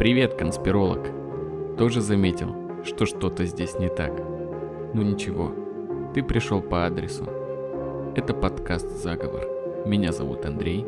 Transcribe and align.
Привет, 0.00 0.32
конспиролог. 0.32 1.10
Тоже 1.76 2.00
заметил, 2.00 2.82
что 2.86 3.04
что-то 3.04 3.44
здесь 3.44 3.78
не 3.78 3.90
так. 3.90 4.10
Ну 4.94 5.02
ничего, 5.02 5.52
ты 6.14 6.22
пришел 6.22 6.62
по 6.62 6.86
адресу. 6.86 7.26
Это 8.16 8.32
подкаст 8.32 8.88
«Заговор». 8.96 9.46
Меня 9.84 10.12
зовут 10.12 10.46
Андрей. 10.46 10.86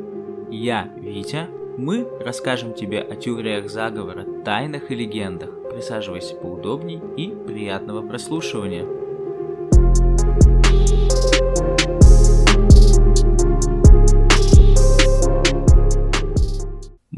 Я 0.51 0.91
Витя. 0.97 1.47
Мы 1.77 2.09
расскажем 2.25 2.73
тебе 2.73 3.01
о 3.01 3.15
теориях 3.15 3.69
заговора, 3.69 4.25
тайнах 4.47 4.91
и 4.91 4.95
легендах. 4.95 5.51
Присаживайся 5.71 6.35
поудобней 6.35 7.03
и 7.19 7.35
приятного 7.47 8.01
прослушивания. 8.01 8.87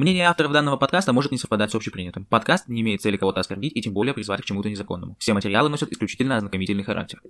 Мнение 0.05 0.29
авторов 0.29 0.53
данного 0.53 0.77
подкаста 0.77 1.15
может 1.15 1.33
не 1.33 1.39
совпадать 1.39 1.71
с 1.71 1.75
общепринятым. 1.75 2.27
Подкаст 2.27 2.69
не 2.69 2.83
имеет 2.83 3.01
цели 3.01 3.17
кого-то 3.17 3.41
оскорбить 3.41 3.75
и 3.75 3.81
тем 3.81 3.95
более 3.95 4.13
призвать 4.13 4.43
к 4.43 4.45
чему-то 4.45 4.69
незаконному. 4.69 5.17
Все 5.19 5.33
материалы 5.33 5.71
носят 5.71 5.93
исключительно 5.93 6.37
ознакомительный 6.37 6.85
характер. 6.85 7.23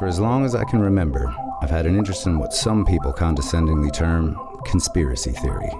For 0.00 0.08
as 0.08 0.18
long 0.18 0.44
as 0.44 0.56
I 0.56 0.64
can 0.64 0.80
remember, 0.80 1.32
I've 1.62 1.70
had 1.70 1.86
an 1.86 1.94
interest 1.94 2.26
in 2.26 2.40
what 2.40 2.52
some 2.52 2.84
people 2.84 3.12
condescendingly 3.12 3.92
term 3.92 4.36
conspiracy 4.68 5.30
theory. 5.30 5.70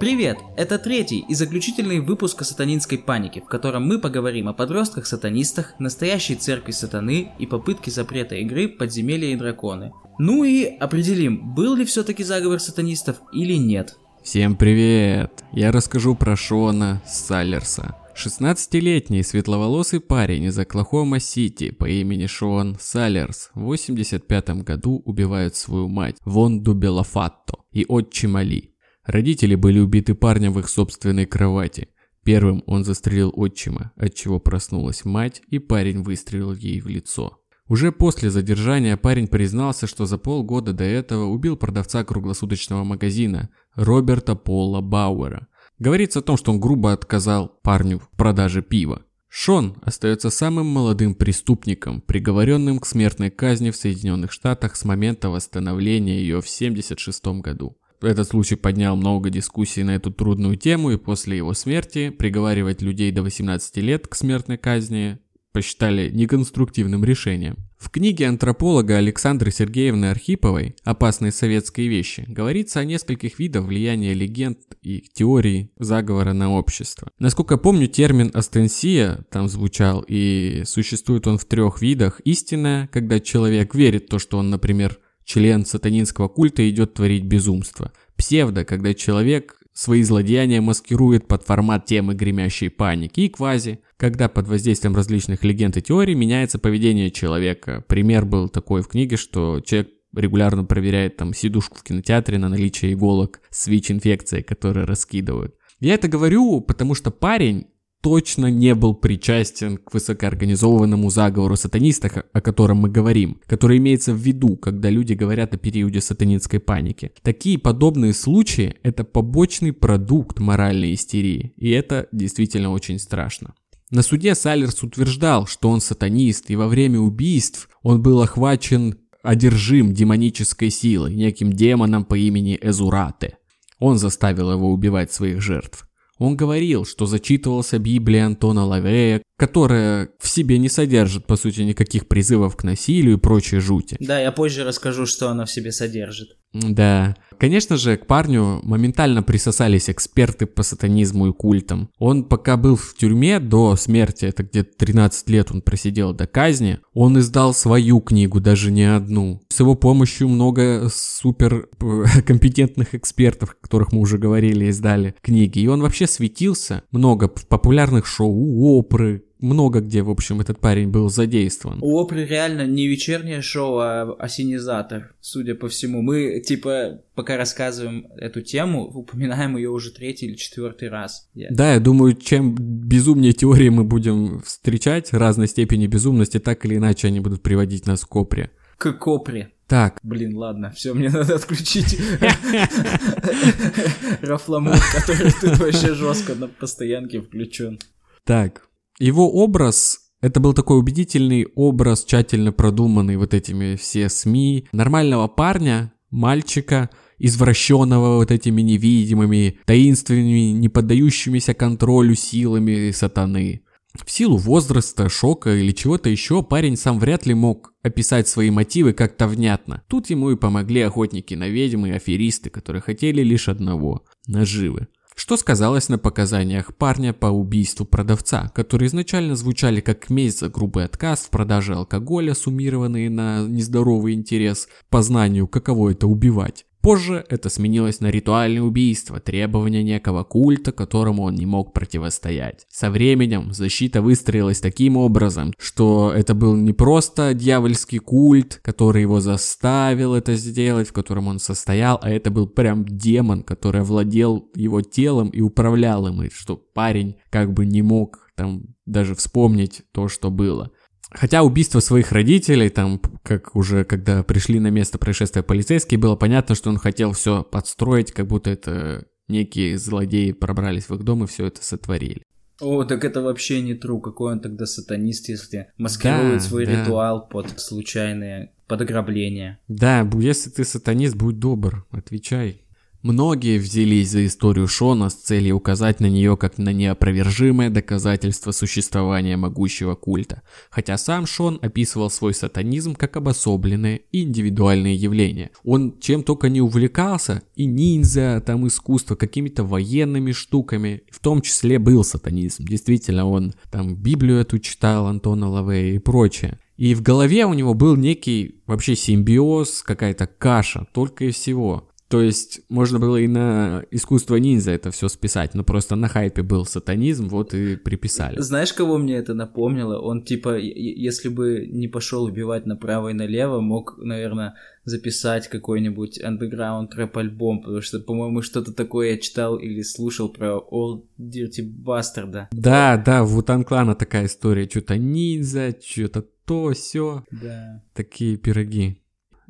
Привет! 0.00 0.38
Это 0.56 0.78
третий 0.78 1.24
и 1.28 1.34
заключительный 1.34 1.98
выпуск 1.98 2.42
о 2.42 2.44
сатанинской 2.44 2.98
панике, 2.98 3.40
в 3.40 3.46
котором 3.46 3.84
мы 3.84 3.98
поговорим 3.98 4.46
о 4.46 4.52
подростках-сатанистах, 4.52 5.74
настоящей 5.80 6.36
церкви 6.36 6.70
сатаны 6.70 7.32
и 7.40 7.46
попытке 7.46 7.90
запрета 7.90 8.36
игры 8.36 8.68
«Подземелья 8.68 9.32
и 9.32 9.36
драконы». 9.36 9.92
Ну 10.20 10.44
и 10.44 10.66
определим, 10.66 11.52
был 11.52 11.74
ли 11.74 11.84
все-таки 11.84 12.22
заговор 12.22 12.60
сатанистов 12.60 13.16
или 13.32 13.54
нет. 13.54 13.96
Всем 14.22 14.54
привет! 14.54 15.42
Я 15.52 15.72
расскажу 15.72 16.14
про 16.14 16.36
Шона 16.36 17.02
Саллерса. 17.04 17.96
16-летний 18.14 19.24
светловолосый 19.24 19.98
парень 19.98 20.44
из 20.44 20.56
Оклахома-Сити 20.56 21.72
по 21.72 21.88
имени 21.88 22.26
Шон 22.26 22.76
Саллерс 22.80 23.50
в 23.54 23.62
85 23.62 24.62
году 24.62 25.02
убивает 25.04 25.56
свою 25.56 25.88
мать 25.88 26.18
Вонду 26.24 26.74
Белафатто 26.74 27.58
и 27.72 27.84
отчима 27.88 28.42
Ли. 28.42 28.77
Родители 29.08 29.54
были 29.54 29.78
убиты 29.78 30.14
парнем 30.14 30.52
в 30.52 30.58
их 30.58 30.68
собственной 30.68 31.24
кровати. 31.24 31.88
Первым 32.24 32.62
он 32.66 32.84
застрелил 32.84 33.32
отчима, 33.34 33.90
от 33.96 34.12
чего 34.12 34.38
проснулась 34.38 35.06
мать, 35.06 35.40
и 35.48 35.58
парень 35.58 36.02
выстрелил 36.02 36.52
ей 36.52 36.82
в 36.82 36.88
лицо. 36.88 37.38
Уже 37.68 37.90
после 37.90 38.28
задержания 38.28 38.98
парень 38.98 39.26
признался, 39.26 39.86
что 39.86 40.04
за 40.04 40.18
полгода 40.18 40.74
до 40.74 40.84
этого 40.84 41.24
убил 41.24 41.56
продавца 41.56 42.04
круглосуточного 42.04 42.84
магазина 42.84 43.48
Роберта 43.74 44.34
Пола 44.34 44.82
Бауэра. 44.82 45.46
Говорится 45.78 46.18
о 46.18 46.22
том, 46.22 46.36
что 46.36 46.52
он 46.52 46.60
грубо 46.60 46.92
отказал 46.92 47.48
парню 47.62 48.00
в 48.00 48.14
продаже 48.14 48.60
пива. 48.60 49.06
Шон 49.30 49.78
остается 49.80 50.28
самым 50.28 50.66
молодым 50.66 51.14
преступником, 51.14 52.02
приговоренным 52.02 52.78
к 52.78 52.84
смертной 52.84 53.30
казни 53.30 53.70
в 53.70 53.76
Соединенных 53.76 54.32
Штатах 54.32 54.76
с 54.76 54.84
момента 54.84 55.30
восстановления 55.30 56.20
ее 56.20 56.42
в 56.42 56.44
1976 56.44 57.40
году. 57.40 57.77
Этот 58.00 58.28
случай 58.28 58.54
поднял 58.54 58.96
много 58.96 59.30
дискуссий 59.30 59.82
на 59.82 59.96
эту 59.96 60.12
трудную 60.12 60.56
тему, 60.56 60.90
и 60.90 60.96
после 60.96 61.38
его 61.38 61.52
смерти 61.54 62.10
приговаривать 62.10 62.80
людей 62.80 63.10
до 63.10 63.22
18 63.22 63.76
лет 63.78 64.06
к 64.06 64.14
смертной 64.14 64.56
казни 64.56 65.18
посчитали 65.52 66.10
неконструктивным 66.10 67.04
решением. 67.04 67.56
В 67.78 67.90
книге 67.90 68.28
антрополога 68.28 68.98
Александры 68.98 69.50
Сергеевны 69.50 70.06
Архиповой 70.06 70.76
«Опасные 70.84 71.32
советские 71.32 71.88
вещи» 71.88 72.24
говорится 72.28 72.80
о 72.80 72.84
нескольких 72.84 73.38
видах 73.38 73.64
влияния 73.64 74.14
легенд 74.14 74.58
и 74.82 75.00
теорий 75.00 75.72
заговора 75.78 76.32
на 76.32 76.52
общество. 76.52 77.10
Насколько 77.18 77.56
помню, 77.56 77.88
термин 77.88 78.30
«астенсия» 78.34 79.24
там 79.30 79.48
звучал, 79.48 80.04
и 80.06 80.62
существует 80.64 81.26
он 81.26 81.38
в 81.38 81.44
трех 81.44 81.80
видах. 81.80 82.20
Истинная, 82.20 82.88
когда 82.88 83.18
человек 83.20 83.74
верит 83.74 84.04
в 84.04 84.08
то, 84.08 84.18
что 84.18 84.38
он, 84.38 84.50
например, 84.50 84.98
член 85.28 85.66
сатанинского 85.66 86.28
культа 86.28 86.68
идет 86.68 86.94
творить 86.94 87.24
безумство. 87.24 87.92
Псевдо, 88.16 88.64
когда 88.64 88.94
человек 88.94 89.60
свои 89.74 90.02
злодеяния 90.02 90.60
маскирует 90.60 91.28
под 91.28 91.44
формат 91.44 91.84
темы 91.84 92.14
гремящей 92.14 92.70
паники. 92.70 93.20
И 93.20 93.28
квази, 93.28 93.80
когда 93.96 94.28
под 94.28 94.48
воздействием 94.48 94.96
различных 94.96 95.44
легенд 95.44 95.76
и 95.76 95.82
теорий 95.82 96.14
меняется 96.14 96.58
поведение 96.58 97.10
человека. 97.10 97.84
Пример 97.86 98.24
был 98.24 98.48
такой 98.48 98.82
в 98.82 98.88
книге, 98.88 99.16
что 99.16 99.60
человек 99.60 99.90
регулярно 100.16 100.64
проверяет 100.64 101.16
там 101.18 101.34
сидушку 101.34 101.76
в 101.76 101.82
кинотеатре 101.82 102.38
на 102.38 102.48
наличие 102.48 102.94
иголок 102.94 103.40
с 103.50 103.68
ВИЧ-инфекцией, 103.68 104.42
которые 104.42 104.86
раскидывают. 104.86 105.54
Я 105.78 105.94
это 105.94 106.08
говорю, 106.08 106.62
потому 106.62 106.94
что 106.94 107.10
парень 107.10 107.66
точно 108.00 108.46
не 108.46 108.74
был 108.74 108.94
причастен 108.94 109.76
к 109.76 109.92
высокоорганизованному 109.92 111.10
заговору 111.10 111.56
сатанистов, 111.56 112.12
о 112.32 112.40
котором 112.40 112.78
мы 112.78 112.88
говорим, 112.88 113.40
который 113.46 113.78
имеется 113.78 114.12
в 114.12 114.18
виду, 114.18 114.56
когда 114.56 114.90
люди 114.90 115.14
говорят 115.14 115.54
о 115.54 115.58
периоде 115.58 116.00
сатанинской 116.00 116.60
паники. 116.60 117.12
Такие 117.22 117.58
подобные 117.58 118.12
случаи– 118.14 118.76
это 118.82 119.04
побочный 119.04 119.72
продукт 119.72 120.38
моральной 120.38 120.94
истерии, 120.94 121.52
и 121.56 121.70
это 121.70 122.08
действительно 122.12 122.70
очень 122.70 122.98
страшно. 122.98 123.54
На 123.90 124.02
суде 124.02 124.34
Салерс 124.34 124.82
утверждал, 124.82 125.46
что 125.46 125.70
он 125.70 125.80
сатанист, 125.80 126.50
и 126.50 126.56
во 126.56 126.68
время 126.68 127.00
убийств 127.00 127.70
он 127.82 128.02
был 128.02 128.20
охвачен 128.20 128.98
одержим 129.22 129.94
демонической 129.94 130.70
силой, 130.70 131.14
неким 131.14 131.52
демоном 131.52 132.04
по 132.04 132.16
имени 132.16 132.58
Эзурате. 132.60 133.38
Он 133.78 133.96
заставил 133.96 134.52
его 134.52 134.70
убивать 134.70 135.12
своих 135.12 135.40
жертв. 135.40 135.87
Он 136.18 136.36
говорил, 136.36 136.84
что 136.84 137.06
зачитывался 137.06 137.78
Библией 137.78 138.24
Антона 138.24 138.64
Лавея, 138.64 139.22
которая 139.38 140.10
в 140.18 140.28
себе 140.28 140.58
не 140.58 140.68
содержит, 140.68 141.26
по 141.26 141.36
сути, 141.36 141.60
никаких 141.60 142.08
призывов 142.08 142.56
к 142.56 142.64
насилию 142.64 143.16
и 143.16 143.20
прочей 143.20 143.58
жути. 143.58 143.96
Да, 144.00 144.20
я 144.20 144.32
позже 144.32 144.64
расскажу, 144.64 145.06
что 145.06 145.28
она 145.28 145.44
в 145.44 145.50
себе 145.50 145.70
содержит. 145.70 146.36
Да. 146.62 147.16
Конечно 147.38 147.76
же, 147.76 147.96
к 147.96 148.06
парню 148.06 148.60
моментально 148.64 149.22
присосались 149.22 149.88
эксперты 149.88 150.46
по 150.46 150.64
сатанизму 150.64 151.28
и 151.28 151.32
культам. 151.32 151.88
Он 151.98 152.24
пока 152.24 152.56
был 152.56 152.74
в 152.74 152.94
тюрьме 152.94 153.38
до 153.38 153.76
смерти, 153.76 154.24
это 154.24 154.42
где-то 154.42 154.76
13 154.76 155.30
лет 155.30 155.52
он 155.52 155.62
просидел 155.62 156.12
до 156.12 156.26
казни, 156.26 156.80
он 156.94 157.18
издал 157.18 157.54
свою 157.54 158.00
книгу, 158.00 158.40
даже 158.40 158.72
не 158.72 158.92
одну. 158.92 159.40
С 159.48 159.60
его 159.60 159.76
помощью 159.76 160.28
много 160.28 160.88
супер 160.92 161.68
э, 161.80 162.22
компетентных 162.26 162.96
экспертов, 162.96 163.50
о 163.50 163.62
которых 163.62 163.92
мы 163.92 164.00
уже 164.00 164.18
говорили, 164.18 164.66
издали 164.66 165.14
книги. 165.22 165.60
И 165.60 165.68
он 165.68 165.80
вообще 165.80 166.08
светился 166.08 166.82
много 166.90 167.30
в 167.32 167.46
популярных 167.46 168.06
шоу, 168.06 168.78
Опры, 168.78 169.22
много 169.40 169.80
где, 169.80 170.02
в 170.02 170.10
общем, 170.10 170.40
этот 170.40 170.60
парень 170.60 170.88
был 170.88 171.10
задействован. 171.10 171.78
У 171.80 171.98
Опры 171.98 172.24
реально 172.24 172.66
не 172.66 172.86
вечернее 172.86 173.42
шоу, 173.42 173.78
а 173.78 174.14
осенизатор, 174.18 175.14
судя 175.20 175.54
по 175.54 175.68
всему. 175.68 176.02
Мы, 176.02 176.40
типа, 176.40 177.02
пока 177.14 177.36
рассказываем 177.36 178.06
эту 178.16 178.42
тему, 178.42 178.84
упоминаем 178.84 179.56
ее 179.56 179.70
уже 179.70 179.90
третий 179.90 180.26
или 180.26 180.34
четвертый 180.34 180.88
раз. 180.88 181.28
Yeah. 181.34 181.48
Да, 181.50 181.74
я 181.74 181.80
думаю, 181.80 182.14
чем 182.14 182.54
безумнее 182.54 183.32
теории 183.32 183.68
мы 183.68 183.84
будем 183.84 184.40
встречать, 184.40 185.12
разной 185.12 185.48
степени 185.48 185.86
безумности, 185.86 186.38
так 186.38 186.64
или 186.64 186.76
иначе 186.76 187.08
они 187.08 187.20
будут 187.20 187.42
приводить 187.42 187.86
нас 187.86 188.04
к 188.04 188.16
Опре. 188.16 188.50
К 188.76 188.92
Копре. 188.92 189.50
Так. 189.66 189.98
Блин, 190.02 190.36
ладно, 190.36 190.70
все, 190.70 190.94
мне 190.94 191.10
надо 191.10 191.34
отключить 191.34 192.00
Рафламур, 194.22 194.76
который 194.94 195.32
тут 195.32 195.58
вообще 195.58 195.94
жестко 195.94 196.34
на 196.34 196.48
постоянке 196.48 197.20
включен. 197.20 197.78
Так, 198.24 198.67
его 198.98 199.30
образ 199.30 200.08
это 200.20 200.40
был 200.40 200.52
такой 200.52 200.78
убедительный 200.78 201.46
образ, 201.54 202.04
тщательно 202.04 202.50
продуманный 202.50 203.16
вот 203.16 203.34
этими 203.34 203.76
все 203.76 204.08
СМИ. 204.08 204.66
Нормального 204.72 205.28
парня, 205.28 205.92
мальчика, 206.10 206.90
извращенного 207.18 208.16
вот 208.16 208.32
этими 208.32 208.60
невидимыми, 208.62 209.60
таинственными, 209.64 210.52
не 210.52 210.68
поддающимися 210.68 211.54
контролю 211.54 212.16
силами 212.16 212.90
сатаны. 212.90 213.62
В 213.94 214.10
силу 214.10 214.36
возраста, 214.36 215.08
шока 215.08 215.56
или 215.56 215.72
чего-то 215.72 216.08
еще 216.08 216.42
парень 216.42 216.76
сам 216.76 216.98
вряд 216.98 217.26
ли 217.26 217.34
мог 217.34 217.72
описать 217.82 218.28
свои 218.28 218.50
мотивы 218.50 218.92
как-то 218.92 219.28
внятно. 219.28 219.82
Тут 219.88 220.10
ему 220.10 220.30
и 220.30 220.36
помогли 220.36 220.82
охотники 220.82 221.34
на 221.34 221.48
ведьм 221.48 221.86
и 221.86 221.90
аферисты, 221.90 222.50
которые 222.50 222.82
хотели 222.82 223.22
лишь 223.22 223.48
одного– 223.48 224.04
наживы 224.26 224.88
что 225.18 225.36
сказалось 225.36 225.88
на 225.88 225.98
показаниях 225.98 226.72
парня 226.76 227.12
по 227.12 227.26
убийству 227.26 227.84
продавца, 227.84 228.52
которые 228.54 228.86
изначально 228.86 229.34
звучали 229.34 229.80
как 229.80 230.10
месть 230.10 230.38
за 230.38 230.48
грубый 230.48 230.84
отказ 230.84 231.22
в 231.22 231.30
продаже 231.30 231.74
алкоголя, 231.74 232.34
суммированные 232.34 233.10
на 233.10 233.44
нездоровый 233.44 234.14
интерес 234.14 234.68
по 234.90 235.02
знанию, 235.02 235.48
каково 235.48 235.90
это 235.90 236.06
убивать. 236.06 236.66
Позже 236.88 237.26
это 237.28 237.50
сменилось 237.50 238.00
на 238.00 238.06
ритуальное 238.06 238.62
убийство, 238.62 239.20
требования 239.20 239.82
некого 239.82 240.24
культа, 240.24 240.72
которому 240.72 241.24
он 241.24 241.34
не 241.34 241.44
мог 241.44 241.74
противостоять. 241.74 242.64
Со 242.70 242.90
временем 242.90 243.52
защита 243.52 244.00
выстроилась 244.00 244.60
таким 244.60 244.96
образом, 244.96 245.52
что 245.58 246.10
это 246.16 246.32
был 246.32 246.56
не 246.56 246.72
просто 246.72 247.34
дьявольский 247.34 247.98
культ, 247.98 248.60
который 248.62 249.02
его 249.02 249.20
заставил 249.20 250.14
это 250.14 250.34
сделать, 250.36 250.88
в 250.88 250.94
котором 250.94 251.28
он 251.28 251.40
состоял, 251.40 251.98
а 252.00 252.08
это 252.08 252.30
был 252.30 252.46
прям 252.46 252.86
демон, 252.86 253.42
который 253.42 253.82
владел 253.82 254.50
его 254.54 254.80
телом 254.80 255.28
и 255.28 255.42
управлял 255.42 256.06
им, 256.08 256.22
и 256.22 256.30
что 256.30 256.56
парень 256.56 257.16
как 257.28 257.52
бы 257.52 257.66
не 257.66 257.82
мог 257.82 258.30
там 258.34 258.62
даже 258.86 259.14
вспомнить 259.14 259.82
то, 259.92 260.08
что 260.08 260.30
было. 260.30 260.70
Хотя 261.10 261.42
убийство 261.42 261.80
своих 261.80 262.12
родителей, 262.12 262.68
там, 262.68 263.00
как 263.22 263.56
уже 263.56 263.84
когда 263.84 264.22
пришли 264.22 264.60
на 264.60 264.68
место 264.70 264.98
происшествия 264.98 265.42
полицейские, 265.42 265.98
было 265.98 266.16
понятно, 266.16 266.54
что 266.54 266.68
он 266.70 266.76
хотел 266.78 267.12
все 267.12 267.42
подстроить, 267.42 268.12
как 268.12 268.26
будто 268.26 268.50
это 268.50 269.06
некие 269.28 269.78
злодеи 269.78 270.32
пробрались 270.32 270.88
в 270.88 270.94
их 270.94 271.02
дом 271.04 271.24
и 271.24 271.26
все 271.26 271.46
это 271.46 271.62
сотворили. 271.64 272.22
О, 272.60 272.84
так 272.84 273.04
это 273.04 273.22
вообще 273.22 273.60
не 273.62 273.74
тру. 273.74 274.00
Какой 274.00 274.32
он 274.32 274.40
тогда 274.40 274.66
сатанист, 274.66 275.28
если 275.28 275.68
маскирует 275.78 276.34
Да, 276.34 276.40
свой 276.40 276.66
да. 276.66 276.82
ритуал 276.82 277.28
под 277.28 277.58
случайные 277.60 278.50
подограбления. 278.66 279.60
Да, 279.68 280.02
бу- 280.04 280.22
если 280.22 280.50
ты 280.50 280.64
сатанист, 280.64 281.14
будь 281.16 281.38
добр, 281.38 281.86
отвечай. 281.90 282.62
Многие 283.02 283.58
взялись 283.58 284.10
за 284.10 284.26
историю 284.26 284.66
Шона 284.66 285.08
с 285.08 285.14
целью 285.14 285.56
указать 285.56 286.00
на 286.00 286.06
нее 286.06 286.36
как 286.36 286.58
на 286.58 286.72
неопровержимое 286.72 287.70
доказательство 287.70 288.50
существования 288.50 289.36
могущего 289.36 289.94
культа, 289.94 290.42
хотя 290.68 290.98
сам 290.98 291.24
Шон 291.24 291.60
описывал 291.62 292.10
свой 292.10 292.34
сатанизм 292.34 292.96
как 292.96 293.16
обособленное 293.16 294.00
и 294.10 294.24
индивидуальное 294.24 294.94
явление. 294.94 295.52
Он 295.62 295.96
чем 296.00 296.24
только 296.24 296.48
не 296.48 296.60
увлекался, 296.60 297.42
и 297.54 297.66
ниндзя, 297.66 298.42
там 298.44 298.66
искусство, 298.66 299.14
какими-то 299.14 299.62
военными 299.62 300.32
штуками, 300.32 301.02
в 301.08 301.20
том 301.20 301.40
числе 301.40 301.78
был 301.78 302.02
сатанизм. 302.02 302.64
Действительно, 302.64 303.28
он 303.28 303.54
там 303.70 303.94
Библию 303.94 304.38
эту 304.38 304.58
читал, 304.58 305.06
Антона 305.06 305.48
Лавея 305.48 305.94
и 305.94 305.98
прочее. 305.98 306.58
И 306.76 306.94
в 306.94 307.02
голове 307.02 307.44
у 307.44 307.54
него 307.54 307.74
был 307.74 307.96
некий 307.96 308.62
вообще 308.66 308.94
симбиоз, 308.94 309.82
какая-то 309.82 310.26
каша, 310.26 310.86
только 310.92 311.24
и 311.24 311.30
всего. 311.32 311.87
То 312.08 312.22
есть 312.22 312.62
можно 312.70 312.98
было 312.98 313.18
и 313.18 313.26
на 313.26 313.84
искусство 313.90 314.36
ниндзя 314.36 314.72
это 314.72 314.90
все 314.90 315.08
списать, 315.08 315.54
но 315.54 315.62
просто 315.62 315.94
на 315.94 316.08
хайпе 316.08 316.42
был 316.42 316.64
сатанизм, 316.64 317.28
вот 317.28 317.52
и 317.52 317.76
приписали. 317.76 318.40
Знаешь, 318.40 318.72
кого 318.72 318.96
мне 318.96 319.16
это 319.16 319.34
напомнило? 319.34 319.98
Он 319.98 320.22
типа, 320.22 320.56
если 320.58 321.28
бы 321.28 321.66
не 321.70 321.86
пошел 321.86 322.24
убивать 322.24 322.64
направо 322.64 323.10
и 323.10 323.12
налево, 323.12 323.60
мог, 323.60 323.98
наверное, 323.98 324.54
записать 324.84 325.48
какой-нибудь 325.48 326.22
андеграунд 326.22 326.94
рэп-альбом, 326.94 327.60
потому 327.60 327.82
что, 327.82 328.00
по-моему, 328.00 328.40
что-то 328.40 328.72
такое 328.72 329.10
я 329.10 329.18
читал 329.18 329.56
или 329.56 329.82
слушал 329.82 330.30
про 330.30 330.58
Old 330.58 331.04
Dirty 331.20 331.60
Bastard. 331.84 332.46
Да, 332.52 332.96
да, 332.96 333.22
в 333.22 333.32
Вутан 333.32 333.64
Клана 333.64 333.94
такая 333.94 334.24
история, 334.26 334.66
что-то 334.66 334.96
ниндзя, 334.96 335.74
что-то 335.78 336.24
то, 336.46 336.72
все, 336.72 337.24
Да. 337.30 337.82
такие 337.92 338.38
пироги. 338.38 339.02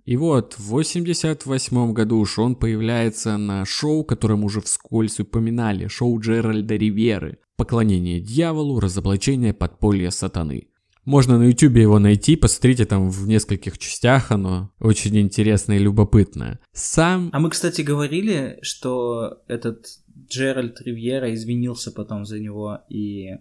И 0.08 0.16
вот, 0.16 0.54
в 0.54 0.68
88 0.70 1.92
году 1.92 2.24
Шон 2.24 2.56
появляется 2.56 3.36
на 3.36 3.66
шоу, 3.66 4.04
которое 4.04 4.36
мы 4.36 4.46
уже 4.46 4.62
вскользь 4.62 5.20
упоминали, 5.20 5.86
шоу 5.86 6.18
Джеральда 6.18 6.76
Риверы 6.76 7.40
«Поклонение 7.56 8.18
дьяволу, 8.18 8.80
разоблачение 8.80 9.52
подполья 9.52 10.08
сатаны». 10.08 10.68
Можно 11.04 11.36
на 11.36 11.42
ютубе 11.42 11.82
его 11.82 11.98
найти, 11.98 12.36
посмотрите 12.36 12.86
там 12.86 13.10
в 13.10 13.28
нескольких 13.28 13.76
частях, 13.76 14.32
оно 14.32 14.70
очень 14.80 15.14
интересное 15.18 15.76
и 15.76 15.82
любопытное. 15.82 16.58
Сам... 16.72 17.28
А 17.34 17.38
мы, 17.38 17.50
кстати, 17.50 17.82
говорили, 17.82 18.58
что 18.62 19.42
этот 19.46 19.88
Джеральд 20.26 20.80
Ривьера 20.80 21.34
извинился 21.34 21.92
потом 21.92 22.24
за 22.24 22.38
него 22.38 22.78
и... 22.88 23.32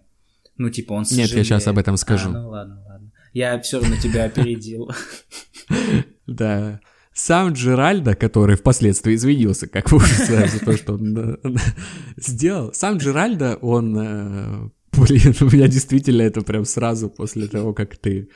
Ну, 0.58 0.68
типа, 0.68 0.92
он 0.92 1.04
Нет, 1.04 1.12
я 1.12 1.24
сожалеет. 1.24 1.46
сейчас 1.46 1.66
об 1.66 1.78
этом 1.78 1.96
скажу. 1.96 2.28
А, 2.28 2.32
ну 2.32 2.50
ладно, 2.50 2.84
ладно. 2.86 3.10
Я 3.32 3.58
все 3.60 3.80
равно 3.80 3.96
тебя 3.96 4.24
опередил. 4.24 4.90
Да. 6.28 6.80
Сам 7.12 7.52
Джеральда, 7.52 8.14
который 8.14 8.54
впоследствии 8.54 9.16
извинился, 9.16 9.66
как 9.66 9.90
вы 9.90 9.96
уже 9.96 10.14
знаете, 10.24 10.58
за 10.58 10.64
то, 10.64 10.76
что 10.76 10.92
он 10.94 11.48
сделал. 12.16 12.72
Сам 12.72 12.98
Джеральда, 12.98 13.56
он... 13.60 13.96
э, 13.98 14.68
Блин, 14.92 15.34
у 15.40 15.44
меня 15.44 15.68
действительно 15.68 16.22
это 16.22 16.40
прям 16.40 16.64
сразу 16.64 17.10
после 17.10 17.46
того, 17.46 17.72
как 17.74 17.96
ты 17.96 18.28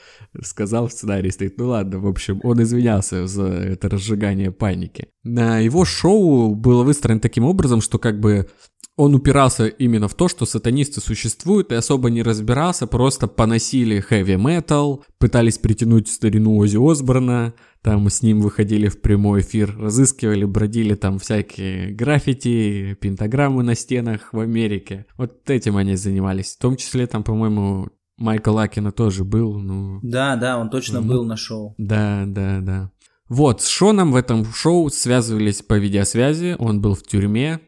сказал 0.43 0.87
в 0.87 0.93
сценарии 0.93 1.31
стоит. 1.31 1.59
Ну 1.59 1.69
ладно, 1.69 1.99
в 1.99 2.07
общем, 2.07 2.41
он 2.45 2.63
извинялся 2.63 3.27
за 3.27 3.45
это 3.47 3.89
разжигание 3.89 4.51
паники. 4.53 5.09
На 5.25 5.59
его 5.59 5.85
шоу 5.85 6.55
было 6.55 6.83
выстроено 6.83 7.21
таким 7.21 7.45
образом, 7.45 7.81
что 7.81 7.99
как 7.99 8.19
бы 8.21 8.49
он 8.97 9.15
упирался 9.15 9.67
именно 9.67 10.07
в 10.07 10.15
то, 10.15 10.29
что 10.29 10.45
сатанисты 10.45 11.01
существуют 11.01 11.73
и 11.73 11.77
особо 11.77 12.11
не 12.11 12.23
разбирался, 12.23 12.87
просто 12.87 13.27
поносили 13.27 14.01
хэви 14.01 14.37
метал, 14.37 15.05
пытались 15.19 15.59
притянуть 15.59 16.09
старину 16.09 16.57
Ози 16.59 16.77
Осборна, 16.79 17.55
там 17.81 18.09
с 18.11 18.23
ним 18.23 18.41
выходили 18.41 18.89
в 18.89 19.01
прямой 19.01 19.41
эфир, 19.41 19.77
разыскивали, 19.79 20.45
бродили 20.45 20.95
там 20.95 21.19
всякие 21.19 21.91
граффити, 21.93 22.95
пентаграммы 23.01 23.63
на 23.63 23.75
стенах 23.75 24.33
в 24.33 24.39
Америке. 24.41 25.07
Вот 25.17 25.49
этим 25.49 25.77
они 25.79 25.97
занимались. 25.97 26.55
В 26.55 26.59
том 26.59 26.77
числе 26.77 27.07
там, 27.07 27.25
по-моему, 27.25 27.89
Майкл 28.19 28.53
Лакина 28.53 28.93
тоже 28.93 29.25
был, 29.25 29.59
ну... 29.59 30.01
Да, 30.03 30.37
да, 30.37 30.59
он 30.59 30.69
точно 30.69 31.01
Мгм. 31.01 31.09
был 31.09 31.25
на 31.25 31.37
шоу. 31.37 31.75
Да, 31.79 32.25
да, 32.27 32.61
да. 32.61 32.91
Вот, 33.33 33.63
с 33.63 33.67
Шоном 33.67 34.13
в 34.13 34.17
этом 34.17 34.45
шоу 34.45 34.91
связывались 34.91 35.63
по 35.63 35.79
видеосвязи, 35.79 36.55
он 36.59 36.83
был 36.83 36.95
в 36.95 37.03
тюрьме, 37.03 37.61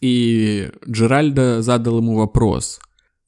и 0.00 0.70
Джеральдо 0.88 1.60
задал 1.60 1.98
ему 1.98 2.16
вопрос. 2.16 2.80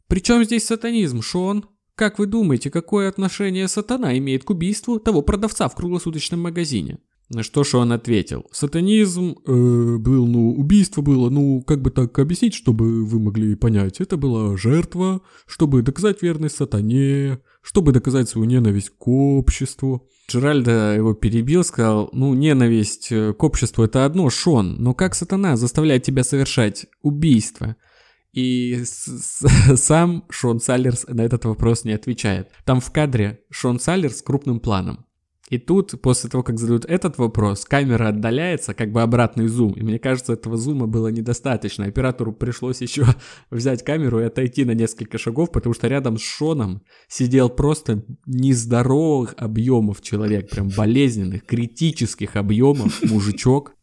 «При 0.09 0.21
чем 0.21 0.43
здесь 0.43 0.65
сатанизм, 0.65 1.21
Шон? 1.21 1.67
Как 1.97 2.19
вы 2.19 2.25
думаете, 2.25 2.71
какое 2.71 3.11
отношение 3.11 3.69
сатана 3.69 4.17
имеет 4.17 4.45
к 4.45 4.49
убийству 4.49 4.99
того 4.99 5.21
продавца 5.21 5.69
в 5.69 5.75
круглосуточном 5.75 6.41
магазине?» 6.41 6.97
На 7.29 7.43
что 7.43 7.63
Шон 7.63 7.93
ответил. 7.93 8.47
Сатанизм 8.51 9.37
э, 9.47 9.97
был, 9.99 10.27
ну, 10.27 10.55
убийство 10.55 11.03
было, 11.03 11.29
ну, 11.29 11.63
как 11.63 11.83
бы 11.83 11.91
так 11.91 12.19
объяснить, 12.19 12.55
чтобы 12.55 13.05
вы 13.05 13.19
могли 13.19 13.55
понять. 13.55 14.01
Это 14.01 14.17
была 14.17 14.57
жертва, 14.57 15.21
чтобы 15.47 15.83
доказать 15.83 16.23
верность 16.23 16.57
сатане, 16.57 17.41
чтобы 17.65 17.93
доказать 17.93 18.29
свою 18.29 18.47
ненависть 18.47 18.91
к 18.91 19.09
обществу. 19.09 20.07
Джеральдо 20.31 20.95
его 20.95 21.15
перебил, 21.15 21.65
сказал, 21.65 22.11
ну, 22.13 22.35
ненависть 22.35 23.11
э, 23.11 23.33
к 23.33 23.43
обществу 23.43 23.85
это 23.85 24.05
одно, 24.05 24.29
Шон, 24.29 24.77
но 24.79 24.95
как 24.95 25.15
сатана 25.15 25.57
заставляет 25.57 26.03
тебя 26.03 26.25
совершать 26.25 26.87
убийство? 27.03 27.77
И 28.35 28.83
сам 28.85 30.25
Шон 30.29 30.61
Саллерс 30.61 31.07
на 31.09 31.23
этот 31.23 31.47
вопрос 31.47 31.85
не 31.85 31.93
отвечает. 31.93 32.49
Там 32.65 32.81
в 32.81 32.91
кадре 32.93 33.41
Шон 33.51 33.81
Саллерс 33.81 34.21
крупным 34.21 34.61
планом. 34.61 35.07
И 35.51 35.59
тут, 35.59 36.01
после 36.01 36.31
того, 36.31 36.43
как 36.43 36.59
задают 36.59 36.87
этот 36.87 37.19
вопрос, 37.19 37.67
камера 37.67 38.09
отдаляется, 38.09 38.73
как 38.73 38.93
бы 38.93 39.03
обратный 39.03 39.47
зум. 39.47 39.73
И 39.75 39.83
мне 39.83 39.99
кажется, 39.99 40.33
этого 40.33 40.57
зума 40.57 40.87
было 40.87 41.09
недостаточно. 41.09 41.85
Оператору 41.85 42.33
пришлось 42.33 42.81
еще 42.81 43.05
взять 43.51 43.85
камеру 43.85 44.21
и 44.21 44.25
отойти 44.25 44.65
на 44.65 44.73
несколько 44.73 45.19
шагов, 45.19 45.53
потому 45.53 45.75
что 45.75 45.87
рядом 45.87 46.17
с 46.17 46.23
Шоном 46.23 46.83
сидел 47.09 47.51
просто 47.51 48.05
нездоровых 48.25 49.35
объемов 49.37 50.01
человек, 50.01 50.49
прям 50.49 50.71
болезненных, 50.71 51.45
критических 51.45 52.37
объемов 52.37 53.03
мужичок. 53.11 53.75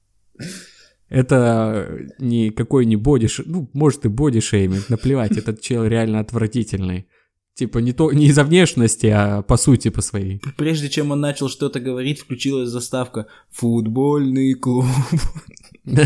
Это 1.10 2.08
никакой 2.18 2.86
не 2.86 2.96
бодиш... 2.96 3.42
Ну, 3.46 3.70
может 3.74 4.06
и 4.06 4.10
бодишейминг, 4.10 4.90
наплевать, 4.90 5.38
этот 5.38 5.62
чел 5.62 5.86
реально 5.86 6.22
отвратительный. 6.22 7.08
Типа 7.54 7.80
не, 7.80 7.92
то, 7.94 8.12
не 8.12 8.28
из-за 8.28 8.44
внешности, 8.44 9.08
а 9.08 9.42
по 9.42 9.58
сути 9.58 9.90
по 9.90 10.02
своей. 10.02 10.42
Прежде 10.58 10.90
чем 10.90 11.12
он 11.12 11.20
начал 11.20 11.50
что-то 11.50 11.80
говорить, 11.80 12.20
включилась 12.20 12.70
заставка 12.70 13.28
«Футбольный 13.50 14.54
клуб». 14.54 14.86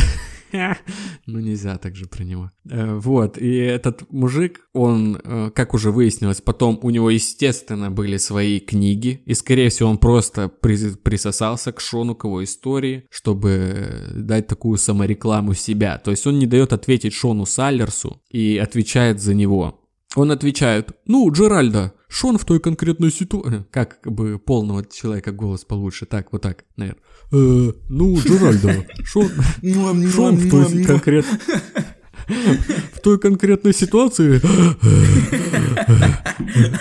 Ну, 1.25 1.39
нельзя 1.39 1.77
так 1.77 1.95
же 1.95 2.05
про 2.05 2.23
него. 2.23 2.51
Э, 2.69 2.95
Вот, 2.95 3.37
и 3.37 3.55
этот 3.57 4.09
мужик, 4.11 4.61
он, 4.73 5.19
э, 5.21 5.51
как 5.53 5.73
уже 5.73 5.91
выяснилось, 5.91 6.39
потом 6.39 6.79
у 6.81 6.89
него, 6.91 7.09
естественно, 7.09 7.91
были 7.91 8.15
свои 8.17 8.59
книги, 8.59 9.21
и, 9.25 9.33
скорее 9.33 9.67
всего, 9.69 9.89
он 9.89 9.97
просто 9.97 10.47
при- 10.47 10.95
присосался 10.95 11.71
к 11.73 11.81
Шону, 11.81 12.15
к 12.15 12.23
его 12.23 12.41
истории, 12.43 13.05
чтобы 13.09 14.13
дать 14.15 14.47
такую 14.47 14.77
саморекламу 14.77 15.53
себя. 15.55 15.97
То 15.97 16.11
есть 16.11 16.25
он 16.25 16.39
не 16.39 16.47
дает 16.47 16.71
ответить 16.71 17.13
Шону 17.13 17.45
Саллерсу 17.45 18.21
и 18.29 18.57
отвечает 18.57 19.19
за 19.21 19.33
него. 19.33 19.81
Он 20.15 20.31
отвечает, 20.31 20.91
ну, 21.05 21.29
Джеральда, 21.31 21.93
Шон 22.07 22.37
в 22.37 22.45
той 22.45 22.59
конкретной 22.59 23.11
ситуации... 23.11 23.65
Как 23.71 23.99
бы 24.05 24.39
полного 24.39 24.85
человека 24.85 25.31
голос 25.33 25.65
получше, 25.65 26.05
так, 26.05 26.31
вот 26.31 26.41
так, 26.41 26.63
наверное. 26.77 27.01
«Э, 27.33 27.71
ну, 27.89 28.17
Джеральда, 28.17 28.87
Шон... 29.03 29.29
Шон 29.61 30.35
в 30.37 30.49
той 30.49 30.83
конкрет... 30.85 31.25
В 32.27 33.01
той 33.01 33.19
конкретной 33.19 33.73
ситуации 33.73 34.41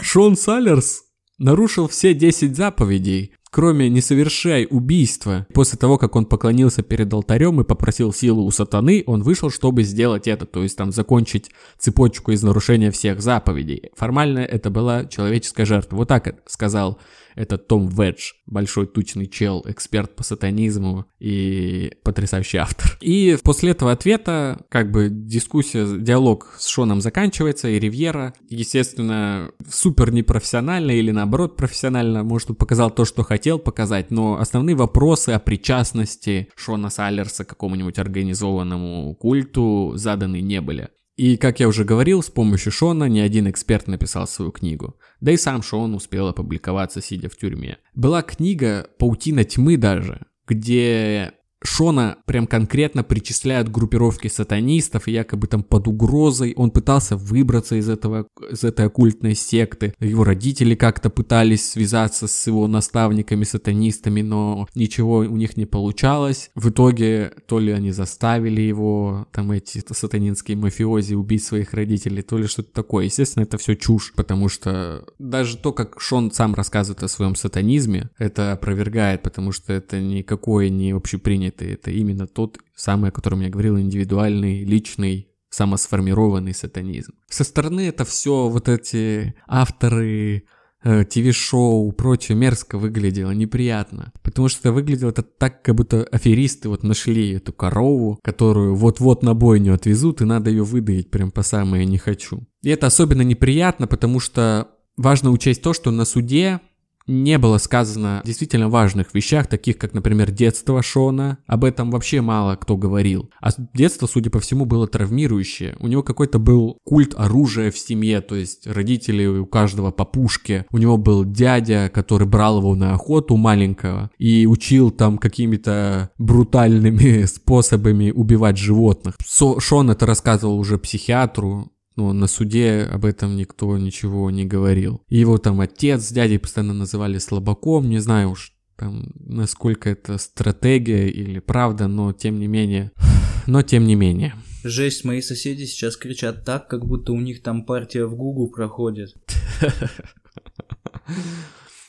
Шон 0.03 0.37
Саллерс 0.39 1.03
нарушил 1.37 1.87
все 1.87 2.15
10 2.15 2.57
заповедей, 2.57 3.35
кроме 3.55 3.89
«не 3.89 4.01
совершай 4.01 4.67
убийства». 4.69 5.47
После 5.55 5.79
того, 5.79 5.97
как 5.97 6.17
он 6.17 6.27
поклонился 6.27 6.83
перед 6.83 7.13
алтарем 7.15 7.61
и 7.61 7.65
попросил 7.65 8.13
силу 8.13 8.43
у 8.43 8.51
сатаны, 8.51 9.05
он 9.07 9.23
вышел, 9.23 9.49
чтобы 9.49 9.85
сделать 9.85 10.27
это, 10.27 10.45
то 10.45 10.65
есть 10.65 10.77
там 10.77 10.91
закончить 10.91 11.53
цепочку 11.79 12.33
из 12.33 12.43
нарушения 12.43 12.91
всех 12.91 13.23
заповедей. 13.23 13.91
Формально 13.95 14.41
это 14.41 14.71
была 14.71 15.05
человеческая 15.05 15.67
жертва. 15.67 15.95
Вот 15.99 16.09
так 16.09 16.43
сказал 16.47 16.99
это 17.37 17.59
Том 17.59 17.89
Ведж, 17.89 18.33
большой 18.47 18.87
тучный 18.87 19.27
чел, 19.27 19.65
эксперт 19.67 20.15
по 20.15 20.23
сатанизму 20.23 21.07
и 21.19 21.93
потрясающий 22.03 22.59
автор. 22.59 22.97
И 23.01 23.37
после 23.43 23.71
этого 23.73 23.93
ответа, 23.93 24.65
как 24.69 24.91
бы 24.91 25.09
дискуссия, 25.11 25.87
диалог 25.99 26.55
с 26.59 26.69
Шоном 26.69 27.01
заканчивается, 27.01 27.69
и 27.69 27.79
Ривьера, 27.79 28.35
естественно, 28.49 29.51
супер 29.69 30.13
непрофессионально 30.13 30.93
или 30.93 31.11
наоборот 31.11 31.57
профессионально, 31.57 32.23
может, 32.25 32.57
показал 32.57 32.91
то, 32.91 33.05
что 33.05 33.25
хотел 33.25 33.44
показать, 33.59 34.11
но 34.11 34.39
основные 34.39 34.77
вопросы 34.77 35.31
о 35.31 35.39
причастности 35.39 36.49
Шона 36.57 36.91
Саллерса 36.91 37.45
к 37.45 37.49
какому-нибудь 37.49 37.99
организованному 37.99 39.15
культу 39.15 39.93
заданы 39.95 40.41
не 40.41 40.61
были. 40.61 40.89
И, 41.17 41.37
как 41.37 41.61
я 41.61 41.69
уже 41.69 41.85
говорил, 41.85 42.23
с 42.23 42.31
помощью 42.31 42.73
Шона 42.73 43.05
ни 43.05 43.21
один 43.21 43.49
эксперт 43.49 43.87
написал 43.87 44.27
свою 44.27 44.51
книгу. 44.51 44.97
Да 45.21 45.31
и 45.31 45.37
сам 45.37 45.63
Шон 45.63 45.95
успел 45.95 46.27
опубликоваться, 46.27 47.01
сидя 47.01 47.29
в 47.29 47.37
тюрьме. 47.37 47.79
Была 47.95 48.23
книга 48.23 48.89
«Паутина 48.99 49.45
тьмы» 49.45 49.77
даже, 49.77 50.27
где 50.49 51.35
Шона 51.67 52.19
прям 52.27 52.47
конкретно 52.47 53.03
причисляют 53.03 53.69
к 53.69 53.73
группировке 53.73 54.29
сатанистов, 54.29 55.09
якобы 55.09 55.47
там 55.47 55.63
под 55.63 55.89
угрозой 55.89 56.53
он 56.57 56.71
пытался 56.71 57.17
выбраться 57.17 57.77
из, 57.77 57.89
этого, 57.89 58.27
из 58.51 58.65
этой 58.65 58.87
оккультной 58.87 59.35
секты. 59.35 59.95
Его 59.99 60.25
родители 60.25 60.75
как-то 60.75 61.11
пытались 61.11 61.71
связаться 61.71 62.29
с 62.29 62.47
его 62.47 62.69
наставниками-сатанистами, 62.69 64.21
но 64.21 64.69
ничего 64.75 65.19
у 65.19 65.37
них 65.37 65.57
не 65.57 65.65
получалось. 65.65 66.51
В 66.55 66.69
итоге 66.69 67.33
то 67.47 67.59
ли 67.59 67.73
они 67.73 67.93
заставили 67.93 68.61
его, 68.61 69.27
там 69.33 69.51
эти 69.51 69.83
сатанинские 69.91 70.57
мафиози 70.57 71.15
убить 71.15 71.45
своих 71.45 71.73
родителей, 71.73 72.23
то 72.23 72.37
ли 72.37 72.47
что-то 72.47 72.73
такое. 72.73 73.07
Естественно, 73.07 73.45
это 73.45 73.57
все 73.59 73.75
чушь, 73.75 74.13
потому 74.15 74.49
что 74.49 75.07
даже 75.19 75.57
то, 75.57 75.73
как 75.73 76.01
Шон 76.01 76.31
сам 76.31 76.55
рассказывает 76.55 77.03
о 77.03 77.09
своем 77.09 77.35
сатанизме, 77.35 78.11
это 78.19 78.53
опровергает, 78.53 79.23
потому 79.23 79.51
что 79.51 79.73
это 79.73 80.01
никакое 80.01 80.69
не 80.69 80.93
общепринятое 80.93 81.54
это, 81.55 81.65
это 81.65 81.91
именно 81.91 82.27
тот 82.27 82.59
самый, 82.75 83.11
о 83.11 83.13
котором 83.13 83.41
я 83.41 83.49
говорил, 83.49 83.79
индивидуальный, 83.79 84.65
личный, 84.65 85.29
самосформированный 85.51 86.55
сатанизм. 86.55 87.13
Со 87.29 87.45
стороны 87.45 87.87
это 87.87 88.05
все 88.05 88.49
вот 88.49 88.69
эти 88.69 89.35
авторы 89.47 90.45
э, 90.83 91.05
ТВ-шоу, 91.05 91.93
прочее 91.93 92.37
мерзко 92.37 92.77
выглядело, 92.77 93.31
неприятно. 93.31 94.13
Потому 94.23 94.49
что 94.49 94.73
выглядело 94.73 95.11
это 95.11 95.23
так, 95.23 95.63
как 95.63 95.77
будто 95.77 96.05
аферисты 96.05 96.69
вот 96.69 96.83
нашли 96.83 97.33
эту 97.35 97.53
корову, 97.53 98.19
которую 98.23 98.75
вот-вот 98.75 99.23
на 99.23 99.35
бойню 99.35 99.75
отвезут, 99.75 100.21
и 100.21 100.25
надо 100.25 100.51
ее 100.51 100.65
выдаить 100.65 101.11
прям 101.11 101.31
по 101.31 101.43
самое 101.43 101.87
не 101.87 101.99
хочу. 101.99 102.47
И 102.63 102.71
это 102.71 102.89
особенно 102.89 103.23
неприятно, 103.23 103.87
потому 103.87 104.19
что 104.19 104.69
важно 104.97 105.31
учесть 105.31 105.63
то, 105.63 105.73
что 105.73 105.91
на 105.93 106.05
суде 106.05 106.61
не 107.07 107.39
было 107.39 107.59
сказано 107.59 108.23
действительно 108.25 108.69
важных 108.69 109.15
вещах, 109.15 109.47
таких 109.47 109.79
как, 109.79 109.93
например, 109.95 110.31
детство 110.31 110.83
Шона. 110.83 111.39
Об 111.47 111.65
этом 111.65 111.91
вообще 111.91 112.21
мало 112.21 112.57
кто 112.57 112.77
говорил. 112.77 113.31
А 113.41 113.51
детство, 113.75 114.07
судя 114.07 114.31
по 114.31 114.41
всему, 114.41 114.65
было 114.65 114.87
травмирующее. 114.87 115.77
У 115.81 115.87
него 115.87 116.03
какой-то 116.03 116.39
был 116.39 116.79
культ 116.85 117.15
оружия 117.17 117.71
в 117.71 117.79
семье, 117.79 118.21
то 118.21 118.35
есть 118.35 118.67
родители 118.67 119.27
у 119.27 119.47
каждого 119.47 119.91
по 119.91 120.05
пушке. 120.05 120.67
У 120.71 120.79
него 120.79 120.97
был 120.97 121.25
дядя, 121.25 121.91
который 121.93 122.27
брал 122.27 122.59
его 122.59 122.75
на 122.75 122.95
охоту 122.95 123.37
маленького 123.37 124.11
и 124.19 124.47
учил 124.47 124.91
там 124.91 125.19
какими-то 125.19 126.11
брутальными 126.19 127.25
способами 127.27 128.11
убивать 128.11 128.57
животных. 128.57 129.17
Шон 129.59 129.91
это 129.91 130.07
рассказывал 130.07 130.59
уже 130.59 130.79
психиатру, 130.79 131.74
но 131.97 132.13
на 132.13 132.27
суде 132.27 132.89
об 132.91 133.05
этом 133.05 133.37
никто 133.37 133.77
ничего 133.79 134.31
не 134.31 134.45
говорил. 134.45 135.03
Его 135.09 135.39
там 135.39 135.61
отец 135.61 136.03
с 136.03 136.13
дядей 136.13 136.39
постоянно 136.39 136.75
называли 136.75 137.19
слабаком, 137.19 137.89
не 137.89 137.99
знаю 137.99 138.31
уж 138.31 138.53
там, 138.77 139.13
насколько 139.15 139.91
это 139.91 140.19
стратегия 140.19 141.09
или 141.09 141.39
правда, 141.39 141.87
но 141.87 142.13
тем 142.13 142.39
не 142.39 142.47
менее, 142.47 142.93
но 143.47 143.63
тем 143.63 143.87
не 143.87 143.95
менее. 143.95 144.35
Жесть, 144.65 145.05
мои 145.05 145.21
соседи 145.21 145.65
сейчас 145.65 145.97
кричат 145.97 146.45
так, 146.45 146.69
как 146.69 146.87
будто 146.87 147.13
у 147.13 147.21
них 147.21 147.43
там 147.43 147.65
партия 147.65 148.07
в 148.07 148.15
Гугу 148.17 148.49
проходит. 148.49 149.15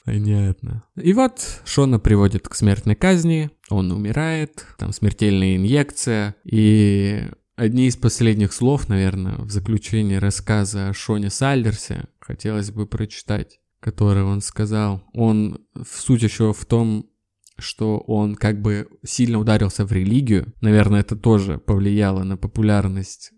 Понятно. 0.05 0.83
И 0.95 1.13
вот 1.13 1.61
Шона 1.65 1.99
приводит 1.99 2.47
к 2.47 2.53
смертной 2.53 2.95
казни, 2.95 3.49
он 3.69 3.91
умирает, 3.91 4.65
там 4.77 4.93
смертельная 4.93 5.55
инъекция, 5.55 6.35
и 6.43 7.23
Одни 7.55 7.87
из 7.87 7.95
последних 7.95 8.51
слов, 8.51 8.89
наверное, 8.89 9.37
в 9.37 9.49
заключении 9.49 10.15
рассказа 10.15 10.89
о 10.89 10.93
Шоне 10.93 11.29
Сальдерсе 11.29 12.05
хотелось 12.19 12.71
бы 12.71 12.85
прочитать, 12.85 13.59
которые 13.79 14.25
он 14.25 14.41
сказал. 14.41 15.03
Он, 15.13 15.59
в 15.73 16.01
суть 16.01 16.23
еще 16.23 16.51
в 16.51 16.65
том, 16.65 17.09
что 17.57 17.99
он 17.99 18.35
как 18.35 18.61
бы 18.61 18.89
сильно 19.05 19.39
ударился 19.39 19.85
в 19.85 19.91
религию. 19.93 20.53
Наверное, 20.59 20.99
это 20.99 21.15
тоже 21.15 21.57
повлияло 21.57 22.23
на 22.23 22.35
популярность 22.35 23.31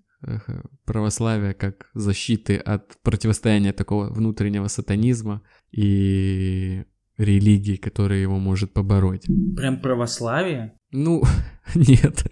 православия 0.85 1.53
как 1.53 1.89
защиты 1.93 2.57
от 2.57 2.99
противостояния 3.03 3.71
такого 3.71 4.09
внутреннего 4.11 4.67
сатанизма 4.67 5.43
и 5.71 6.85
религии, 7.17 7.75
которая 7.75 8.19
его 8.19 8.37
может 8.39 8.73
побороть. 8.73 9.25
Прям 9.55 9.79
православие? 9.81 10.73
Ну, 10.91 11.23
нет. 11.75 12.23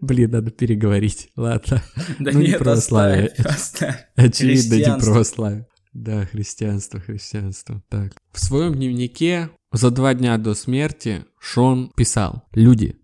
Блин, 0.00 0.30
надо 0.30 0.50
переговорить. 0.50 1.30
Ладно. 1.36 1.82
Да 2.18 2.30
ну, 2.32 2.40
нет, 2.40 2.48
не 2.48 2.58
православие. 2.58 3.26
оставь, 3.28 3.46
оставь. 3.46 4.06
Очевидно, 4.16 4.74
не 4.74 5.00
православие. 5.00 5.66
Да, 5.92 6.24
христианство, 6.24 7.00
христианство. 7.00 7.82
Так. 7.88 8.14
В 8.32 8.40
своем 8.40 8.74
дневнике 8.74 9.50
за 9.72 9.90
два 9.90 10.14
дня 10.14 10.38
до 10.38 10.54
смерти 10.54 11.24
Шон 11.38 11.92
писал. 11.94 12.44
Люди, 12.52 12.98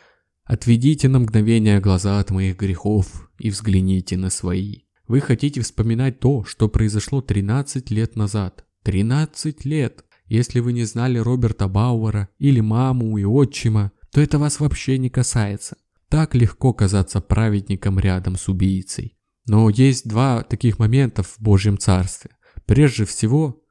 отведите 0.44 1.08
на 1.08 1.18
мгновение 1.18 1.80
глаза 1.80 2.18
от 2.18 2.30
моих 2.30 2.56
грехов 2.56 3.30
и 3.38 3.50
взгляните 3.50 4.16
на 4.16 4.30
свои. 4.30 4.80
Вы 5.06 5.20
хотите 5.20 5.60
вспоминать 5.60 6.20
то, 6.20 6.44
что 6.44 6.68
произошло 6.68 7.20
13 7.20 7.90
лет 7.90 8.16
назад. 8.16 8.64
13 8.84 9.64
лет! 9.64 10.04
Если 10.28 10.60
вы 10.60 10.72
не 10.72 10.84
знали 10.84 11.18
Роберта 11.18 11.68
Бауэра 11.68 12.28
или 12.38 12.60
маму 12.60 13.16
и 13.16 13.24
отчима, 13.24 13.92
то 14.12 14.20
это 14.20 14.38
вас 14.38 14.60
вообще 14.60 14.98
не 14.98 15.08
касается. 15.10 15.76
Так 16.08 16.34
легко 16.34 16.72
казаться 16.72 17.20
праведником 17.20 17.98
рядом 17.98 18.36
с 18.36 18.48
убийцей. 18.48 19.16
Но 19.46 19.70
есть 19.70 20.06
два 20.06 20.42
таких 20.42 20.78
момента 20.78 21.22
в 21.22 21.36
Божьем 21.38 21.78
Царстве. 21.78 22.30
Прежде 22.66 23.06
всего, 23.06 23.62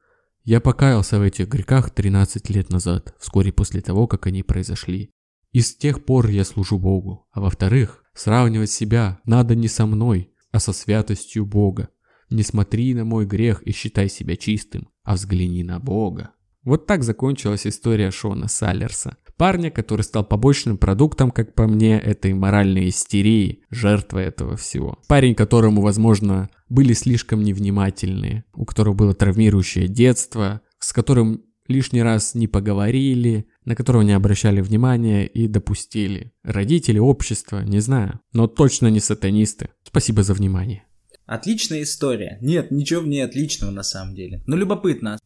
я 0.42 0.60
покаялся 0.60 1.18
в 1.18 1.22
этих 1.22 1.48
грехах 1.48 1.90
13 1.90 2.50
лет 2.50 2.70
назад, 2.70 3.14
вскоре 3.20 3.52
после 3.52 3.80
того, 3.80 4.08
как 4.08 4.26
они 4.26 4.42
произошли. 4.42 5.12
И 5.52 5.60
с 5.60 5.76
тех 5.76 6.04
пор 6.04 6.28
я 6.28 6.44
служу 6.44 6.78
Богу. 6.78 7.28
А 7.30 7.40
во-вторых, 7.40 8.04
сравнивать 8.14 8.70
себя 8.70 9.20
надо 9.24 9.54
не 9.54 9.68
со 9.68 9.86
мной, 9.86 10.32
а 10.50 10.58
со 10.58 10.72
святостью 10.72 11.46
Бога. 11.46 11.88
Не 12.30 12.42
смотри 12.42 12.94
на 12.94 13.04
мой 13.04 13.26
грех 13.26 13.62
и 13.62 13.72
считай 13.72 14.08
себя 14.08 14.36
чистым, 14.36 14.88
а 15.04 15.14
взгляни 15.14 15.62
на 15.62 15.78
Бога. 15.78 16.32
Вот 16.68 16.84
так 16.84 17.02
закончилась 17.02 17.66
история 17.66 18.10
Шона 18.10 18.46
Саллерса. 18.46 19.16
Парня, 19.38 19.70
который 19.70 20.02
стал 20.02 20.22
побочным 20.22 20.76
продуктом, 20.76 21.30
как 21.30 21.54
по 21.54 21.66
мне, 21.66 21.98
этой 21.98 22.34
моральной 22.34 22.90
истерии, 22.90 23.62
жертвой 23.70 24.24
этого 24.24 24.58
всего. 24.58 24.98
Парень, 25.08 25.34
которому, 25.34 25.80
возможно, 25.80 26.50
были 26.68 26.92
слишком 26.92 27.42
невнимательные, 27.42 28.44
у 28.52 28.66
которого 28.66 28.92
было 28.92 29.14
травмирующее 29.14 29.88
детство, 29.88 30.60
с 30.78 30.92
которым 30.92 31.42
лишний 31.68 32.02
раз 32.02 32.34
не 32.34 32.48
поговорили, 32.48 33.46
на 33.64 33.74
которого 33.74 34.02
не 34.02 34.12
обращали 34.12 34.60
внимания 34.60 35.26
и 35.26 35.48
допустили. 35.48 36.32
Родители, 36.42 36.98
общество, 36.98 37.62
не 37.62 37.80
знаю, 37.80 38.20
но 38.34 38.46
точно 38.46 38.88
не 38.88 39.00
сатанисты. 39.00 39.70
Спасибо 39.84 40.22
за 40.22 40.34
внимание. 40.34 40.84
Отличная 41.24 41.82
история. 41.82 42.36
Нет, 42.42 42.70
ничего 42.70 43.00
в 43.00 43.06
ней 43.06 43.22
отличного 43.22 43.70
на 43.70 43.82
самом 43.82 44.14
деле. 44.14 44.42
Но 44.46 44.54
любопытно. 44.54 45.18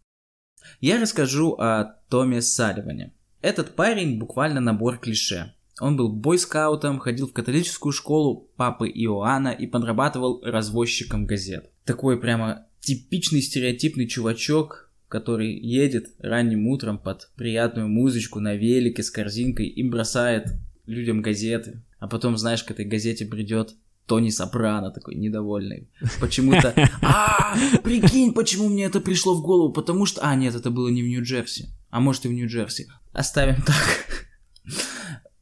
Я 0.81 1.01
расскажу 1.01 1.53
о 1.59 1.97
Томе 2.09 2.43
Салливане. 2.43 3.13
Этот 3.41 3.75
парень 3.75 4.19
буквально 4.19 4.61
набор 4.61 4.99
клише. 4.99 5.55
Он 5.81 5.97
был 5.97 6.11
бойскаутом, 6.11 6.99
ходил 6.99 7.27
в 7.27 7.33
католическую 7.33 7.93
школу 7.93 8.51
папы 8.57 8.89
Иоанна 8.89 9.49
и 9.49 9.67
подрабатывал 9.67 10.41
развозчиком 10.45 11.27
газет. 11.27 11.71
Такой 11.85 12.21
прямо 12.21 12.67
типичный 12.81 13.41
стереотипный 13.41 14.07
чувачок, 14.07 14.91
который 15.09 15.53
едет 15.53 16.09
ранним 16.19 16.69
утром 16.69 16.99
под 16.99 17.31
приятную 17.37 17.89
музычку 17.89 18.41
на 18.41 18.55
велике 18.55 19.03
с 19.03 19.11
корзинкой 19.11 19.67
и 19.67 19.83
бросает 19.83 20.53
людям 20.87 21.23
газеты. 21.23 21.83
А 21.99 22.09
потом, 22.09 22.37
знаешь, 22.37 22.65
к 22.65 22.71
этой 22.71 22.85
газете 22.85 23.27
придет 23.27 23.75
Тони 24.07 24.31
Сопрано 24.31 24.91
такой 24.91 25.15
недовольный. 25.15 25.89
Почему-то... 26.21 26.75
А, 27.03 27.57
прикинь, 27.83 28.33
почему 28.33 28.69
мне 28.69 28.85
это 28.85 29.01
пришло 29.01 29.35
в 29.35 29.43
голову? 29.43 29.73
Потому 29.73 30.07
что... 30.07 30.21
А, 30.23 30.35
нет, 30.35 30.55
это 30.55 30.71
было 30.71 30.89
не 30.89 31.03
в 31.03 31.07
Нью-Джерси. 31.07 31.69
А 31.91 32.01
может 32.01 32.25
и 32.25 32.29
в 32.29 32.33
Нью-Джерси. 32.33 32.89
Оставим 33.13 33.63
так. 33.67 34.27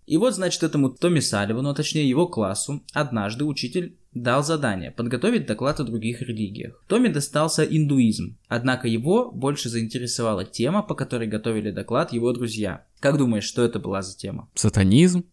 И 0.07 0.17
вот, 0.17 0.35
значит, 0.35 0.65
этому 0.65 0.91
Томми 0.91 1.21
Салливану, 1.21 1.71
а 1.71 1.75
точнее 1.75 2.09
его 2.09 2.27
классу, 2.27 2.83
однажды 2.93 3.45
учитель 3.45 3.97
дал 4.13 4.43
задание 4.43 4.91
подготовить 4.91 5.47
доклад 5.47 5.79
о 5.79 5.85
других 5.85 6.21
религиях. 6.21 6.83
Томми 6.89 7.07
достался 7.07 7.63
индуизм, 7.63 8.37
однако 8.49 8.89
его 8.89 9.31
больше 9.31 9.69
заинтересовала 9.69 10.45
тема, 10.45 10.83
по 10.83 10.97
которой 10.97 11.29
готовили 11.29 11.71
доклад 11.71 12.13
его 12.13 12.33
друзья. 12.33 12.85
Как 12.99 13.19
думаешь, 13.19 13.45
что 13.45 13.63
это 13.63 13.79
была 13.79 14.03
за 14.03 14.17
тема? 14.17 14.49
Сатанизм? 14.55 15.27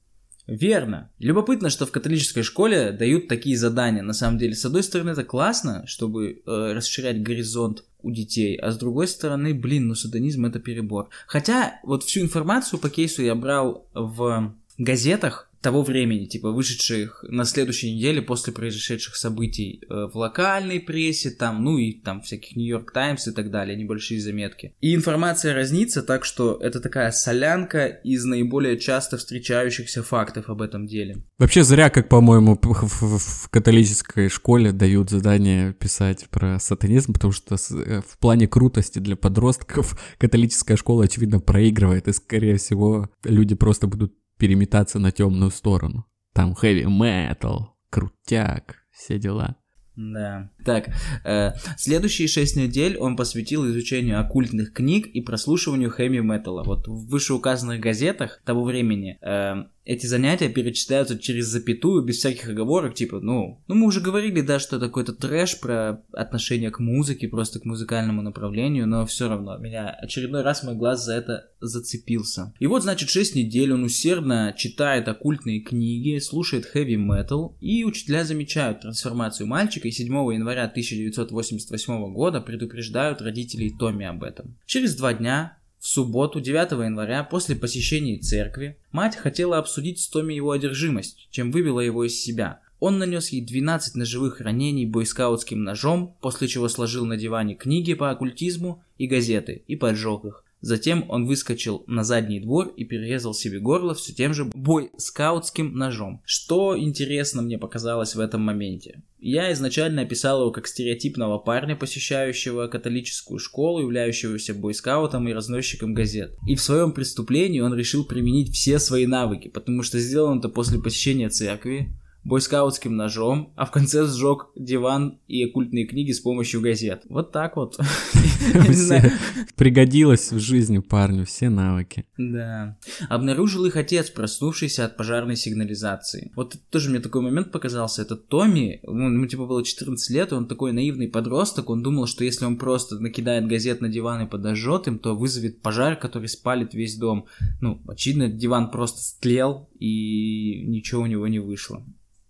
Верно. 0.48 1.12
Любопытно, 1.20 1.70
что 1.70 1.86
в 1.86 1.92
католической 1.92 2.42
школе 2.42 2.92
дают 2.92 3.28
такие 3.28 3.58
задания. 3.58 4.02
На 4.02 4.14
самом 4.14 4.38
деле, 4.38 4.56
с 4.56 4.64
одной 4.64 4.82
стороны, 4.82 5.10
это 5.10 5.26
классно, 5.26 5.86
чтобы 5.86 6.32
э, 6.32 6.74
расширять 6.74 7.22
горизонт 7.22 7.84
у 8.02 8.12
детей, 8.12 8.56
а 8.56 8.72
с 8.72 8.78
другой 8.78 9.08
стороны, 9.10 9.54
блин, 9.54 9.88
ну 9.88 9.96
сатанизм 9.96 10.46
это 10.46 10.60
перебор. 10.60 11.10
Хотя 11.28 11.80
вот 11.84 12.04
всю 12.04 12.22
информацию 12.22 12.80
по 12.80 12.90
кейсу 12.90 13.22
я 13.24 13.36
брал 13.36 13.86
в 13.94 14.54
газетах, 14.78 15.47
того 15.62 15.84
времени, 15.84 16.26
типа 16.26 16.52
вышедших 16.52 17.26
на 17.28 17.46
следующей 17.46 17.94
неделе 17.94 18.22
после 18.22 18.54
произошедших 18.54 19.16
событий 19.16 19.82
э, 19.90 20.08
в 20.14 20.16
локальной 20.18 20.80
прессе, 20.80 21.32
там, 21.32 21.64
ну 21.64 21.78
и 21.78 21.94
там 21.94 22.22
всяких 22.22 22.56
Нью-Йорк 22.56 22.92
Таймс 22.92 23.28
и 23.28 23.32
так 23.32 23.52
далее, 23.52 23.78
небольшие 23.78 24.22
заметки. 24.22 24.74
И 24.82 24.94
информация 24.94 25.54
разнится, 25.54 26.04
так 26.04 26.26
что 26.26 26.58
это 26.62 26.80
такая 26.80 27.12
солянка 27.12 27.88
из 27.88 28.24
наиболее 28.26 28.78
часто 28.78 29.18
встречающихся 29.18 30.04
фактов 30.04 30.50
об 30.50 30.62
этом 30.62 30.86
деле. 30.86 31.24
Вообще 31.40 31.64
зря, 31.64 31.90
как, 31.90 32.10
по-моему, 32.10 32.60
в, 32.62 33.50
католической 33.50 34.30
школе 34.30 34.72
дают 34.72 35.10
задание 35.10 35.74
писать 35.74 36.28
про 36.30 36.60
сатанизм, 36.60 37.14
потому 37.14 37.34
что 37.34 37.56
э, 37.56 38.02
в 38.08 38.18
плане 38.20 38.48
крутости 38.48 39.00
для 39.00 39.16
подростков 39.16 39.98
католическая 40.18 40.78
школа, 40.78 41.06
очевидно, 41.06 41.40
проигрывает, 41.40 42.08
и, 42.08 42.14
скорее 42.14 42.58
всего, 42.58 43.10
люди 43.24 43.56
просто 43.56 43.88
будут 43.88 44.14
переметаться 44.38 45.00
на 45.00 45.12
темную 45.12 45.52
сторону. 45.52 46.06
Там 46.34 46.54
heavy 46.54 46.86
metal, 46.86 47.68
крутяк, 47.90 48.76
все 48.92 49.20
дела. 49.20 49.58
Да. 49.96 50.52
Так, 50.68 50.90
э, 51.24 51.54
следующие 51.78 52.28
шесть 52.28 52.58
недель 52.58 52.98
он 52.98 53.16
посвятил 53.16 53.66
изучению 53.70 54.20
оккультных 54.20 54.74
книг 54.74 55.08
и 55.08 55.22
прослушиванию 55.22 55.90
хэви 55.90 56.20
металла. 56.20 56.66
Вот 56.66 56.90
в 56.90 57.08
вышеуказанных 57.08 57.80
газетах 57.80 58.42
того 58.44 58.66
времени 58.66 59.18
э, 59.22 59.64
эти 59.88 60.06
занятия 60.06 60.50
перечисляются 60.50 61.18
через 61.18 61.46
запятую, 61.46 62.04
без 62.04 62.18
всяких 62.18 62.50
оговорок, 62.50 62.94
типа, 62.94 63.22
ну, 63.22 63.64
ну 63.68 63.76
мы 63.76 63.88
уже 63.88 64.02
говорили, 64.02 64.42
да, 64.42 64.60
что 64.60 64.76
это 64.76 64.88
какой-то 64.88 65.14
трэш 65.14 65.62
про 65.62 66.04
отношение 66.12 66.72
к 66.72 66.80
музыке, 66.80 67.30
просто 67.30 67.62
к 67.62 67.66
музыкальному 67.66 68.22
направлению, 68.22 68.86
но 68.86 69.06
все 69.06 69.30
равно, 69.30 69.58
меня 69.58 69.90
очередной 69.90 70.42
раз 70.42 70.64
мой 70.64 70.76
глаз 70.76 71.06
за 71.06 71.14
это 71.14 71.52
зацепился. 71.62 72.54
И 72.60 72.68
вот, 72.68 72.84
значит, 72.84 73.10
6 73.10 73.36
недель 73.36 73.72
он 73.72 73.84
усердно 73.84 74.54
читает 74.58 75.08
оккультные 75.08 75.62
книги, 75.62 76.20
слушает 76.20 76.70
heavy 76.76 76.98
metal, 76.98 77.56
и 77.62 77.86
учителя 77.86 78.26
замечают 78.26 78.82
трансформацию 78.82 79.48
мальчика, 79.48 79.88
и 79.88 79.92
7 79.92 80.08
января 80.34 80.57
1988 80.64 82.14
года 82.14 82.42
предупреждают 82.42 83.22
родителей 83.22 83.74
Томми 83.78 84.06
об 84.06 84.24
этом. 84.24 84.58
Через 84.66 84.96
два 84.96 85.14
дня 85.14 85.58
в 85.80 85.88
субботу, 85.88 86.40
9 86.40 86.72
января, 86.84 87.24
после 87.24 87.56
посещения 87.56 88.18
церкви, 88.18 88.78
мать 88.92 89.16
хотела 89.16 89.58
обсудить 89.58 90.00
с 90.00 90.10
Томми 90.10 90.34
его 90.34 90.52
одержимость, 90.52 91.28
чем 91.32 91.52
вывела 91.52 91.80
его 91.80 92.04
из 92.04 92.20
себя. 92.20 92.62
Он 92.80 93.00
нанес 93.00 93.30
ей 93.30 93.42
12 93.42 93.96
ножевых 93.96 94.40
ранений 94.40 94.86
бойскаутским 94.86 95.64
ножом, 95.64 96.16
после 96.22 96.48
чего 96.48 96.68
сложил 96.68 97.06
на 97.06 97.18
диване 97.18 97.56
книги 97.56 97.94
по 97.94 98.12
оккультизму 98.12 98.84
и 98.98 99.08
газеты 99.08 99.64
и 99.68 99.76
поджег 99.76 100.26
их. 100.26 100.44
Затем 100.62 101.06
он 101.10 101.28
выскочил 101.28 101.84
на 101.88 102.04
задний 102.04 102.40
двор 102.40 102.74
и 102.76 102.84
перерезал 102.84 103.34
себе 103.34 103.60
горло 103.60 103.94
все 103.94 104.14
тем 104.14 104.34
же 104.34 104.46
бойскаутским 104.46 105.74
ножом. 105.76 106.22
Что 106.26 106.78
интересно 106.78 107.42
мне 107.42 107.58
показалось 107.60 108.16
в 108.16 108.20
этом 108.20 108.42
моменте? 108.42 109.04
Я 109.20 109.52
изначально 109.54 110.04
описал 110.04 110.42
его 110.42 110.52
как 110.52 110.68
стереотипного 110.68 111.38
парня, 111.38 111.76
посещающего 111.76 112.68
католическую 112.68 113.40
школу, 113.40 113.82
являющегося 113.82 114.54
бойскаутом 114.54 115.28
и 115.28 115.34
разносчиком 115.34 115.94
газет. 115.94 116.36
И 116.48 116.56
в 116.56 116.62
своем 116.62 116.92
преступлении 116.92 117.60
он 117.60 117.76
решил 117.76 118.06
применить 118.06 118.54
все 118.54 118.80
свои 118.80 119.06
навыки, 119.06 119.48
потому 119.48 119.84
что 119.84 120.00
сделал 120.00 120.32
он 120.32 120.40
это 120.40 120.50
после 120.50 120.80
посещения 120.80 121.30
церкви, 121.30 121.90
бойскаутским 122.28 122.96
ножом, 122.96 123.54
а 123.56 123.66
в 123.66 123.72
конце 123.72 124.06
сжег 124.06 124.50
диван 124.56 125.20
и 125.28 125.46
оккультные 125.46 125.86
книги 125.86 126.12
с 126.12 126.20
помощью 126.20 126.60
газет. 126.60 127.04
Вот 127.08 127.32
так 127.32 127.56
вот. 127.56 127.80
Пригодилось 129.56 130.34
в 130.34 130.40
жизни 130.40 130.80
парню 130.80 131.26
все 131.26 131.50
навыки. 131.50 132.06
Да. 132.18 132.78
Обнаружил 133.08 133.64
их 133.66 133.78
отец, 133.78 134.10
проснувшийся 134.10 134.86
от 134.86 134.98
пожарной 134.98 135.38
сигнализации. 135.38 136.34
Вот 136.36 136.58
тоже 136.70 136.90
мне 136.90 137.00
такой 137.00 137.22
момент 137.22 137.52
показался. 137.54 138.02
Это 138.02 138.18
Томми, 138.18 138.82
ему 138.84 139.26
типа 139.26 139.46
было 139.46 139.64
14 139.64 140.10
лет, 140.10 140.34
он 140.34 140.48
такой 140.48 140.74
наивный 140.74 141.08
подросток, 141.08 141.70
он 141.70 141.82
думал, 141.82 142.08
что 142.08 142.26
если 142.26 142.44
он 142.44 142.58
просто 142.58 143.00
накидает 143.00 143.48
газет 143.48 143.80
на 143.80 143.88
диван 143.88 144.26
и 144.26 144.30
подожжет 144.30 144.88
им, 144.88 145.00
то 145.00 145.16
вызовет 145.16 145.62
пожар, 145.62 145.96
который 145.96 146.28
спалит 146.28 146.74
весь 146.74 146.98
дом. 146.98 147.26
Ну, 147.62 147.82
очевидно, 147.88 148.28
диван 148.28 148.70
просто 148.70 149.02
стлел, 149.02 149.70
и 149.80 150.64
ничего 150.66 151.04
у 151.04 151.06
него 151.06 151.26
не 151.30 151.40
вышло. 151.40 151.86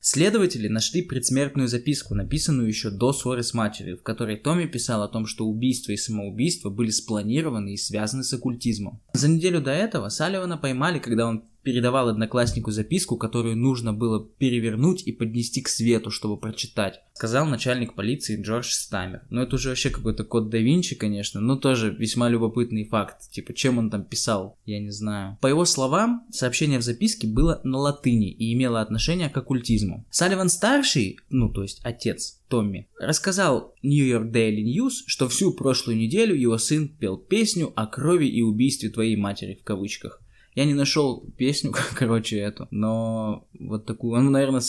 Следователи 0.10 0.70
нашли 0.70 1.02
предсмертную 1.02 1.68
записку, 1.68 2.16
написанную 2.16 2.70
еще 2.70 2.90
до 2.90 3.12
ссоры 3.12 3.44
с 3.44 3.54
матерью, 3.54 3.98
в 3.98 4.04
которой 4.04 4.38
Томми 4.38 4.66
писал 4.66 5.04
о 5.04 5.10
том, 5.10 5.26
что 5.26 5.46
убийство 5.46 5.92
и 5.92 5.98
самоубийство 5.98 6.70
были 6.70 6.92
спланированы 6.92 7.74
и 7.74 7.78
связаны 7.78 8.24
с 8.24 8.32
оккультизмом. 8.32 9.02
За 9.12 9.28
неделю 9.28 9.60
до 9.60 9.72
этого 9.72 10.08
Салливана 10.08 10.58
поймали, 10.58 11.00
когда 11.00 11.28
он 11.28 11.44
передавал 11.68 12.08
однокласснику 12.08 12.72
записку, 12.72 13.18
которую 13.18 13.58
нужно 13.58 13.92
было 13.92 14.26
перевернуть 14.26 15.06
и 15.06 15.12
поднести 15.12 15.62
к 15.62 15.68
свету, 15.68 16.12
чтобы 16.12 16.38
прочитать, 16.38 17.02
сказал 17.14 17.46
начальник 17.46 17.94
полиции 17.94 18.42
Джордж 18.42 18.72
Стамер. 18.72 19.24
Ну 19.30 19.42
это 19.42 19.56
уже 19.56 19.68
вообще 19.68 19.90
какой-то 19.90 20.24
код 20.24 20.50
да 20.50 20.60
Винчи, 20.60 20.96
конечно, 20.96 21.42
но 21.42 21.58
тоже 21.58 21.90
весьма 21.90 22.30
любопытный 22.30 22.86
факт. 22.86 23.30
Типа, 23.32 23.54
чем 23.54 23.80
он 23.80 23.90
там 23.90 24.06
писал, 24.06 24.58
я 24.66 24.80
не 24.80 24.92
знаю. 24.92 25.38
По 25.42 25.48
его 25.48 25.66
словам, 25.66 26.26
сообщение 26.32 26.80
в 26.80 26.84
записке 26.84 27.28
было 27.28 27.60
на 27.66 27.80
латыни 27.80 28.32
и 28.32 28.54
имело 28.54 28.80
отношение 28.80 29.28
к 29.28 29.36
оккультизму. 29.36 30.06
Салливан 30.10 30.48
старший, 30.48 31.20
ну 31.30 31.52
то 31.52 31.64
есть 31.64 31.82
отец, 31.84 32.40
Томми, 32.48 32.88
рассказал 32.98 33.76
New 33.84 34.06
York 34.06 34.34
Daily 34.34 34.64
News, 34.64 35.04
что 35.06 35.28
всю 35.28 35.52
прошлую 35.52 35.98
неделю 35.98 36.34
его 36.34 36.58
сын 36.58 36.88
пел 36.88 37.18
песню 37.18 37.74
о 37.76 37.88
крови 37.88 38.28
и 38.28 38.42
убийстве 38.42 38.90
твоей 38.90 39.18
матери 39.18 39.60
в 39.62 39.66
кавычках. 39.66 40.22
Я 40.58 40.66
не 40.66 40.74
нашел 40.74 41.24
песню, 41.38 41.72
короче, 41.94 42.40
эту, 42.40 42.68
но 42.72 43.48
вот 43.60 43.86
такую, 43.86 44.18
он, 44.18 44.32
наверное, 44.32 44.64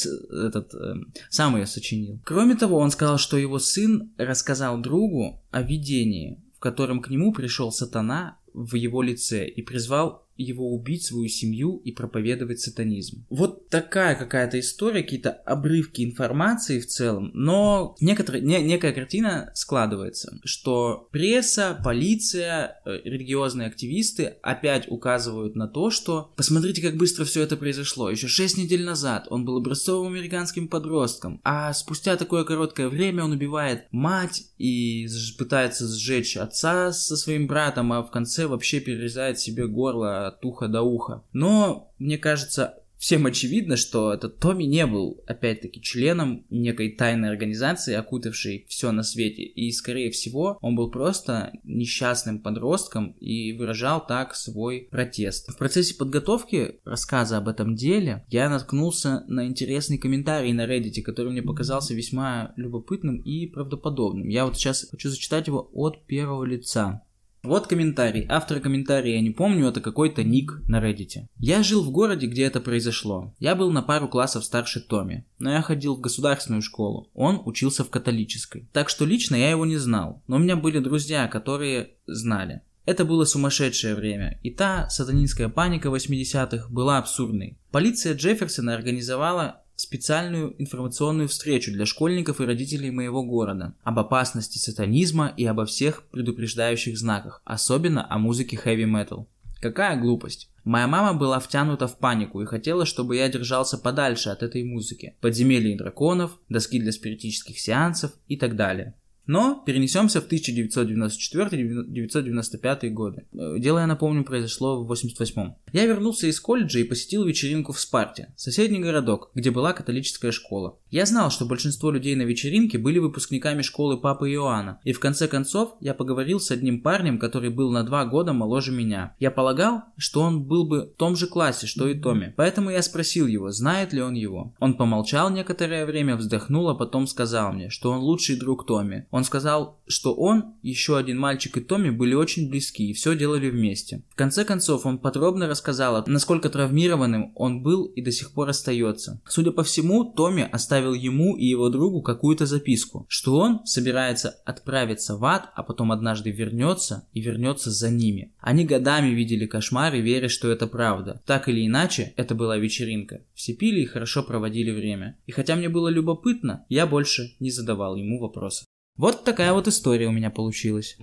этот, 0.46 0.74
э, 0.74 0.96
сам 1.30 1.56
ее 1.56 1.66
сочинил. 1.66 2.20
Кроме 2.26 2.56
того, 2.56 2.76
он 2.76 2.90
сказал, 2.90 3.16
что 3.16 3.38
его 3.38 3.58
сын 3.58 4.12
рассказал 4.18 4.78
другу 4.82 5.40
о 5.50 5.62
видении, 5.62 6.42
в 6.58 6.60
котором 6.60 7.00
к 7.00 7.08
нему 7.08 7.32
пришел 7.32 7.72
сатана 7.72 8.36
в 8.52 8.74
его 8.74 9.00
лице 9.00 9.48
и 9.48 9.62
призвал 9.62 10.27
его 10.42 10.72
убить, 10.74 11.04
свою 11.04 11.28
семью 11.28 11.80
и 11.84 11.92
проповедовать 11.92 12.60
сатанизм. 12.60 13.26
Вот 13.28 13.68
такая 13.68 14.14
какая-то 14.14 14.58
история, 14.60 15.02
какие-то 15.02 15.30
обрывки 15.30 16.02
информации 16.02 16.80
в 16.80 16.86
целом, 16.86 17.30
но 17.34 17.96
некоторые, 18.00 18.42
не, 18.42 18.62
некая 18.62 18.92
картина 18.92 19.50
складывается, 19.54 20.38
что 20.44 21.08
пресса, 21.10 21.78
полиция, 21.84 22.80
э, 22.84 23.00
религиозные 23.04 23.68
активисты 23.68 24.36
опять 24.42 24.88
указывают 24.88 25.56
на 25.56 25.66
то, 25.66 25.90
что 25.90 26.32
посмотрите, 26.36 26.82
как 26.82 26.96
быстро 26.96 27.24
все 27.24 27.42
это 27.42 27.56
произошло. 27.56 28.10
Еще 28.10 28.28
6 28.28 28.58
недель 28.58 28.84
назад 28.84 29.26
он 29.30 29.44
был 29.44 29.56
образцовым 29.56 30.12
американским 30.12 30.68
подростком, 30.68 31.40
а 31.44 31.72
спустя 31.72 32.16
такое 32.16 32.44
короткое 32.44 32.88
время 32.88 33.24
он 33.24 33.32
убивает 33.32 33.86
мать 33.90 34.44
и 34.56 35.08
пытается 35.36 35.88
сжечь 35.88 36.36
отца 36.36 36.92
со 36.92 37.16
своим 37.16 37.46
братом, 37.46 37.92
а 37.92 38.02
в 38.02 38.10
конце 38.10 38.46
вообще 38.46 38.80
перерезает 38.80 39.38
себе 39.38 39.66
горло 39.66 40.27
от 40.28 40.44
уха 40.44 40.68
до 40.68 40.82
уха. 40.82 41.24
Но, 41.32 41.92
мне 41.98 42.18
кажется, 42.18 42.74
всем 42.98 43.26
очевидно, 43.26 43.76
что 43.76 44.12
этот 44.12 44.38
Томми 44.38 44.64
не 44.64 44.86
был, 44.86 45.22
опять-таки, 45.26 45.80
членом 45.80 46.44
некой 46.50 46.90
тайной 46.90 47.30
организации, 47.30 47.94
окутавшей 47.94 48.66
все 48.68 48.92
на 48.92 49.02
свете. 49.02 49.42
И, 49.44 49.70
скорее 49.72 50.10
всего, 50.10 50.58
он 50.60 50.74
был 50.74 50.90
просто 50.90 51.52
несчастным 51.62 52.40
подростком 52.40 53.12
и 53.20 53.52
выражал 53.52 54.04
так 54.04 54.34
свой 54.34 54.88
протест. 54.90 55.50
В 55.50 55.56
процессе 55.56 55.94
подготовки 55.94 56.80
рассказа 56.84 57.38
об 57.38 57.48
этом 57.48 57.74
деле 57.74 58.24
я 58.28 58.50
наткнулся 58.50 59.24
на 59.28 59.46
интересный 59.46 59.98
комментарий 59.98 60.52
на 60.52 60.66
Reddit, 60.66 61.02
который 61.02 61.32
мне 61.32 61.42
показался 61.42 61.94
весьма 61.94 62.52
любопытным 62.56 63.18
и 63.18 63.46
правдоподобным. 63.46 64.28
Я 64.28 64.44
вот 64.44 64.56
сейчас 64.56 64.88
хочу 64.90 65.08
зачитать 65.08 65.46
его 65.46 65.70
от 65.72 66.04
первого 66.06 66.44
лица. 66.44 67.02
Вот 67.42 67.66
комментарий. 67.66 68.26
Автор 68.28 68.60
комментария 68.60 69.14
я 69.14 69.20
не 69.20 69.30
помню, 69.30 69.68
это 69.68 69.80
какой-то 69.80 70.24
ник 70.24 70.60
на 70.66 70.82
Reddit. 70.82 71.26
Я 71.38 71.62
жил 71.62 71.82
в 71.82 71.90
городе, 71.90 72.26
где 72.26 72.44
это 72.44 72.60
произошло. 72.60 73.34
Я 73.38 73.54
был 73.54 73.70
на 73.70 73.82
пару 73.82 74.08
классов 74.08 74.44
старше 74.44 74.80
Томи, 74.80 75.24
но 75.38 75.52
я 75.52 75.62
ходил 75.62 75.96
в 75.96 76.00
государственную 76.00 76.62
школу. 76.62 77.10
Он 77.14 77.40
учился 77.44 77.84
в 77.84 77.90
католической. 77.90 78.68
Так 78.72 78.88
что 78.88 79.04
лично 79.04 79.36
я 79.36 79.50
его 79.50 79.64
не 79.66 79.76
знал, 79.76 80.22
но 80.26 80.36
у 80.36 80.38
меня 80.38 80.56
были 80.56 80.78
друзья, 80.80 81.28
которые 81.28 81.90
знали. 82.06 82.62
Это 82.88 83.04
было 83.04 83.26
сумасшедшее 83.26 83.94
время, 83.94 84.40
и 84.42 84.50
та 84.50 84.88
сатанинская 84.88 85.50
паника 85.50 85.90
80-х 85.90 86.68
была 86.70 86.96
абсурдной. 86.96 87.58
Полиция 87.70 88.14
Джефферсона 88.14 88.74
организовала 88.74 89.62
специальную 89.78 90.60
информационную 90.60 91.28
встречу 91.28 91.70
для 91.72 91.86
школьников 91.86 92.40
и 92.40 92.44
родителей 92.44 92.90
моего 92.90 93.22
города 93.22 93.74
об 93.84 94.00
опасности 94.00 94.58
сатанизма 94.58 95.32
и 95.36 95.44
обо 95.44 95.66
всех 95.66 96.02
предупреждающих 96.10 96.98
знаках, 96.98 97.40
особенно 97.44 98.04
о 98.12 98.18
музыке 98.18 98.56
metal. 98.56 99.26
Какая 99.60 100.00
глупость. 100.00 100.50
Моя 100.64 100.88
мама 100.88 101.16
была 101.16 101.38
втянута 101.38 101.86
в 101.86 101.96
панику 101.96 102.42
и 102.42 102.46
хотела, 102.46 102.84
чтобы 102.86 103.16
я 103.16 103.28
держался 103.28 103.78
подальше 103.78 104.30
от 104.30 104.42
этой 104.42 104.64
музыки. 104.64 105.14
Подземелья 105.20 105.78
драконов, 105.78 106.38
доски 106.48 106.80
для 106.80 106.90
спиритических 106.90 107.58
сеансов 107.58 108.12
и 108.26 108.36
так 108.36 108.56
далее. 108.56 108.94
Но 109.28 109.62
перенесемся 109.66 110.20
в 110.22 110.26
1994-1995 110.26 112.88
годы. 112.88 113.26
Э, 113.34 113.56
дело, 113.58 113.80
я 113.80 113.86
напомню, 113.86 114.24
произошло 114.24 114.82
в 114.82 114.86
88 114.86 115.52
Я 115.74 115.84
вернулся 115.84 116.26
из 116.26 116.40
колледжа 116.40 116.78
и 116.78 116.84
посетил 116.84 117.26
вечеринку 117.26 117.74
в 117.74 117.78
Спарте, 117.78 118.32
соседний 118.36 118.80
городок, 118.80 119.30
где 119.34 119.50
была 119.50 119.74
католическая 119.74 120.32
школа. 120.32 120.78
Я 120.90 121.04
знал, 121.04 121.30
что 121.30 121.44
большинство 121.44 121.90
людей 121.90 122.14
на 122.14 122.22
вечеринке 122.22 122.78
были 122.78 122.98
выпускниками 122.98 123.60
школы 123.60 123.98
Папы 123.98 124.30
Иоанна, 124.30 124.80
и 124.84 124.92
в 124.92 125.00
конце 125.00 125.28
концов 125.28 125.74
я 125.80 125.92
поговорил 125.92 126.40
с 126.40 126.50
одним 126.50 126.80
парнем, 126.80 127.18
который 127.18 127.50
был 127.50 127.70
на 127.70 127.84
два 127.84 128.06
года 128.06 128.32
моложе 128.32 128.72
меня. 128.72 129.14
Я 129.18 129.30
полагал, 129.30 129.82
что 129.98 130.22
он 130.22 130.44
был 130.44 130.66
бы 130.66 130.86
в 130.86 130.96
том 130.96 131.14
же 131.14 131.26
классе, 131.26 131.66
что 131.66 131.86
и 131.86 131.94
Томми, 131.94 132.32
поэтому 132.36 132.70
я 132.70 132.80
спросил 132.80 133.26
его, 133.26 133.50
знает 133.50 133.92
ли 133.92 134.00
он 134.00 134.14
его. 134.14 134.54
Он 134.60 134.78
помолчал 134.78 135.28
некоторое 135.30 135.84
время, 135.84 136.16
вздохнул, 136.16 136.70
а 136.70 136.74
потом 136.74 137.06
сказал 137.06 137.52
мне, 137.52 137.68
что 137.68 137.90
он 137.90 137.98
лучший 137.98 138.36
друг 138.36 138.64
Томми. 138.64 139.06
Он 139.10 139.24
сказал, 139.24 139.78
что 139.86 140.14
он, 140.14 140.54
еще 140.62 140.96
один 140.96 141.18
мальчик 141.18 141.58
и 141.58 141.60
Томми 141.60 141.90
были 141.90 142.14
очень 142.14 142.48
близки 142.48 142.88
и 142.88 142.94
все 142.94 143.14
делали 143.14 143.50
вместе. 143.50 144.04
В 144.08 144.14
конце 144.14 144.44
концов, 144.46 144.86
он 144.86 144.96
подробно 144.96 145.48
рассказал, 145.48 146.02
насколько 146.06 146.48
травмированным 146.48 147.32
он 147.34 147.62
был 147.62 147.84
и 147.84 148.00
до 148.00 148.10
сих 148.10 148.32
пор 148.32 148.48
остается. 148.48 149.20
Судя 149.28 149.50
по 149.50 149.62
всему, 149.62 150.04
Томми 150.04 150.48
оставил 150.50 150.77
ему 150.78 151.36
и 151.36 151.46
его 151.46 151.68
другу 151.68 152.02
какую-то 152.02 152.46
записку, 152.46 153.06
что 153.08 153.36
он 153.38 153.64
собирается 153.64 154.30
отправиться 154.44 155.16
в 155.16 155.24
ад, 155.24 155.50
а 155.54 155.62
потом 155.62 155.92
однажды 155.92 156.30
вернется 156.30 157.08
и 157.12 157.20
вернется 157.20 157.70
за 157.70 157.90
ними. 157.90 158.34
Они 158.38 158.64
годами 158.64 159.08
видели 159.08 159.46
кошмары, 159.46 160.00
веря, 160.00 160.28
что 160.28 160.50
это 160.50 160.66
правда. 160.66 161.22
Так 161.26 161.48
или 161.48 161.66
иначе, 161.66 162.12
это 162.16 162.34
была 162.34 162.56
вечеринка. 162.56 163.22
Все 163.34 163.54
пили 163.54 163.80
и 163.80 163.86
хорошо 163.86 164.22
проводили 164.22 164.70
время. 164.70 165.18
И 165.26 165.32
хотя 165.32 165.56
мне 165.56 165.68
было 165.68 165.88
любопытно, 165.88 166.64
я 166.68 166.86
больше 166.86 167.34
не 167.40 167.50
задавал 167.50 167.96
ему 167.96 168.20
вопросов. 168.20 168.66
Вот 168.96 169.24
такая 169.24 169.52
вот 169.52 169.68
история 169.68 170.08
у 170.08 170.12
меня 170.12 170.30
получилась. 170.30 170.96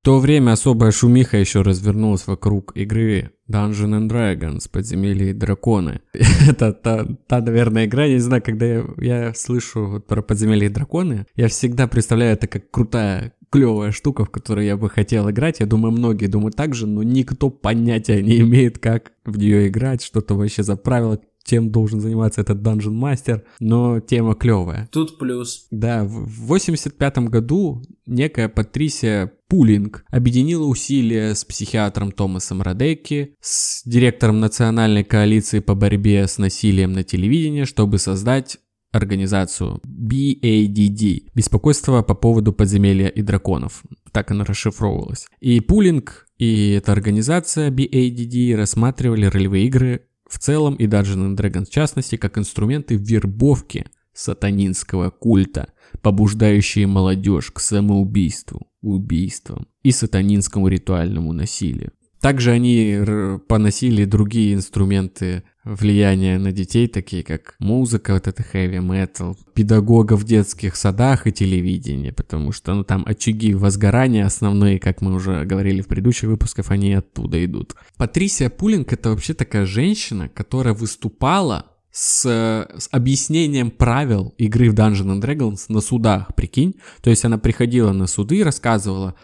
В 0.00 0.04
то 0.06 0.18
время 0.18 0.52
особая 0.52 0.92
шумиха 0.92 1.36
еще 1.36 1.60
развернулась 1.60 2.26
вокруг 2.26 2.74
игры 2.74 3.32
Dungeon 3.50 3.98
and 3.98 4.08
Dragons, 4.08 4.66
Подземелье 4.72 5.30
и 5.30 5.34
Драконы. 5.34 6.00
Это 6.48 6.72
та, 6.72 7.04
та, 7.26 7.40
наверное, 7.42 7.84
игра, 7.84 8.06
я 8.06 8.14
не 8.14 8.20
знаю, 8.20 8.42
когда 8.42 8.64
я, 8.64 8.84
я 8.96 9.34
слышу 9.34 9.86
вот 9.86 10.06
про 10.06 10.22
Подземелье 10.22 10.70
и 10.70 10.72
Драконы, 10.72 11.26
я 11.36 11.48
всегда 11.48 11.86
представляю 11.86 12.32
это 12.32 12.46
как 12.46 12.70
крутая 12.70 13.34
клевая 13.50 13.90
штука, 13.92 14.24
в 14.24 14.30
которую 14.30 14.64
я 14.64 14.78
бы 14.78 14.88
хотел 14.88 15.28
играть. 15.28 15.60
Я 15.60 15.66
думаю, 15.66 15.92
многие 15.92 16.28
думают 16.28 16.56
так 16.56 16.74
же, 16.74 16.86
но 16.86 17.02
никто 17.02 17.50
понятия 17.50 18.22
не 18.22 18.40
имеет, 18.40 18.78
как 18.78 19.12
в 19.26 19.36
нее 19.36 19.68
играть, 19.68 20.02
что-то 20.02 20.34
вообще 20.34 20.62
за 20.62 20.76
правила, 20.76 21.20
тем 21.44 21.70
должен 21.70 22.00
заниматься 22.00 22.40
этот 22.40 22.58
Dungeon 22.58 22.98
Master, 22.98 23.42
но 23.58 24.00
тема 24.00 24.34
клевая. 24.34 24.88
Тут 24.92 25.18
плюс. 25.18 25.66
Да, 25.70 26.04
в 26.04 26.46
85 26.46 27.18
году 27.28 27.82
некая 28.06 28.48
Патрисия 28.48 29.32
Пулинг 29.48 30.04
объединила 30.10 30.64
усилия 30.64 31.34
с 31.34 31.44
психиатром 31.44 32.12
Томасом 32.12 32.62
Радеки, 32.62 33.34
с 33.40 33.82
директором 33.84 34.40
Национальной 34.40 35.04
коалиции 35.04 35.60
по 35.60 35.74
борьбе 35.74 36.26
с 36.26 36.38
насилием 36.38 36.92
на 36.92 37.02
телевидении, 37.02 37.64
чтобы 37.64 37.98
создать 37.98 38.58
организацию 38.92 39.80
BADD– 39.86 41.28
Беспокойство 41.34 42.02
по 42.02 42.14
поводу 42.14 42.52
подземелья 42.52 43.08
и 43.08 43.22
драконов. 43.22 43.82
Так 44.12 44.30
она 44.30 44.44
расшифровывалась. 44.44 45.26
И 45.40 45.60
Пулинг 45.60 46.26
и 46.38 46.72
эта 46.72 46.92
организация 46.92 47.70
BADD 47.70 48.56
рассматривали 48.56 49.26
ролевые 49.26 49.66
игры 49.66 50.06
в 50.30 50.38
целом 50.38 50.76
и 50.76 50.86
Dungeons 50.86 51.36
Dragons 51.36 51.66
в 51.66 51.70
частности, 51.70 52.16
как 52.16 52.38
инструменты 52.38 52.94
вербовки 52.94 53.86
сатанинского 54.14 55.10
культа, 55.10 55.72
побуждающие 56.02 56.86
молодежь 56.86 57.50
к 57.50 57.58
самоубийству, 57.58 58.68
убийствам 58.80 59.66
и 59.82 59.90
сатанинскому 59.90 60.68
ритуальному 60.68 61.32
насилию. 61.32 61.92
Также 62.20 62.52
они 62.52 63.00
поносили 63.48 64.04
другие 64.04 64.54
инструменты 64.54 65.42
влияния 65.64 66.38
на 66.38 66.52
детей, 66.52 66.88
такие 66.88 67.22
как 67.22 67.54
музыка, 67.58 68.14
вот 68.14 68.26
это 68.26 68.42
heavy 68.42 68.78
metal, 68.78 69.36
педагогов 69.54 70.20
в 70.20 70.24
детских 70.24 70.76
садах 70.76 71.26
и 71.26 71.32
телевидение, 71.32 72.12
потому 72.12 72.52
что 72.52 72.74
ну, 72.74 72.84
там 72.84 73.04
очаги 73.06 73.54
возгорания 73.54 74.24
основные, 74.24 74.78
как 74.78 75.00
мы 75.02 75.14
уже 75.14 75.44
говорили 75.44 75.82
в 75.82 75.88
предыдущих 75.88 76.28
выпусках, 76.28 76.70
они 76.70 76.94
оттуда 76.94 77.44
идут. 77.44 77.74
Патрисия 77.96 78.48
Пулинг 78.48 78.92
это 78.92 79.10
вообще 79.10 79.34
такая 79.34 79.66
женщина, 79.66 80.28
которая 80.28 80.74
выступала 80.74 81.66
с, 81.92 82.24
с 82.24 82.88
объяснением 82.92 83.70
правил 83.70 84.34
игры 84.38 84.70
в 84.70 84.74
Dungeons 84.74 85.18
and 85.18 85.20
Dragons 85.20 85.64
на 85.68 85.80
судах, 85.80 86.34
прикинь. 86.34 86.76
То 87.02 87.10
есть 87.10 87.24
она 87.24 87.36
приходила 87.38 87.92
на 87.92 88.06
суды 88.06 88.38
и 88.38 88.44
рассказывала, 88.44 89.16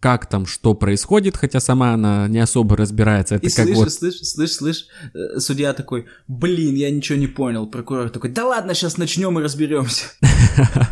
как 0.00 0.26
там 0.26 0.46
что 0.46 0.74
происходит, 0.74 1.36
хотя 1.36 1.60
сама 1.60 1.94
она 1.94 2.28
не 2.28 2.38
особо 2.38 2.76
разбирается. 2.76 3.34
Это 3.36 3.46
и 3.46 3.50
как 3.50 3.64
слышь, 3.64 3.76
вот... 3.76 3.92
слышь, 3.92 4.20
слышь, 4.22 4.52
слышь, 4.52 4.86
э, 5.14 5.38
судья 5.38 5.72
такой, 5.72 6.06
блин, 6.28 6.74
я 6.74 6.90
ничего 6.90 7.18
не 7.18 7.26
понял. 7.26 7.66
Прокурор 7.66 8.10
такой, 8.10 8.30
да 8.30 8.46
ладно, 8.46 8.74
сейчас 8.74 8.96
начнем 8.96 9.38
и 9.38 9.42
разберемся. 9.42 10.06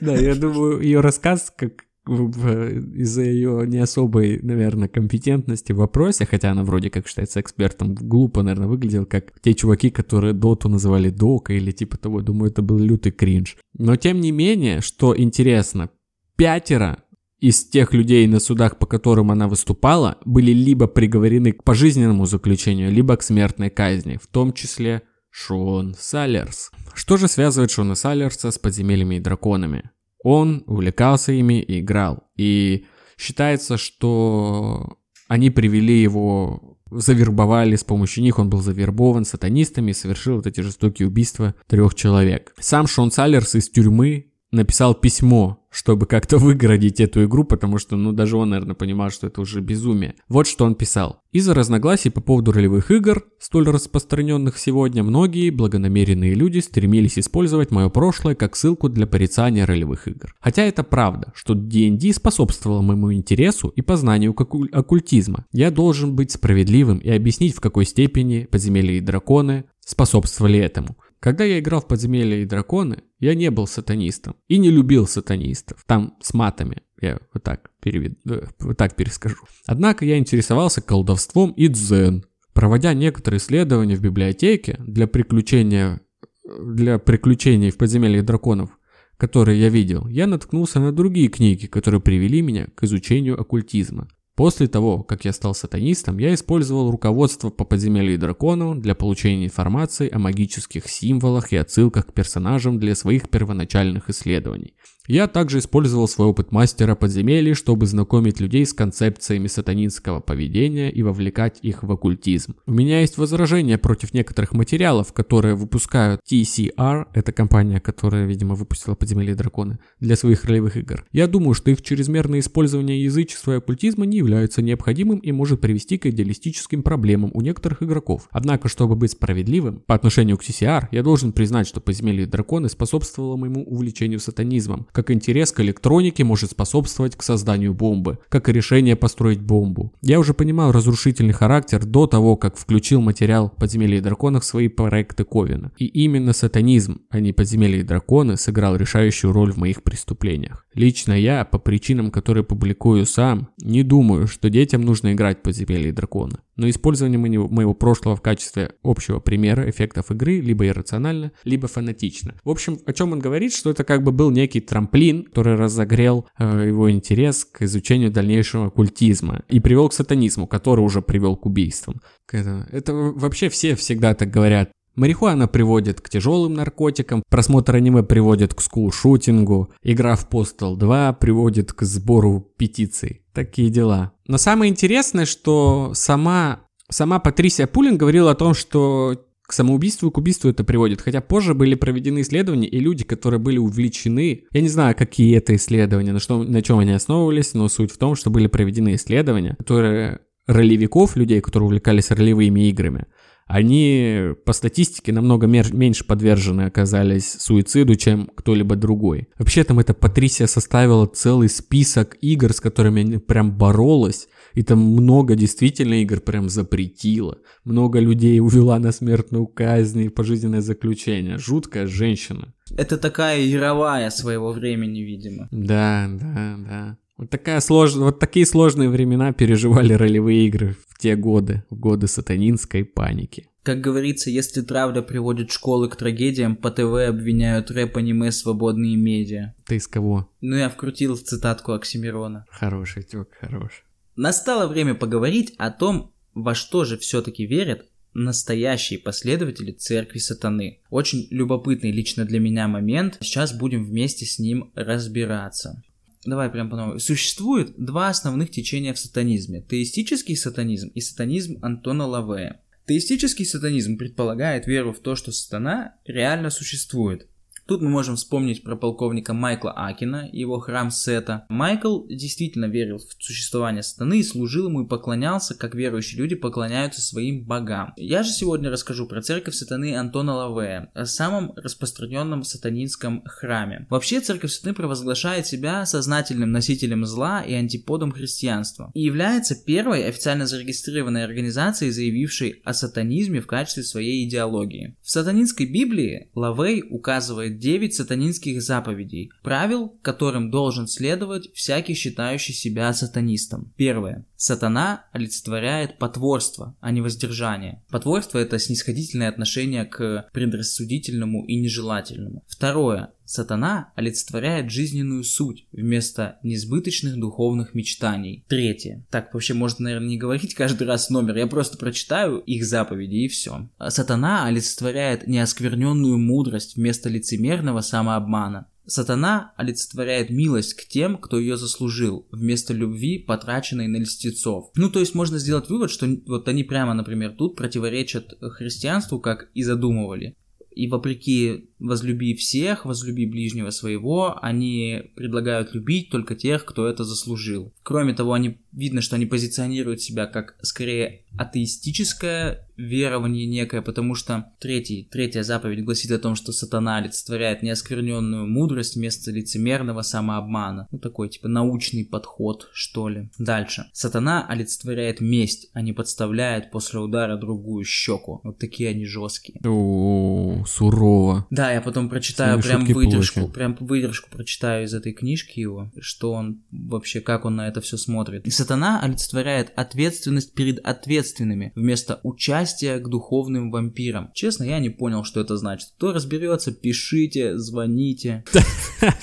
Да, 0.00 0.14
я 0.14 0.34
думаю, 0.34 0.80
ее 0.80 1.00
рассказ 1.00 1.52
как 1.56 1.84
из-за 2.08 3.22
ее 3.22 3.66
не 3.66 3.78
особой, 3.78 4.40
наверное, 4.42 4.88
компетентности 4.88 5.72
в 5.72 5.76
вопросе, 5.76 6.26
хотя 6.26 6.50
она 6.52 6.64
вроде 6.64 6.90
как 6.90 7.06
считается 7.06 7.40
экспертом, 7.40 7.94
глупо, 7.94 8.42
наверное, 8.42 8.68
выглядел 8.68 9.04
как 9.04 9.38
те 9.40 9.54
чуваки, 9.54 9.90
которые 9.90 10.32
доту 10.32 10.68
называли 10.68 11.10
дока 11.10 11.52
или 11.52 11.70
типа 11.70 11.96
того. 11.96 12.22
Думаю, 12.22 12.50
это 12.50 12.62
был 12.62 12.78
лютый 12.78 13.12
кринж. 13.12 13.56
Но 13.76 13.96
тем 13.96 14.20
не 14.20 14.32
менее, 14.32 14.80
что 14.80 15.18
интересно, 15.18 15.90
пятеро 16.36 17.02
из 17.40 17.64
тех 17.64 17.94
людей 17.94 18.26
на 18.26 18.40
судах, 18.40 18.78
по 18.78 18.86
которым 18.86 19.30
она 19.30 19.48
выступала, 19.48 20.18
были 20.24 20.52
либо 20.52 20.86
приговорены 20.86 21.52
к 21.52 21.64
пожизненному 21.64 22.26
заключению, 22.26 22.90
либо 22.90 23.16
к 23.16 23.22
смертной 23.22 23.70
казни, 23.70 24.18
в 24.20 24.26
том 24.26 24.52
числе 24.52 25.02
Шон 25.30 25.94
Саллерс. 25.98 26.70
Что 26.94 27.16
же 27.16 27.28
связывает 27.28 27.70
Шона 27.70 27.94
Саллерса 27.94 28.50
с 28.50 28.58
подземельями 28.58 29.16
и 29.16 29.20
драконами? 29.20 29.90
Он 30.22 30.64
увлекался 30.66 31.32
ими 31.32 31.62
и 31.62 31.80
играл. 31.80 32.24
И 32.36 32.86
считается, 33.16 33.76
что 33.76 34.98
они 35.28 35.50
привели 35.50 36.02
его 36.02 36.78
завербовали 36.90 37.76
с 37.76 37.84
помощью 37.84 38.22
них, 38.22 38.38
он 38.38 38.48
был 38.48 38.60
завербован 38.60 39.24
сатанистами 39.24 39.90
и 39.90 39.94
совершил 39.94 40.36
вот 40.36 40.46
эти 40.46 40.60
жестокие 40.60 41.06
убийства 41.06 41.54
трех 41.66 41.94
человек. 41.94 42.54
Сам 42.58 42.86
Шон 42.86 43.10
Саллерс 43.10 43.54
из 43.54 43.68
тюрьмы 43.68 44.32
написал 44.50 44.94
письмо, 44.94 45.57
чтобы 45.70 46.06
как-то 46.06 46.38
выгородить 46.38 47.00
эту 47.00 47.24
игру, 47.24 47.44
потому 47.44 47.78
что, 47.78 47.96
ну, 47.96 48.12
даже 48.12 48.36
он, 48.36 48.50
наверное, 48.50 48.74
понимал, 48.74 49.10
что 49.10 49.26
это 49.26 49.40
уже 49.40 49.60
безумие. 49.60 50.14
Вот 50.28 50.46
что 50.46 50.64
он 50.64 50.74
писал. 50.74 51.20
Из-за 51.30 51.54
разногласий 51.54 52.10
по 52.10 52.20
поводу 52.20 52.52
ролевых 52.52 52.90
игр, 52.90 53.24
столь 53.38 53.68
распространенных 53.68 54.56
сегодня, 54.56 55.02
многие 55.02 55.50
благонамеренные 55.50 56.34
люди 56.34 56.60
стремились 56.60 57.18
использовать 57.18 57.70
мое 57.70 57.90
прошлое 57.90 58.34
как 58.34 58.56
ссылку 58.56 58.88
для 58.88 59.06
порицания 59.06 59.66
ролевых 59.66 60.08
игр. 60.08 60.34
Хотя 60.40 60.62
это 60.62 60.84
правда, 60.84 61.32
что 61.34 61.54
D&D 61.54 62.12
способствовало 62.14 62.80
моему 62.80 63.12
интересу 63.12 63.68
и 63.68 63.82
познанию 63.82 64.34
оккультизма. 64.72 65.44
Я 65.52 65.70
должен 65.70 66.16
быть 66.16 66.32
справедливым 66.32 66.98
и 66.98 67.10
объяснить, 67.10 67.54
в 67.54 67.60
какой 67.60 67.84
степени 67.84 68.48
подземелья 68.50 68.94
и 68.94 69.00
драконы 69.00 69.64
способствовали 69.84 70.58
этому. 70.58 70.96
Когда 71.20 71.44
я 71.44 71.58
играл 71.58 71.80
в 71.80 71.88
подземелья 71.88 72.38
и 72.38 72.44
драконы, 72.44 73.02
я 73.18 73.34
не 73.34 73.50
был 73.50 73.66
сатанистом 73.66 74.36
и 74.46 74.58
не 74.58 74.70
любил 74.70 75.06
сатанистов. 75.06 75.84
Там 75.86 76.16
с 76.20 76.34
матами. 76.34 76.82
Я 77.00 77.18
вот 77.32 77.42
так, 77.42 77.70
перевед... 77.80 78.18
Э, 78.28 78.46
вот 78.60 78.76
так 78.76 78.96
перескажу. 78.96 79.44
Однако 79.66 80.04
я 80.04 80.18
интересовался 80.18 80.80
колдовством 80.80 81.52
и 81.52 81.68
дзен. 81.68 82.24
Проводя 82.52 82.92
некоторые 82.94 83.38
исследования 83.38 83.96
в 83.96 84.00
библиотеке 84.00 84.76
для 84.80 85.06
приключения 85.06 86.00
для 86.48 86.98
приключений 86.98 87.70
в 87.70 87.76
подземельях 87.76 88.24
драконов, 88.24 88.70
которые 89.16 89.60
я 89.60 89.68
видел, 89.68 90.06
я 90.08 90.26
наткнулся 90.26 90.80
на 90.80 90.92
другие 90.92 91.28
книги, 91.28 91.66
которые 91.66 92.00
привели 92.00 92.40
меня 92.40 92.68
к 92.74 92.84
изучению 92.84 93.40
оккультизма. 93.40 94.08
После 94.38 94.68
того, 94.68 95.02
как 95.02 95.24
я 95.24 95.32
стал 95.32 95.52
сатанистом, 95.52 96.18
я 96.18 96.32
использовал 96.32 96.92
руководство 96.92 97.50
по 97.50 97.64
подземелью 97.64 98.14
и 98.14 98.18
дракону 98.18 98.76
для 98.76 98.94
получения 98.94 99.44
информации 99.46 100.08
о 100.08 100.20
магических 100.20 100.88
символах 100.88 101.52
и 101.52 101.56
отсылках 101.56 102.06
к 102.06 102.12
персонажам 102.12 102.78
для 102.78 102.94
своих 102.94 103.30
первоначальных 103.30 104.10
исследований. 104.10 104.74
Я 105.08 105.26
также 105.26 105.60
использовал 105.60 106.06
свой 106.06 106.28
опыт 106.28 106.52
мастера 106.52 106.94
подземелий, 106.94 107.54
чтобы 107.54 107.86
знакомить 107.86 108.40
людей 108.40 108.66
с 108.66 108.74
концепциями 108.74 109.46
сатанинского 109.46 110.20
поведения 110.20 110.90
и 110.90 111.02
вовлекать 111.02 111.60
их 111.62 111.82
в 111.82 111.90
оккультизм. 111.90 112.56
У 112.66 112.72
меня 112.72 113.00
есть 113.00 113.16
возражения 113.16 113.78
против 113.78 114.12
некоторых 114.12 114.52
материалов, 114.52 115.14
которые 115.14 115.54
выпускают 115.54 116.20
TCR, 116.30 117.06
это 117.14 117.32
компания, 117.32 117.80
которая, 117.80 118.26
видимо, 118.26 118.54
выпустила 118.54 118.96
подземелье 118.96 119.34
драконы, 119.34 119.78
для 119.98 120.14
своих 120.14 120.44
ролевых 120.44 120.76
игр. 120.76 121.06
Я 121.10 121.26
думаю, 121.26 121.54
что 121.54 121.70
их 121.70 121.80
чрезмерное 121.80 122.40
использование 122.40 123.02
язычества 123.02 123.52
и 123.52 123.56
оккультизма 123.56 124.04
не 124.04 124.18
является 124.18 124.60
необходимым 124.60 125.20
и 125.20 125.32
может 125.32 125.62
привести 125.62 125.96
к 125.96 126.04
идеалистическим 126.04 126.82
проблемам 126.82 127.30
у 127.32 127.40
некоторых 127.40 127.82
игроков. 127.82 128.28
Однако, 128.30 128.68
чтобы 128.68 128.94
быть 128.94 129.12
справедливым 129.12 129.80
по 129.86 129.94
отношению 129.94 130.36
к 130.36 130.42
TCR, 130.42 130.88
я 130.90 131.02
должен 131.02 131.32
признать, 131.32 131.66
что 131.66 131.80
подземелье 131.80 132.26
драконы 132.26 132.68
способствовало 132.68 133.36
моему 133.36 133.64
увлечению 133.64 134.20
сатанизмом, 134.20 134.86
как 134.98 135.12
интерес 135.12 135.52
к 135.52 135.60
электронике 135.60 136.24
может 136.24 136.50
способствовать 136.50 137.14
к 137.14 137.22
созданию 137.22 137.72
бомбы, 137.72 138.18
как 138.28 138.48
и 138.48 138.52
решение 138.52 138.96
построить 138.96 139.40
бомбу. 139.40 139.92
Я 140.02 140.18
уже 140.18 140.34
понимал 140.34 140.72
разрушительный 140.72 141.34
характер 141.34 141.86
до 141.86 142.08
того, 142.08 142.34
как 142.34 142.56
включил 142.56 143.00
материал 143.00 143.48
«Подземелье 143.48 144.00
драконов» 144.00 144.42
в 144.42 144.46
свои 144.46 144.66
проекты 144.66 145.22
Ковина. 145.22 145.70
И 145.78 145.86
именно 145.86 146.32
сатанизм, 146.32 147.02
а 147.10 147.20
не 147.20 147.32
«Подземелье 147.32 147.84
драконы» 147.84 148.36
сыграл 148.36 148.74
решающую 148.74 149.32
роль 149.32 149.52
в 149.52 149.56
моих 149.56 149.84
преступлениях. 149.84 150.66
Лично 150.74 151.12
я, 151.12 151.44
по 151.44 151.60
причинам, 151.60 152.10
которые 152.10 152.42
публикую 152.42 153.06
сам, 153.06 153.50
не 153.62 153.84
думаю, 153.84 154.26
что 154.26 154.50
детям 154.50 154.82
нужно 154.82 155.12
играть 155.12 155.38
в 155.38 155.42
«Подземелье 155.42 155.92
дракона». 155.92 156.40
Но 156.58 156.68
использование 156.68 157.18
моего 157.18 157.72
прошлого 157.72 158.16
в 158.16 158.20
качестве 158.20 158.72
общего 158.82 159.20
примера 159.20 159.70
эффектов 159.70 160.10
игры 160.10 160.40
либо 160.40 160.66
иррационально, 160.66 161.32
либо 161.44 161.68
фанатично. 161.68 162.34
В 162.44 162.50
общем, 162.50 162.78
о 162.84 162.92
чем 162.92 163.12
он 163.12 163.20
говорит, 163.20 163.54
что 163.54 163.70
это 163.70 163.84
как 163.84 164.02
бы 164.02 164.12
был 164.12 164.30
некий 164.30 164.60
трамплин, 164.60 165.24
который 165.24 165.54
разогрел 165.54 166.28
э, 166.38 166.66
его 166.66 166.90
интерес 166.90 167.44
к 167.44 167.62
изучению 167.62 168.10
дальнейшего 168.10 168.66
оккультизма 168.66 169.44
и 169.48 169.60
привел 169.60 169.88
к 169.88 169.94
сатанизму, 169.94 170.46
который 170.46 170.80
уже 170.80 171.00
привел 171.00 171.36
к 171.36 171.46
убийствам. 171.46 172.00
Это, 172.30 172.68
это 172.72 172.92
вообще 172.92 173.48
все 173.48 173.74
всегда 173.76 174.14
так 174.14 174.30
говорят. 174.30 174.70
Марихуана 174.98 175.46
приводит 175.46 176.00
к 176.00 176.08
тяжелым 176.10 176.54
наркотикам, 176.54 177.22
просмотр 177.30 177.76
аниме 177.76 178.02
приводит 178.02 178.52
к 178.52 178.60
скулшутингу, 178.60 179.70
игра 179.84 180.16
в 180.16 180.28
Postal 180.28 180.76
2 180.76 181.12
приводит 181.14 181.72
к 181.72 181.82
сбору 181.82 182.52
петиций. 182.58 183.22
Такие 183.32 183.70
дела. 183.70 184.12
Но 184.26 184.38
самое 184.38 184.72
интересное, 184.72 185.24
что 185.24 185.92
сама, 185.94 186.62
сама 186.90 187.20
Патрисия 187.20 187.68
Пулин 187.68 187.96
говорила 187.96 188.32
о 188.32 188.34
том, 188.34 188.54
что 188.54 189.24
к 189.46 189.52
самоубийству 189.52 190.08
и 190.08 190.12
к 190.12 190.18
убийству 190.18 190.50
это 190.50 190.64
приводит. 190.64 191.00
Хотя 191.00 191.20
позже 191.20 191.54
были 191.54 191.76
проведены 191.76 192.22
исследования, 192.22 192.66
и 192.66 192.80
люди, 192.80 193.04
которые 193.04 193.38
были 193.38 193.58
увлечены, 193.58 194.46
я 194.50 194.60
не 194.60 194.68
знаю, 194.68 194.96
какие 194.98 195.36
это 195.36 195.54
исследования, 195.54 196.12
на, 196.12 196.18
что, 196.18 196.42
на 196.42 196.60
чем 196.60 196.80
они 196.80 196.90
основывались, 196.90 197.54
но 197.54 197.68
суть 197.68 197.92
в 197.92 197.98
том, 197.98 198.16
что 198.16 198.30
были 198.30 198.48
проведены 198.48 198.96
исследования, 198.96 199.54
которые 199.58 200.20
ролевиков, 200.48 201.14
людей, 201.14 201.40
которые 201.40 201.66
увлекались 201.66 202.10
ролевыми 202.10 202.68
играми, 202.68 203.06
они 203.48 204.34
по 204.44 204.52
статистике 204.52 205.10
намного 205.10 205.46
меньше 205.46 206.04
подвержены 206.04 206.62
оказались 206.62 207.32
суициду, 207.40 207.96
чем 207.96 208.30
кто-либо 208.36 208.76
другой. 208.76 209.28
Вообще 209.38 209.64
там 209.64 209.78
эта 209.78 209.94
Патрисия 209.94 210.46
составила 210.46 211.06
целый 211.06 211.48
список 211.48 212.16
игр, 212.20 212.52
с 212.52 212.60
которыми 212.60 213.02
она 213.02 213.18
прям 213.18 213.56
боролась, 213.56 214.28
и 214.54 214.62
там 214.62 214.80
много 214.80 215.34
действительно 215.34 215.94
игр 215.94 216.20
прям 216.20 216.48
запретила. 216.48 217.38
Много 217.64 218.00
людей 218.00 218.38
увела 218.40 218.78
на 218.78 218.92
смертную 218.92 219.46
казнь 219.46 220.02
и 220.02 220.08
пожизненное 220.10 220.60
заключение. 220.60 221.38
Жуткая 221.38 221.86
женщина. 221.86 222.54
Это 222.76 222.98
такая 222.98 223.40
яровая 223.40 224.10
своего 224.10 224.52
времени, 224.52 225.00
видимо. 225.00 225.48
Да, 225.50 226.06
да, 226.10 226.56
да. 226.58 226.98
Вот, 227.18 227.30
такая 227.30 227.60
слож... 227.60 227.94
вот 227.96 228.20
такие 228.20 228.46
сложные 228.46 228.88
времена 228.88 229.32
переживали 229.32 229.92
ролевые 229.92 230.46
игры 230.46 230.76
в 230.88 230.98
те 230.98 231.16
годы, 231.16 231.64
в 231.68 231.76
годы 231.76 232.06
сатанинской 232.06 232.84
паники. 232.84 233.48
Как 233.64 233.80
говорится, 233.80 234.30
если 234.30 234.62
правда 234.62 235.02
приводит 235.02 235.50
школы 235.50 235.88
к 235.90 235.96
трагедиям, 235.96 236.56
по 236.56 236.70
ТВ 236.70 237.08
обвиняют 237.08 237.70
рэп-аниме 237.70 238.30
«Свободные 238.30 238.96
медиа». 238.96 239.54
Ты 239.66 239.76
из 239.76 239.88
кого? 239.88 240.30
Ну, 240.40 240.56
я 240.56 240.70
вкрутил 240.70 241.16
цитатку 241.16 241.72
Оксимирона. 241.72 242.46
Хороший, 242.50 243.02
тёк, 243.02 243.28
хорош. 243.38 243.84
Настало 244.16 244.68
время 244.68 244.94
поговорить 244.94 245.54
о 245.58 245.70
том, 245.70 246.12
во 246.34 246.54
что 246.54 246.84
же 246.84 246.96
все-таки 246.98 247.46
верят 247.46 247.84
настоящие 248.14 248.98
последователи 249.00 249.72
церкви 249.72 250.18
сатаны. 250.18 250.80
Очень 250.88 251.26
любопытный 251.30 251.90
лично 251.90 252.24
для 252.24 252.40
меня 252.40 252.68
момент. 252.68 253.18
Сейчас 253.20 253.52
будем 253.52 253.84
вместе 253.84 254.24
с 254.24 254.38
ним 254.38 254.72
разбираться 254.74 255.82
давай 256.24 256.50
прям 256.50 256.70
по 256.70 256.76
новой. 256.76 257.00
Существует 257.00 257.74
два 257.76 258.08
основных 258.08 258.50
течения 258.50 258.92
в 258.92 258.98
сатанизме. 258.98 259.62
Теистический 259.62 260.36
сатанизм 260.36 260.88
и 260.88 261.00
сатанизм 261.00 261.58
Антона 261.62 262.06
Лавея. 262.06 262.60
Теистический 262.86 263.44
сатанизм 263.44 263.98
предполагает 263.98 264.66
веру 264.66 264.92
в 264.92 265.00
то, 265.00 265.14
что 265.14 265.30
сатана 265.30 265.96
реально 266.06 266.50
существует. 266.50 267.26
Тут 267.68 267.82
мы 267.82 267.90
можем 267.90 268.16
вспомнить 268.16 268.62
про 268.62 268.76
полковника 268.76 269.34
Майкла 269.34 269.72
Акина 269.72 270.26
и 270.32 270.38
его 270.38 270.58
храм 270.58 270.90
Сета. 270.90 271.44
Майкл 271.50 272.06
действительно 272.08 272.64
верил 272.64 272.96
в 272.96 273.22
существование 273.22 273.82
сатаны 273.82 274.20
и 274.20 274.22
служил 274.22 274.68
ему 274.68 274.84
и 274.84 274.88
поклонялся, 274.88 275.54
как 275.54 275.74
верующие 275.74 276.18
люди 276.18 276.34
поклоняются 276.34 277.02
своим 277.02 277.44
богам. 277.44 277.92
Я 277.98 278.22
же 278.22 278.30
сегодня 278.30 278.70
расскажу 278.70 279.06
про 279.06 279.20
церковь 279.20 279.54
сатаны 279.54 279.94
Антона 279.98 280.32
Лавея, 280.34 280.90
о 280.94 281.04
самом 281.04 281.52
распространенном 281.56 282.42
сатанинском 282.42 283.22
храме. 283.26 283.86
Вообще 283.90 284.20
церковь 284.20 284.52
сатаны 284.52 284.72
провозглашает 284.72 285.46
себя 285.46 285.84
сознательным 285.84 286.50
носителем 286.50 287.04
зла 287.04 287.42
и 287.42 287.52
антиподом 287.52 288.12
христианства 288.12 288.90
и 288.94 289.02
является 289.02 289.54
первой 289.54 290.08
официально 290.08 290.46
зарегистрированной 290.46 291.22
организацией, 291.22 291.90
заявившей 291.90 292.62
о 292.64 292.72
сатанизме 292.72 293.42
в 293.42 293.46
качестве 293.46 293.82
своей 293.82 294.26
идеологии. 294.26 294.96
В 295.02 295.10
сатанинской 295.10 295.66
Библии 295.66 296.30
Лавей 296.34 296.82
указывает 296.88 297.57
9 297.58 297.94
сатанинских 297.94 298.62
заповедей, 298.62 299.30
правил, 299.42 299.88
которым 300.02 300.50
должен 300.50 300.86
следовать 300.86 301.52
всякий 301.54 301.94
считающий 301.94 302.54
себя 302.54 302.92
сатанистом. 302.92 303.72
Первое. 303.76 304.24
Сатана 304.36 305.06
олицетворяет 305.12 305.98
потворство, 305.98 306.76
а 306.80 306.90
не 306.90 307.00
воздержание. 307.00 307.82
Потворство– 307.90 308.38
это 308.38 308.58
снисходительное 308.58 309.28
отношение 309.28 309.84
к 309.84 310.28
предрассудительному 310.32 311.44
и 311.44 311.56
нежелательному. 311.56 312.44
Второе. 312.46 313.12
Сатана 313.28 313.92
олицетворяет 313.94 314.70
жизненную 314.70 315.22
суть 315.22 315.66
вместо 315.70 316.38
несбыточных 316.42 317.18
духовных 317.18 317.74
мечтаний. 317.74 318.42
Третье. 318.48 319.04
Так 319.10 319.34
вообще 319.34 319.52
можно, 319.52 319.84
наверное, 319.84 320.08
не 320.08 320.16
говорить 320.16 320.54
каждый 320.54 320.86
раз 320.86 321.10
номер, 321.10 321.36
я 321.36 321.46
просто 321.46 321.76
прочитаю 321.76 322.38
их 322.38 322.64
заповеди 322.64 323.16
и 323.16 323.28
все. 323.28 323.68
Сатана 323.88 324.46
олицетворяет 324.46 325.26
неоскверненную 325.26 326.16
мудрость 326.16 326.76
вместо 326.76 327.10
лицемерного 327.10 327.82
самообмана. 327.82 328.66
Сатана 328.86 329.52
олицетворяет 329.58 330.30
милость 330.30 330.72
к 330.72 330.86
тем, 330.86 331.18
кто 331.18 331.38
ее 331.38 331.58
заслужил, 331.58 332.26
вместо 332.32 332.72
любви, 332.72 333.18
потраченной 333.18 333.88
на 333.88 333.98
льстецов. 333.98 334.70
Ну, 334.74 334.88
то 334.88 335.00
есть 335.00 335.14
можно 335.14 335.38
сделать 335.38 335.68
вывод, 335.68 335.90
что 335.90 336.08
вот 336.26 336.48
они 336.48 336.64
прямо, 336.64 336.94
например, 336.94 337.32
тут 337.32 337.56
противоречат 337.56 338.38
христианству, 338.40 339.20
как 339.20 339.50
и 339.52 339.62
задумывали. 339.62 340.34
И 340.78 340.86
вопреки 340.86 341.70
возлюби 341.80 342.36
всех, 342.36 342.84
возлюби 342.84 343.26
ближнего 343.26 343.70
своего, 343.70 344.38
они 344.40 345.10
предлагают 345.16 345.74
любить 345.74 346.08
только 346.08 346.36
тех, 346.36 346.64
кто 346.64 346.86
это 346.86 347.02
заслужил. 347.02 347.72
Кроме 347.82 348.14
того, 348.14 348.32
они 348.32 348.58
видно, 348.78 349.00
что 349.00 349.16
они 349.16 349.26
позиционируют 349.26 350.00
себя 350.00 350.26
как 350.26 350.56
скорее 350.62 351.24
атеистическое 351.36 352.64
верование 352.78 353.44
некое, 353.44 353.82
потому 353.82 354.14
что 354.14 354.52
третий, 354.60 355.08
третья 355.10 355.42
заповедь 355.42 355.84
гласит 355.84 356.12
о 356.12 356.18
том, 356.18 356.36
что 356.36 356.52
сатана 356.52 356.98
олицетворяет 356.98 357.62
неоскверненную 357.62 358.46
мудрость 358.46 358.94
вместо 358.94 359.32
лицемерного 359.32 360.02
самообмана. 360.02 360.86
Ну, 360.92 360.98
такой, 360.98 361.28
типа, 361.28 361.48
научный 361.48 362.04
подход, 362.04 362.68
что 362.72 363.08
ли. 363.08 363.30
Дальше. 363.36 363.86
Сатана 363.92 364.46
олицетворяет 364.46 365.20
месть, 365.20 365.70
а 365.72 365.82
не 365.82 365.92
подставляет 365.92 366.70
после 366.70 367.00
удара 367.00 367.36
другую 367.36 367.84
щеку. 367.84 368.40
Вот 368.44 368.58
такие 368.58 368.90
они 368.90 369.04
жесткие. 369.04 369.60
О, 369.64 370.64
сурово. 370.66 371.46
Да, 371.50 371.72
я 371.72 371.80
потом 371.80 372.08
прочитаю 372.08 372.62
прям 372.62 372.84
выдержку, 372.84 373.40
плохи. 373.40 373.52
прям 373.52 373.76
выдержку 373.80 374.30
прочитаю 374.30 374.84
из 374.84 374.94
этой 374.94 375.12
книжки 375.12 375.58
его, 375.58 375.90
что 375.98 376.32
он 376.32 376.62
вообще, 376.70 377.20
как 377.20 377.44
он 377.44 377.56
на 377.56 377.66
это 377.66 377.80
все 377.80 377.96
смотрит. 377.96 378.46
И 378.46 378.50
сатана 378.68 379.00
олицетворяет 379.00 379.72
ответственность 379.76 380.52
перед 380.52 380.78
ответственными 380.86 381.72
вместо 381.74 382.20
участия 382.22 382.98
к 382.98 383.08
духовным 383.08 383.70
вампирам. 383.70 384.30
Честно, 384.34 384.64
я 384.64 384.78
не 384.78 384.90
понял, 384.90 385.24
что 385.24 385.40
это 385.40 385.56
значит. 385.56 385.88
Кто 385.96 386.12
разберется, 386.12 386.70
пишите, 386.70 387.56
звоните. 387.56 388.44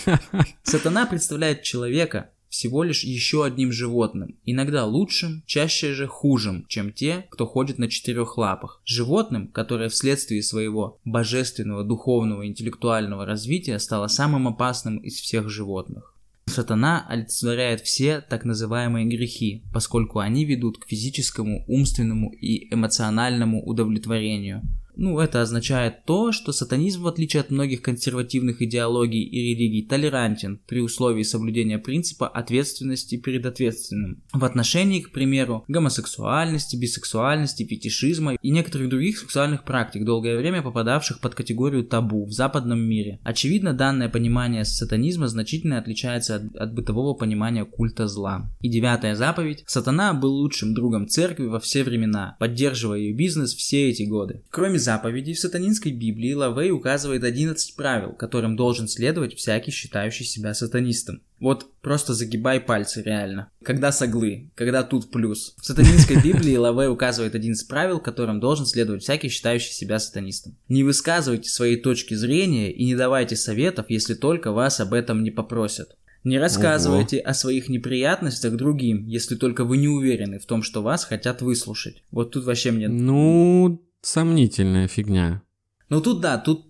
Сатана 0.63 1.05
представляет 1.05 1.62
человека, 1.62 2.31
всего 2.49 2.81
лишь 2.81 3.03
еще 3.03 3.45
одним 3.45 3.71
животным, 3.71 4.36
иногда 4.45 4.86
лучшим, 4.86 5.43
чаще 5.45 5.93
же 5.93 6.08
хужим, 6.08 6.65
чем 6.67 6.91
те, 6.91 7.27
кто 7.29 7.45
ходит 7.45 7.77
на 7.77 7.88
четырех 7.88 8.39
лапах. 8.39 8.81
Животным, 8.84 9.49
которое 9.49 9.89
вследствие 9.89 10.41
своего 10.41 10.99
божественного, 11.05 11.84
духовного, 11.84 12.47
интеллектуального 12.47 13.27
развития 13.27 13.77
стало 13.77 14.08
самым 14.08 14.47
опасным 14.47 14.97
из 14.97 15.19
всех 15.19 15.49
животных. 15.49 16.14
Сатана 16.47 17.05
олицетворяет 17.10 17.81
все 17.81 18.21
так 18.21 18.45
называемые 18.45 19.05
грехи, 19.05 19.63
поскольку 19.73 20.19
они 20.19 20.45
ведут 20.45 20.77
к 20.77 20.88
физическому, 20.88 21.65
умственному 21.67 22.31
и 22.31 22.73
эмоциональному 22.73 23.65
удовлетворению– 23.65 24.62
ну, 24.97 25.19
это 25.19 25.41
означает 25.41 26.05
то, 26.05 26.31
что 26.31 26.51
сатанизм, 26.51 27.03
в 27.03 27.08
отличие 27.08 27.41
от 27.41 27.51
многих 27.51 27.81
консервативных 27.81 28.62
идеологий 28.62 29.23
и 29.23 29.53
религий, 29.53 29.84
толерантен 29.84 30.60
при 30.67 30.81
условии 30.81 31.23
соблюдения 31.23 31.77
принципа 31.77 32.27
ответственности 32.27 33.17
перед 33.17 33.45
ответственным. 33.45 34.23
В 34.34 34.45
отношении, 34.45 35.01
к 35.01 35.12
примеру, 35.12 35.63
гомосексуальности, 35.67 36.75
бисексуальности, 36.75 37.65
фетишизма 37.65 38.36
и 38.36 38.49
некоторых 38.49 38.89
других 38.89 39.17
сексуальных 39.17 39.63
практик, 39.63 40.03
долгое 40.05 40.38
время 40.38 40.62
попадавших 40.62 41.19
под 41.19 41.36
категорию 41.36 41.84
табу 41.84 42.25
в 42.25 42.31
западном 42.31 42.79
мире. 42.79 43.19
Очевидно, 43.23 43.73
данное 43.73 44.10
понимание 44.10 44.65
сатанизма 44.65 45.27
значительно 45.27 45.77
отличается 45.77 46.36
от, 46.36 46.55
от 46.55 46.73
бытового 46.73 47.13
понимания 47.13 47.65
культа 47.65 48.08
зла. 48.08 48.49
И 48.62 48.69
девятая 48.69 49.15
заповедь. 49.15 49.63
Сатана 49.67 50.13
был 50.13 50.34
лучшим 50.34 50.73
другом 50.73 51.08
церкви 51.08 51.45
во 51.45 51.60
все 51.60 51.84
времена, 51.84 52.36
поддерживая 52.39 52.99
ее 52.99 53.13
бизнес 53.13 53.53
все 53.53 53.89
эти 53.89 54.03
годы. 54.03 54.43
Кроме 54.49 54.79
заповедей 54.86 55.34
в 55.34 55.39
сатанинской 55.39 55.91
Библии 55.91 56.34
Лавей 56.34 56.71
указывает 56.71 57.24
11 57.24 57.76
правил, 57.76 58.13
которым 58.13 58.56
должен 58.56 58.88
следовать 58.88 59.36
всякий 59.36 59.71
считающий 59.71 60.26
себя 60.26 60.54
сатанистом. 60.54 61.21
Вот 61.39 61.69
просто 61.82 62.13
загибай 62.13 62.62
пальцы, 62.62 63.02
реально. 63.02 63.50
Когда 63.63 63.91
соглы, 63.91 64.52
когда 64.56 64.84
тут 64.84 65.12
плюс. 65.12 65.56
В 65.58 65.65
сатанинской 65.65 66.21
Библии 66.24 66.56
Лавей 66.56 66.88
указывает 66.88 67.36
11 67.36 67.67
правил, 67.67 68.00
которым 68.00 68.39
должен 68.39 68.65
следовать 68.65 69.04
всякий 69.04 69.28
считающий 69.28 69.74
себя 69.74 70.00
сатанистом. 70.00 70.56
Не 70.69 70.84
высказывайте 70.84 71.50
своей 71.50 71.76
точки 71.76 72.13
зрения 72.13 72.71
и 72.71 72.86
не 72.86 72.95
давайте 72.95 73.36
советов, 73.36 73.88
если 73.89 74.13
только 74.13 74.52
вас 74.52 74.80
об 74.80 74.93
этом 74.93 75.24
не 75.24 75.32
попросят. 75.32 75.98
Не 76.26 76.39
рассказывайте 76.39 77.19
Ого. 77.19 77.30
о 77.30 77.34
своих 77.36 77.69
неприятностях 77.69 78.56
другим, 78.56 79.06
если 79.06 79.36
только 79.36 79.63
вы 79.63 79.78
не 79.78 79.88
уверены 79.88 80.39
в 80.39 80.48
том, 80.48 80.63
что 80.63 80.82
вас 80.82 81.06
хотят 81.06 81.43
выслушать. 81.43 82.02
Вот 82.10 82.32
тут 82.32 82.45
вообще 82.45 82.71
мне... 82.71 82.88
Ну, 82.88 83.80
Сомнительная 84.06 84.88
фигня. 84.88 85.41
Ну 85.89 86.00
тут 86.00 86.22
да, 86.22 86.38
тут, 86.38 86.68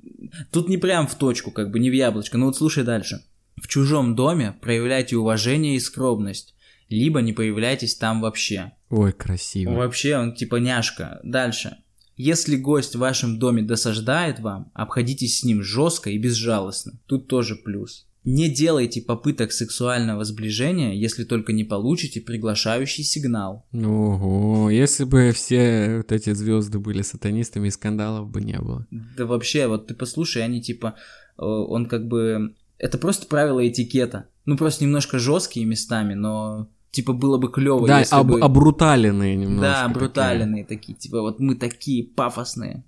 тут 0.51 0.69
не 0.69 0.77
прям 0.77 1.05
в 1.05 1.15
точку, 1.15 1.51
как 1.51 1.69
бы 1.69 1.79
не 1.79 1.89
в 1.89 1.93
яблочко. 1.93 2.37
Ну 2.37 2.45
вот 2.45 2.55
слушай 2.55 2.85
дальше. 2.85 3.25
В 3.61 3.67
чужом 3.67 4.15
доме 4.15 4.55
проявляйте 4.61 5.17
уважение 5.17 5.75
и 5.75 5.81
скромность, 5.81 6.55
либо 6.87 7.21
не 7.21 7.33
появляйтесь 7.33 7.97
там 7.97 8.21
вообще. 8.21 8.71
Ой, 8.89 9.11
красиво. 9.11 9.71
Вообще 9.71 10.15
он 10.15 10.33
типа 10.33 10.55
няшка. 10.55 11.19
Дальше. 11.23 11.75
Если 12.15 12.55
гость 12.55 12.95
в 12.95 12.99
вашем 12.99 13.37
доме 13.37 13.63
досаждает 13.63 14.39
вам, 14.39 14.71
обходитесь 14.73 15.41
с 15.41 15.43
ним 15.43 15.61
жестко 15.61 16.11
и 16.11 16.17
безжалостно. 16.17 16.93
Тут 17.05 17.27
тоже 17.27 17.57
плюс. 17.57 18.07
Не 18.25 18.49
делайте 18.49 19.03
попыток 19.03 19.51
сексуального 19.51 20.25
сближения, 20.25 20.93
если 20.93 21.23
только 21.25 21.53
не 21.53 21.63
получите 21.63 22.21
приглашающий 22.21 23.03
сигнал. 23.03 23.67
Ого, 23.71 24.71
если 24.71 25.03
бы 25.03 25.31
все 25.31 25.97
вот 25.97 26.11
эти 26.11 26.33
звезды 26.33 26.79
были 26.79 27.03
сатанистами, 27.03 27.69
скандалов 27.69 28.27
бы 28.31 28.41
не 28.41 28.59
было. 28.59 28.87
Да 28.89 29.27
вообще, 29.27 29.67
вот 29.67 29.87
ты 29.87 29.93
послушай, 29.93 30.43
они 30.43 30.59
типа, 30.59 30.95
э, 31.37 31.43
он 31.43 31.85
как 31.85 32.07
бы, 32.07 32.55
это 32.79 32.97
просто 32.97 33.27
правила 33.27 33.65
этикета. 33.65 34.27
Ну 34.45 34.57
просто 34.57 34.85
немножко 34.85 35.19
жесткие 35.19 35.67
местами, 35.67 36.15
но 36.15 36.67
типа 36.89 37.13
было 37.13 37.37
бы 37.37 37.51
клево. 37.51 37.87
Да, 37.87 38.03
об, 38.09 38.31
бы... 38.31 38.39
обруталенные 38.39 39.35
немножко. 39.35 39.61
Да, 39.61 39.85
обруталенные 39.85 40.63
такие. 40.63 40.95
такие, 40.95 40.97
типа 40.97 41.21
вот 41.21 41.39
мы 41.39 41.53
такие 41.53 42.03
пафосные. 42.03 42.85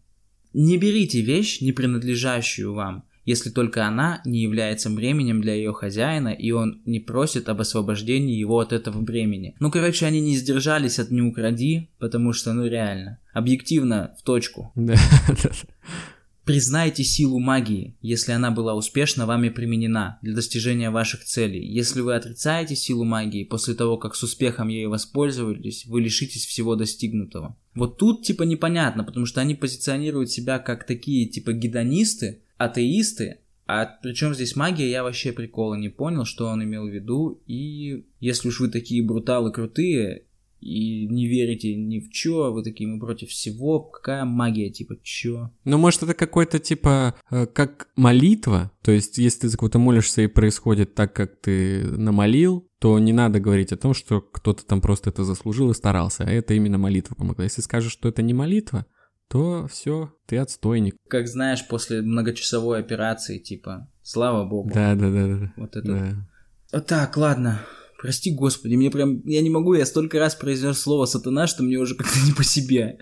Не 0.53 0.77
берите 0.77 1.21
вещь, 1.21 1.61
не 1.61 1.73
принадлежащую 1.73 2.73
вам 2.73 3.03
если 3.27 3.49
только 3.49 3.85
она 3.85 4.21
не 4.23 4.41
является 4.41 4.89
бременем 4.89 5.41
для 5.41 5.53
ее 5.53 5.73
хозяина, 5.73 6.29
и 6.29 6.51
он 6.51 6.81
не 6.85 7.01
просит 7.01 7.49
об 7.49 7.59
освобождении 7.59 8.39
его 8.39 8.57
от 8.57 8.71
этого 8.71 9.01
бремени. 9.01 9.53
Ну, 9.59 9.69
короче, 9.69 10.05
они 10.05 10.21
не 10.21 10.37
сдержались 10.37 10.97
от 10.97 11.11
«не 11.11 11.21
укради», 11.21 11.89
потому 11.99 12.31
что, 12.31 12.53
ну, 12.53 12.65
реально, 12.65 13.19
объективно, 13.33 14.15
в 14.17 14.23
точку. 14.23 14.71
Признайте 16.45 17.03
силу 17.03 17.39
магии, 17.39 17.97
если 18.01 18.31
она 18.31 18.49
была 18.49 18.73
успешно 18.73 19.25
вами 19.25 19.49
применена 19.49 20.19
для 20.21 20.33
достижения 20.33 20.89
ваших 20.89 21.25
целей. 21.25 21.67
Если 21.67 21.99
вы 21.99 22.15
отрицаете 22.15 22.77
силу 22.77 23.03
магии 23.03 23.43
после 23.43 23.73
того, 23.73 23.97
как 23.97 24.15
с 24.15 24.23
успехом 24.23 24.69
ею 24.69 24.89
воспользовались, 24.89 25.85
вы 25.85 25.99
лишитесь 25.99 26.45
всего 26.45 26.77
достигнутого. 26.77 27.57
Вот 27.75 27.97
тут 27.97 28.23
типа 28.23 28.43
непонятно, 28.43 29.03
потому 29.03 29.25
что 29.25 29.41
они 29.41 29.55
позиционируют 29.55 30.31
себя 30.31 30.59
как 30.59 30.87
такие 30.87 31.27
типа 31.27 31.51
гедонисты, 31.51 32.43
атеисты, 32.57 33.39
а 33.67 33.85
причем 33.85 34.33
здесь 34.33 34.55
магия, 34.55 34.89
я 34.89 35.03
вообще 35.03 35.33
прикола 35.33 35.75
не 35.75 35.89
понял, 35.89 36.23
что 36.23 36.47
он 36.47 36.63
имел 36.63 36.87
в 36.87 36.93
виду. 36.93 37.41
И 37.47 38.05
если 38.19 38.47
уж 38.47 38.61
вы 38.61 38.69
такие 38.69 39.03
бруталы 39.03 39.51
крутые 39.51 40.23
и 40.61 41.05
не 41.05 41.27
верите 41.27 41.75
ни 41.75 41.99
в 41.99 42.09
чё, 42.09 42.51
вы 42.51 42.63
такие, 42.63 42.89
мы 42.89 42.99
против 42.99 43.29
всего, 43.29 43.81
какая 43.81 44.25
магия, 44.25 44.69
типа, 44.69 44.95
чё? 45.03 45.51
Ну, 45.65 45.77
может, 45.77 46.03
это 46.03 46.13
какой-то, 46.13 46.59
типа, 46.59 47.15
э, 47.29 47.45
как 47.45 47.89
молитва, 47.95 48.71
то 48.81 48.91
есть, 48.91 49.17
если 49.17 49.41
ты 49.41 49.49
за 49.49 49.57
кого-то 49.57 49.79
молишься 49.79 50.23
и 50.23 50.27
происходит 50.27 50.95
так, 50.95 51.13
как 51.13 51.39
ты 51.41 51.83
намолил, 51.83 52.67
то 52.79 52.97
не 52.99 53.13
надо 53.13 53.39
говорить 53.39 53.71
о 53.71 53.77
том, 53.77 53.93
что 53.93 54.21
кто-то 54.21 54.65
там 54.65 54.81
просто 54.81 55.09
это 55.09 55.23
заслужил 55.23 55.71
и 55.71 55.75
старался, 55.75 56.23
а 56.23 56.31
это 56.31 56.53
именно 56.53 56.77
молитва 56.77 57.15
помогла. 57.15 57.43
Если 57.43 57.61
скажешь, 57.61 57.91
что 57.91 58.09
это 58.09 58.21
не 58.21 58.33
молитва, 58.33 58.85
то 59.29 59.67
все, 59.67 60.13
ты 60.25 60.37
отстойник. 60.37 60.95
Как 61.09 61.27
знаешь, 61.27 61.67
после 61.67 62.01
многочасовой 62.01 62.79
операции, 62.79 63.39
типа, 63.39 63.89
слава 64.01 64.45
богу. 64.45 64.71
Да, 64.73 64.95
да, 64.95 65.09
да, 65.09 65.27
да. 65.27 65.53
Вот 65.57 65.75
это. 65.75 66.25
Да. 66.71 66.81
Так, 66.81 67.17
ладно. 67.17 67.61
Прости, 67.99 68.33
господи, 68.33 68.75
мне 68.75 68.91
прям, 68.91 69.25
я 69.25 69.41
не 69.41 69.49
могу, 69.49 69.73
я 69.73 69.85
столько 69.85 70.19
раз 70.19 70.35
произнес 70.35 70.79
слово 70.79 71.05
сатана, 71.05 71.47
что 71.47 71.63
мне 71.63 71.77
уже 71.77 71.95
как-то 71.95 72.19
не 72.25 72.31
по 72.31 72.43
себе. 72.43 72.99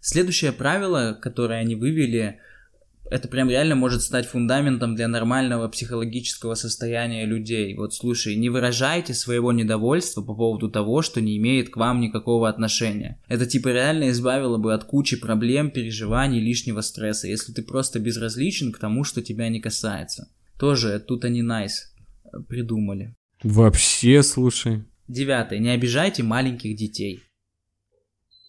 Следующее 0.00 0.52
правило, 0.52 1.16
которое 1.20 1.60
они 1.60 1.76
вывели, 1.76 2.40
это 3.12 3.28
прям 3.28 3.50
реально 3.50 3.74
может 3.74 4.02
стать 4.02 4.26
фундаментом 4.26 4.94
для 4.94 5.06
нормального 5.06 5.68
психологического 5.68 6.54
состояния 6.54 7.26
людей. 7.26 7.76
Вот 7.76 7.92
слушай, 7.94 8.34
не 8.36 8.48
выражайте 8.48 9.12
своего 9.12 9.52
недовольства 9.52 10.22
по 10.22 10.34
поводу 10.34 10.70
того, 10.70 11.02
что 11.02 11.20
не 11.20 11.36
имеет 11.36 11.68
к 11.68 11.76
вам 11.76 12.00
никакого 12.00 12.48
отношения. 12.48 13.20
Это 13.28 13.44
типа 13.44 13.68
реально 13.68 14.10
избавило 14.10 14.56
бы 14.56 14.72
от 14.72 14.84
кучи 14.84 15.16
проблем, 15.20 15.70
переживаний, 15.70 16.40
лишнего 16.40 16.80
стресса, 16.80 17.28
если 17.28 17.52
ты 17.52 17.62
просто 17.62 18.00
безразличен 18.00 18.72
к 18.72 18.78
тому, 18.78 19.04
что 19.04 19.20
тебя 19.20 19.48
не 19.50 19.60
касается. 19.60 20.28
Тоже 20.58 20.98
тут 20.98 21.24
они 21.26 21.42
nice 21.42 21.92
придумали. 22.48 23.14
Вообще, 23.42 24.22
слушай. 24.22 24.84
Девятое. 25.06 25.58
Не 25.58 25.70
обижайте 25.70 26.22
маленьких 26.22 26.76
детей. 26.76 27.20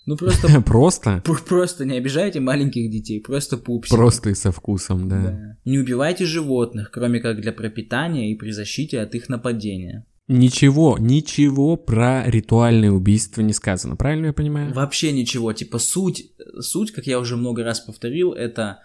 Ну 0.05 0.17
просто... 0.17 0.61
Просто? 0.65 1.23
Просто 1.47 1.85
не 1.85 1.97
обижайте 1.97 2.39
маленьких 2.39 2.89
детей, 2.89 3.21
просто 3.21 3.57
пупсики. 3.57 3.95
Просто 3.95 4.29
и 4.31 4.35
со 4.35 4.51
вкусом, 4.51 5.07
да. 5.07 5.21
да. 5.21 5.57
Не 5.65 5.79
убивайте 5.79 6.25
животных, 6.25 6.91
кроме 6.91 7.19
как 7.19 7.39
для 7.41 7.53
пропитания 7.53 8.31
и 8.31 8.35
при 8.35 8.51
защите 8.51 8.99
от 8.99 9.15
их 9.15 9.29
нападения. 9.29 10.05
Ничего, 10.27 10.97
ничего 10.97 11.75
про 11.75 12.23
ритуальное 12.25 12.91
убийство 12.91 13.41
не 13.41 13.53
сказано, 13.53 13.97
правильно 13.97 14.27
я 14.27 14.33
понимаю? 14.33 14.73
Вообще 14.73 15.11
ничего, 15.11 15.51
типа 15.51 15.79
суть, 15.79 16.31
суть, 16.59 16.91
как 16.91 17.07
я 17.07 17.19
уже 17.19 17.35
много 17.35 17.63
раз 17.63 17.81
повторил, 17.81 18.31
это 18.31 18.79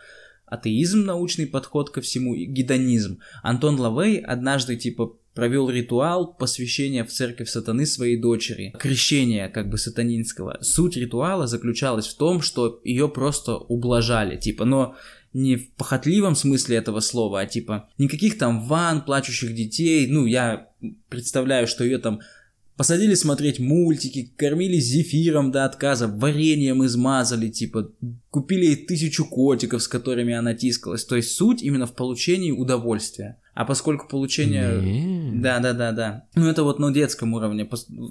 атеизм, 0.46 1.04
научный 1.04 1.46
подход 1.46 1.90
ко 1.90 2.00
всему, 2.00 2.34
и 2.34 2.44
гедонизм. 2.44 3.20
Антон 3.42 3.78
Лавей 3.78 4.18
однажды, 4.18 4.76
типа, 4.76 5.16
провел 5.38 5.70
ритуал 5.70 6.34
посвящения 6.34 7.04
в 7.04 7.12
церковь 7.12 7.48
сатаны 7.48 7.86
своей 7.86 8.16
дочери, 8.16 8.74
крещения 8.76 9.48
как 9.48 9.70
бы 9.70 9.78
сатанинского. 9.78 10.58
Суть 10.62 10.96
ритуала 10.96 11.46
заключалась 11.46 12.08
в 12.08 12.16
том, 12.16 12.42
что 12.42 12.80
ее 12.82 13.08
просто 13.08 13.54
ублажали, 13.54 14.36
типа, 14.36 14.64
но 14.64 14.96
не 15.32 15.54
в 15.54 15.70
похотливом 15.74 16.34
смысле 16.34 16.78
этого 16.78 16.98
слова, 16.98 17.38
а 17.38 17.46
типа 17.46 17.88
никаких 17.98 18.36
там 18.36 18.66
ван, 18.66 19.04
плачущих 19.04 19.54
детей, 19.54 20.08
ну 20.08 20.26
я 20.26 20.70
представляю, 21.08 21.68
что 21.68 21.84
ее 21.84 21.98
там 21.98 22.18
Посадили 22.78 23.14
смотреть 23.14 23.58
мультики, 23.58 24.32
кормили 24.36 24.78
зефиром 24.78 25.50
до 25.50 25.64
отказа, 25.64 26.06
вареньем 26.06 26.86
измазали, 26.86 27.48
типа, 27.48 27.90
купили 28.30 28.66
ей 28.66 28.76
тысячу 28.76 29.24
котиков, 29.24 29.82
с 29.82 29.88
которыми 29.88 30.32
она 30.32 30.54
тискалась. 30.54 31.04
То 31.04 31.16
есть 31.16 31.32
суть 31.32 31.60
именно 31.60 31.86
в 31.86 31.96
получении 31.96 32.52
удовольствия 32.52 33.40
А 33.58 33.64
поскольку 33.64 34.06
получение... 34.06 34.80
Не. 34.80 35.40
Да, 35.40 35.58
да, 35.58 35.72
да, 35.72 35.90
да. 35.90 36.24
Ну, 36.36 36.46
это 36.46 36.62
вот 36.62 36.78
на 36.78 36.92
детском 36.92 37.34
уровне. 37.34 37.68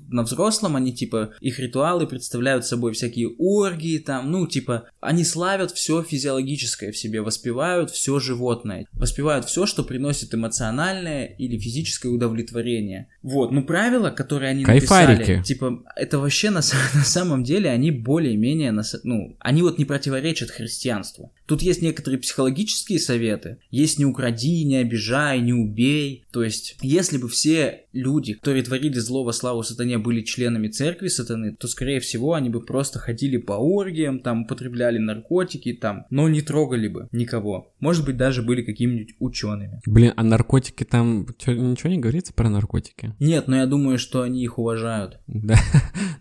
На 0.10 0.24
взрослом 0.24 0.76
они, 0.76 0.94
типа, 0.94 1.36
их 1.40 1.58
ритуалы 1.60 2.06
представляют 2.06 2.66
собой 2.66 2.92
всякие 2.92 3.30
оргии, 3.30 3.98
там, 4.00 4.30
ну, 4.30 4.46
типа, 4.46 4.90
они 5.00 5.24
славят 5.24 5.72
все 5.72 6.04
физиологическое 6.04 6.92
в 6.92 6.98
себе, 6.98 7.22
воспевают 7.22 7.92
все 7.92 8.20
животное, 8.20 8.88
воспевают 8.92 9.46
все, 9.46 9.66
что 9.66 9.84
приносит 9.84 10.36
эмоциональное 10.36 11.24
или 11.24 11.58
физическое 11.58 12.10
удовлетворение. 12.10 13.08
Вот, 13.24 13.54
ну, 13.54 13.64
правила, 13.64 14.10
которые 14.10 14.50
они 14.50 14.66
Кайфарики. 14.66 15.20
написали, 15.20 15.44
типа, 15.44 15.82
это 15.96 16.20
вообще 16.20 16.50
на, 16.50 16.60
на 16.94 17.06
самом 17.06 17.46
деле 17.46 17.70
они 17.70 17.92
более-менее, 17.92 18.78
ну, 19.04 19.38
они 19.40 19.62
вот 19.62 19.78
не 19.78 19.86
противоречат 19.86 20.52
христианству. 20.52 21.32
Тут 21.48 21.62
есть 21.62 21.82
некоторые 21.82 22.20
психологические 22.20 23.00
советы. 23.00 23.60
Есть 23.72 24.00
не 24.00 24.06
укради, 24.06 24.66
не 24.66 24.78
обижай, 24.78 25.40
не 25.40 25.54
убей. 25.54 26.26
То 26.32 26.44
есть, 26.44 26.78
если 26.82 27.18
бы 27.18 27.30
все 27.30 27.86
люди, 27.94 28.34
которые 28.34 28.64
творили 28.64 29.00
зло 29.00 29.24
во 29.24 29.32
славу 29.32 29.64
сатане, 29.64 29.98
были 29.98 30.22
членами 30.22 30.68
церкви 30.68 31.08
сатаны, 31.08 31.56
то, 31.56 31.68
скорее 31.68 32.00
всего, 32.00 32.34
они 32.34 32.50
бы 32.50 32.62
просто 32.62 33.00
ходили 33.00 33.38
по 33.38 33.54
оргиям, 33.54 34.20
там, 34.20 34.44
употребляли 34.44 34.98
наркотики, 34.98 35.74
там, 35.74 36.06
но 36.10 36.28
не 36.28 36.42
трогали 36.42 36.90
бы 36.90 37.08
никого. 37.12 37.72
Может 37.80 38.06
быть, 38.06 38.18
даже 38.18 38.42
были 38.44 38.62
какими-нибудь 38.62 39.16
учеными. 39.20 39.82
Блин, 39.86 40.14
а 40.16 40.24
наркотики 40.24 40.84
там... 40.84 41.28
чё, 41.38 41.54
ничего 41.54 41.90
не 41.90 42.00
говорится 42.00 42.34
про 42.34 42.50
наркотики? 42.50 43.16
Нет, 43.20 43.48
но 43.48 43.56
я 43.56 43.66
думаю, 43.66 43.98
что 43.98 44.22
они 44.22 44.44
их 44.44 44.60
уважают. 44.60 45.20
Да. 45.28 45.56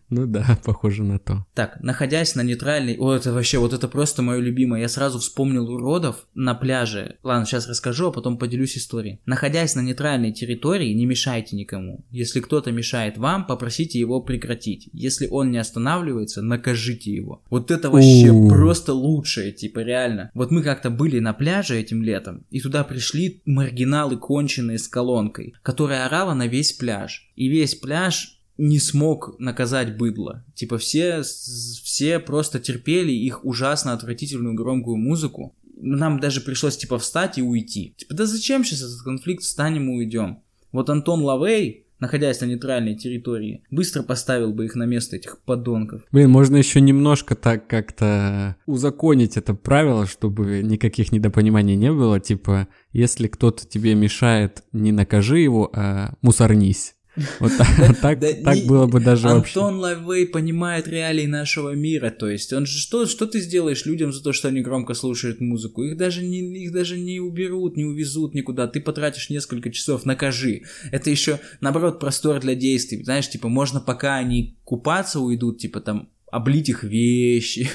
Ну 0.09 0.25
да, 0.25 0.57
похоже 0.65 1.03
на 1.03 1.19
то. 1.19 1.45
Так, 1.55 1.81
находясь 1.81 2.37
на 2.37 2.43
нейтральной... 2.43 2.97
О, 2.97 3.13
это 3.13 3.33
вообще, 3.33 3.59
вот 3.59 3.73
это 3.73 3.89
просто 3.89 4.23
мое 4.23 4.39
любимое. 4.39 4.83
Я 4.83 4.89
сразу 4.89 5.16
вспомнил 5.23 5.71
уродов 5.71 6.27
на 6.35 6.55
пляже. 6.55 7.17
Ладно, 7.23 7.47
сейчас 7.47 7.69
расскажу, 7.69 8.09
а 8.09 8.13
потом 8.13 8.39
поделюсь 8.39 8.77
историей. 8.77 9.21
Находясь 9.27 9.75
на 9.75 9.81
нейтральной 9.81 10.33
территории, 10.33 10.93
не 10.93 11.07
мешайте 11.07 11.57
никому. 11.57 12.05
Если 12.11 12.41
кто-то 12.41 12.73
мешает 12.73 13.19
вам, 13.19 13.47
попросите 13.47 13.99
его 13.99 14.21
прекратить. 14.21 14.89
Если 14.93 15.27
он 15.27 15.51
не 15.51 15.59
останавливается, 15.59 16.43
накажите 16.43 17.13
его. 17.13 17.43
Вот 17.51 17.71
это 17.71 17.91
вообще 17.91 18.33
просто 18.49 18.93
лучшее, 18.93 19.53
типа, 19.53 19.81
реально. 19.81 20.31
Вот 20.35 20.51
мы 20.51 20.63
как-то 20.63 20.91
были 20.91 21.19
на 21.19 21.33
пляже 21.33 21.79
этим 21.79 22.03
летом, 22.03 22.45
и 22.51 22.61
туда 22.61 22.85
пришли 22.85 23.43
маргиналы 23.45 24.17
конченые 24.17 24.79
с 24.79 24.89
колонкой, 24.89 25.55
которая 25.63 26.07
орала 26.07 26.35
на 26.35 26.47
весь 26.47 26.73
пляж. 26.73 27.31
И 27.37 27.49
весь 27.49 27.75
пляж 27.75 28.36
не 28.59 28.79
смог 28.79 29.39
наказать 29.39 29.97
быдло. 29.97 30.45
Типа 30.55 30.79
все, 30.79 31.23
все 31.23 32.19
просто 32.19 32.59
терпели 32.59 33.13
их 33.13 33.45
ужасно 33.45 33.93
отвратительную 33.93 34.55
громкую 34.55 34.97
музыку. 34.97 35.55
Нам 35.77 36.21
даже 36.21 36.41
пришлось 36.41 36.77
типа 36.77 36.99
встать 36.99 37.39
и 37.39 37.43
уйти. 37.43 37.95
Типа 37.97 38.15
да 38.15 38.27
зачем 38.27 38.65
сейчас 38.65 38.83
этот 38.83 39.03
конфликт, 39.03 39.43
встанем 39.43 39.91
и 39.91 39.97
уйдем. 39.97 40.41
Вот 40.73 40.91
Антон 40.91 41.23
Лавей, 41.23 41.87
находясь 42.01 42.41
на 42.41 42.47
нейтральной 42.47 42.95
территории, 42.97 43.63
быстро 43.71 44.03
поставил 44.03 44.53
бы 44.53 44.65
их 44.65 44.75
на 44.75 44.85
место 44.85 45.17
этих 45.17 45.39
подонков. 45.41 46.03
Блин, 46.13 46.31
можно 46.31 46.57
еще 46.57 46.81
немножко 46.81 47.35
так 47.35 47.67
как-то 47.67 48.57
узаконить 48.67 49.37
это 49.37 49.55
правило, 49.55 50.07
чтобы 50.07 50.63
никаких 50.63 51.13
недопониманий 51.13 51.77
не 51.77 51.93
было. 51.93 52.21
Типа, 52.21 52.69
если 52.93 53.29
кто-то 53.29 53.67
тебе 53.67 53.95
мешает, 53.95 54.65
не 54.73 54.93
накажи 54.93 55.39
его, 55.39 55.71
а 55.75 56.15
мусорнись. 56.23 56.96
Вот 57.41 57.53
так, 58.01 58.21
так, 58.21 58.59
было 58.67 58.87
бы 58.87 59.01
даже 59.01 59.29
вообще. 59.29 59.61
Антон 59.61 59.81
Лавей 59.81 60.27
понимает 60.27 60.87
реалии 60.89 61.27
нашего 61.27 61.71
мира, 61.71 62.11
то 62.11 62.29
есть 62.29 62.53
он 62.53 62.67
же 62.67 62.79
что, 62.79 63.07
что 63.07 63.27
ты 63.27 63.41
сделаешь 63.41 63.87
людям 63.87 64.13
за 64.13 64.23
то, 64.23 64.33
что 64.33 64.49
они 64.49 64.61
громко 64.61 64.95
слушают 64.95 65.41
музыку? 65.41 65.83
Их 65.83 65.97
даже 65.97 66.23
не, 66.23 66.41
их 66.65 66.73
даже 66.73 66.99
не 66.99 67.21
уберут, 67.21 67.77
не 67.77 67.85
увезут 67.85 68.35
никуда. 68.35 68.67
Ты 68.67 68.81
потратишь 68.81 69.31
несколько 69.31 69.71
часов, 69.71 70.05
накажи. 70.05 70.63
Это 70.93 71.11
еще 71.11 71.41
наоборот 71.61 72.01
простор 72.01 72.41
для 72.41 72.55
действий, 72.55 73.03
знаешь, 73.03 73.29
типа 73.29 73.49
можно 73.49 73.81
пока 73.81 74.17
они 74.17 74.59
купаться 74.65 75.21
уйдут, 75.21 75.59
типа 75.59 75.81
там 75.81 76.11
облить 76.37 76.69
их 76.69 76.85
вещи. 76.85 77.69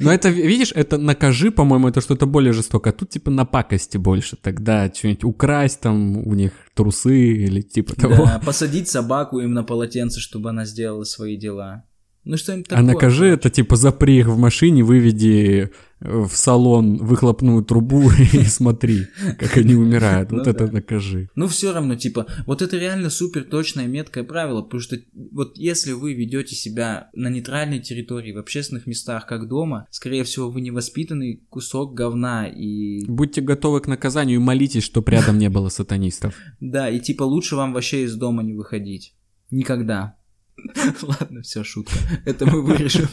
Но 0.00 0.12
это, 0.12 0.28
видишь, 0.28 0.72
это 0.74 0.98
накажи, 0.98 1.50
по-моему, 1.50 1.88
это 1.88 2.00
что-то 2.00 2.26
более 2.26 2.52
жестокое. 2.52 2.92
А 2.92 2.96
тут 2.96 3.10
типа 3.10 3.30
на 3.30 3.44
пакости 3.44 3.96
больше. 3.96 4.36
Тогда 4.36 4.92
что-нибудь 4.92 5.24
украсть 5.24 5.80
там 5.80 6.18
у 6.26 6.34
них 6.34 6.52
трусы 6.74 7.18
или 7.32 7.60
типа 7.62 7.94
того. 7.94 8.24
Да, 8.26 8.40
посадить 8.44 8.88
собаку 8.88 9.40
им 9.40 9.52
на 9.52 9.64
полотенце, 9.64 10.20
чтобы 10.20 10.50
она 10.50 10.64
сделала 10.64 11.04
свои 11.04 11.36
дела. 11.36 11.84
Ну 12.24 12.36
что-нибудь 12.36 12.66
А 12.68 12.76
такое. 12.76 12.92
накажи 12.92 13.26
это 13.26 13.48
типа 13.48 13.76
запри 13.76 14.18
их 14.18 14.26
в 14.26 14.36
машине, 14.36 14.82
выведи 14.84 15.70
в 16.00 16.30
салон 16.30 16.96
выхлопную 16.96 17.62
трубу 17.62 18.10
и 18.32 18.44
смотри, 18.44 19.06
как 19.38 19.56
они 19.56 19.74
умирают. 19.74 20.30
Вот 20.32 20.46
Ну 20.46 20.50
это 20.50 20.66
да. 20.66 20.72
накажи. 20.72 21.28
Ну, 21.34 21.46
все 21.46 21.72
равно, 21.72 21.94
типа, 21.96 22.26
вот 22.46 22.62
это 22.62 22.76
реально 22.78 23.10
супер 23.10 23.44
точное, 23.44 23.86
меткое 23.86 24.24
правило, 24.24 24.62
потому 24.62 24.80
что 24.80 24.96
вот 25.32 25.56
если 25.56 25.92
вы 25.92 26.14
ведете 26.14 26.54
себя 26.54 27.10
на 27.14 27.28
нейтральной 27.28 27.80
территории, 27.80 28.32
в 28.32 28.38
общественных 28.38 28.86
местах, 28.86 29.26
как 29.26 29.48
дома, 29.48 29.86
скорее 29.90 30.24
всего, 30.24 30.50
вы 30.50 30.60
невоспитанный 30.60 31.44
кусок 31.48 31.94
говна, 31.94 32.48
и 32.48 33.04
Будьте 33.06 33.40
готовы 33.40 33.80
к 33.80 33.86
наказанию 33.86 34.36
и 34.36 34.42
молитесь, 34.42 34.84
чтоб 34.84 35.08
рядом 35.08 35.38
не 35.38 35.50
было 35.50 35.68
сатанистов. 35.68 36.34
да, 36.60 36.88
и 36.88 37.00
типа 37.00 37.22
лучше 37.22 37.56
вам 37.56 37.72
вообще 37.72 38.04
из 38.04 38.16
дома 38.16 38.42
не 38.42 38.54
выходить. 38.54 39.14
Никогда. 39.50 40.16
Ладно, 41.02 41.42
все, 41.42 41.64
шутка. 41.64 41.94
Это 42.24 42.46
мы 42.46 42.62
вырежем. 42.62 43.08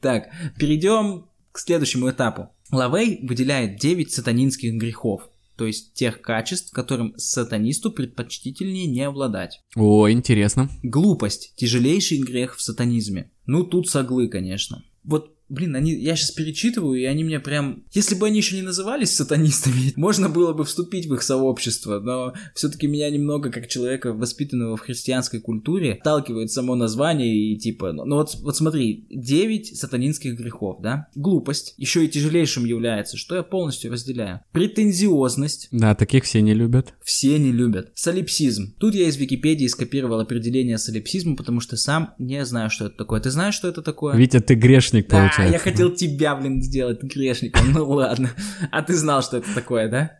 Так, 0.00 0.30
перейдем 0.58 1.26
к 1.52 1.58
следующему 1.58 2.10
этапу. 2.10 2.48
Лавей 2.70 3.20
выделяет 3.26 3.78
9 3.78 4.10
сатанинских 4.10 4.74
грехов, 4.74 5.28
то 5.56 5.66
есть 5.66 5.94
тех 5.94 6.22
качеств, 6.22 6.72
которым 6.72 7.14
сатанисту 7.16 7.92
предпочтительнее 7.92 8.86
не 8.86 9.02
обладать. 9.02 9.60
О, 9.76 10.10
интересно. 10.10 10.70
Глупость– 10.82 11.52
тяжелейший 11.56 12.18
грех 12.18 12.56
в 12.56 12.62
сатанизме. 12.62 13.30
Ну, 13.46 13.64
тут 13.64 13.88
соглы, 13.88 14.28
конечно. 14.28 14.82
Вот, 15.04 15.36
блин, 15.52 15.76
они, 15.76 15.92
я 15.94 16.16
сейчас 16.16 16.30
перечитываю, 16.30 16.98
и 16.98 17.04
они 17.04 17.24
мне 17.24 17.38
прям... 17.38 17.84
Если 17.92 18.14
бы 18.14 18.26
они 18.26 18.38
еще 18.38 18.56
не 18.56 18.62
назывались 18.62 19.12
сатанистами, 19.14 19.92
можно 19.96 20.28
было 20.28 20.52
бы 20.52 20.64
вступить 20.64 21.06
в 21.06 21.14
их 21.14 21.22
сообщество, 21.22 22.00
но 22.00 22.32
все-таки 22.54 22.86
меня 22.86 23.10
немного, 23.10 23.50
как 23.50 23.68
человека, 23.68 24.12
воспитанного 24.12 24.76
в 24.76 24.80
христианской 24.80 25.40
культуре, 25.40 25.94
отталкивает 25.94 26.50
само 26.50 26.74
название 26.74 27.36
и 27.36 27.58
типа... 27.58 27.92
Ну, 27.92 28.04
ну 28.06 28.16
вот, 28.16 28.34
вот 28.40 28.56
смотри, 28.56 29.06
9 29.10 29.78
сатанинских 29.78 30.38
грехов, 30.38 30.80
да? 30.82 31.08
Глупость 31.14 31.74
еще 31.76 32.04
и 32.04 32.08
тяжелейшим 32.08 32.64
является, 32.64 33.16
что 33.16 33.36
я 33.36 33.42
полностью 33.42 33.92
разделяю. 33.92 34.40
Претензиозность, 34.52 35.68
Да, 35.70 35.94
таких 35.94 36.24
все 36.24 36.40
не 36.40 36.54
любят. 36.54 36.94
все 37.04 37.38
не 37.38 37.52
любят. 37.52 37.92
Солипсизм. 37.94 38.74
Тут 38.78 38.94
я 38.94 39.06
из 39.06 39.16
Википедии 39.16 39.66
скопировал 39.66 40.20
определение 40.20 40.78
солипсизма, 40.78 41.36
потому 41.36 41.60
что 41.60 41.76
сам 41.76 42.14
не 42.18 42.44
знаю, 42.44 42.70
что 42.70 42.86
это 42.86 42.96
такое. 42.96 43.20
Ты 43.20 43.30
знаешь, 43.30 43.54
что 43.54 43.68
это 43.68 43.82
такое? 43.82 44.16
Витя, 44.16 44.40
ты 44.40 44.54
грешник, 44.54 45.08
Да, 45.08 45.18
получается. 45.18 45.41
Я 45.50 45.58
хотел 45.58 45.94
тебя, 45.94 46.34
блин, 46.34 46.62
сделать 46.62 47.02
грешником. 47.02 47.72
Ну 47.72 47.88
ладно. 47.88 48.30
А 48.70 48.82
ты 48.82 48.94
знал, 48.94 49.22
что 49.22 49.38
это 49.38 49.54
такое, 49.54 49.88
да? 49.88 50.18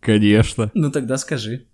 Конечно. 0.00 0.70
Ну 0.74 0.90
тогда 0.90 1.16
скажи. 1.16 1.66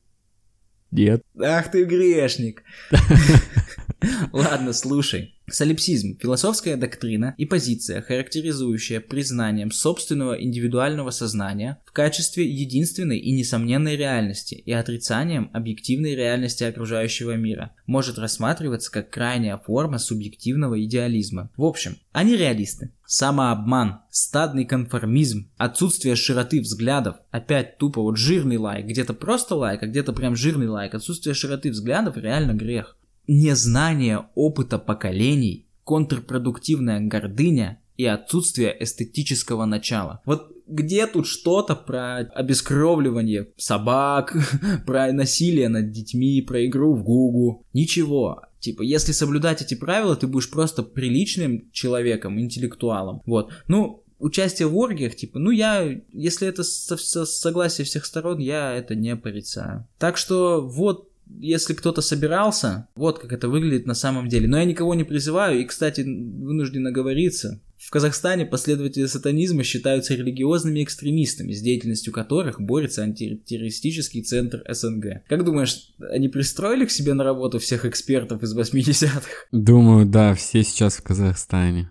Нет. 0.91 1.23
Ах 1.41 1.71
ты 1.71 1.85
грешник. 1.85 2.63
Ладно, 4.33 4.73
слушай. 4.73 5.35
Солипсизм– 5.51 6.17
философская 6.21 6.79
доктрина 6.79 7.35
и 7.37 7.45
позиция, 7.45 8.01
характеризующая 8.01 9.01
признанием 9.01 9.71
собственного 9.71 10.43
индивидуального 10.43 11.11
сознания 11.11 11.83
в 11.85 11.93
качестве 11.93 12.49
единственной 12.49 13.19
и 13.19 13.31
несомненной 13.31 13.95
реальности 13.95 14.55
и 14.55 14.73
отрицанием 14.73 15.51
объективной 15.53 16.15
реальности 16.15 16.65
окружающего 16.65 17.37
мира. 17.37 17.73
Может 17.87 18.19
рассматриваться 18.19 18.91
как 18.91 19.11
крайняя 19.11 19.59
форма 19.59 19.99
субъективного 19.99 20.83
идеализма. 20.83 21.51
В 21.59 21.65
общем, 21.65 21.99
они 22.13 22.37
реалисты. 22.37 22.93
Самообман, 23.07 24.01
стадный 24.11 24.65
конформизм, 24.65 25.51
отсутствие 25.59 26.17
широты 26.17 26.63
взглядов, 26.63 27.17
опять 27.31 27.77
тупо 27.77 28.01
вот 28.01 28.17
жирный 28.17 28.57
лайк, 28.57 28.87
где-то 28.87 29.13
просто 29.13 29.57
лайк, 29.57 29.83
а 29.83 29.87
где-то 29.87 30.15
прям 30.15 30.37
жирный 30.37 30.69
лайк, 30.69 30.95
отсутствие 30.95 31.35
широты 31.35 31.71
взглядов 31.71 32.17
реально 32.17 32.55
грех. 32.55 32.97
Незнание 33.27 34.27
опыта 34.35 34.79
поколений, 34.79 35.67
контрпродуктивная 35.85 37.01
гордыня 37.01 37.81
и 37.97 38.05
отсутствие 38.07 38.77
эстетического 38.83 39.65
начала. 39.65 40.21
Вот 40.25 40.51
где 40.67 41.07
тут 41.07 41.27
что-то 41.27 41.77
про 41.77 42.17
обескровливание 42.17 43.49
собак, 43.57 44.37
про 44.87 45.13
насилие 45.13 45.69
над 45.69 45.91
детьми, 45.91 46.43
про 46.43 46.65
игру 46.67 46.95
в 46.95 47.05
гугу? 47.05 47.65
Ничего. 47.73 48.43
Типа, 48.61 48.83
если 48.83 49.13
соблюдать 49.13 49.61
эти 49.61 49.75
правила, 49.75 50.17
ты 50.17 50.27
будешь 50.27 50.51
просто 50.51 50.83
приличным 50.83 51.71
человеком, 51.71 52.41
интеллектуалом. 52.41 53.21
Вот. 53.27 53.53
Ну, 53.69 54.03
участие 54.19 54.69
в 54.69 54.77
оргиях, 54.79 55.17
типа, 55.17 55.39
ну 55.39 55.51
я, 55.51 56.01
если 56.13 56.49
это 56.49 56.65
со, 56.65 56.97
со- 56.97 57.27
согласие 57.27 57.85
всех 57.85 58.07
сторон, 58.07 58.39
я 58.39 58.73
это 58.73 58.95
не 58.95 59.17
порицаю. 59.17 59.87
Так 59.99 60.17
что 60.17 60.63
вот 60.67 61.11
если 61.27 61.75
кто-то 61.75 62.01
собирался, 62.01 62.89
вот 62.97 63.19
как 63.19 63.33
это 63.33 63.49
выглядит 63.49 63.87
на 63.87 63.95
самом 63.95 64.29
деле. 64.29 64.49
Но 64.49 64.59
я 64.59 64.65
никого 64.65 64.95
не 64.95 65.05
призываю, 65.05 65.61
и, 65.61 65.65
кстати, 65.65 66.03
вынужден 66.03 66.87
оговориться. 66.87 67.61
В 67.77 67.91
Казахстане 67.91 68.47
последователи 68.47 69.05
сатанизма 69.07 69.63
считаются 69.63 70.15
религиозными 70.15 70.83
экстремистами, 70.83 71.53
с 71.53 71.61
деятельностью 71.61 72.13
которых 72.13 72.61
борется 72.61 73.03
антитеррористический 73.03 74.23
центр 74.23 74.65
СНГ. 74.69 75.25
Как 75.29 75.45
думаешь, 75.45 75.95
они 76.11 76.29
пристроили 76.29 76.87
к 76.87 76.91
себе 76.91 77.13
на 77.13 77.25
работу 77.25 77.59
всех 77.59 77.85
экспертов 77.85 78.43
из 78.43 78.57
80-х? 78.57 79.29
Думаю, 79.53 80.07
да, 80.07 80.35
все 80.35 80.63
сейчас 80.63 80.97
в 80.97 81.03
Казахстане. 81.03 81.91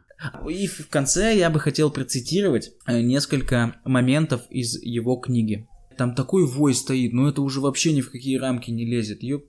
И 0.49 0.67
в 0.67 0.87
конце 0.89 1.37
я 1.37 1.49
бы 1.49 1.59
хотел 1.59 1.91
процитировать 1.91 2.71
э, 2.87 3.01
несколько 3.01 3.75
моментов 3.83 4.41
из 4.49 4.81
его 4.81 5.17
книги. 5.17 5.67
Там 5.97 6.15
такой 6.15 6.45
вой 6.45 6.73
стоит, 6.73 7.13
но 7.13 7.29
это 7.29 7.41
уже 7.41 7.59
вообще 7.59 7.93
ни 7.93 8.01
в 8.01 8.11
какие 8.11 8.37
рамки 8.37 8.71
не 8.71 8.85
лезет. 8.85 9.23
Ее 9.23 9.43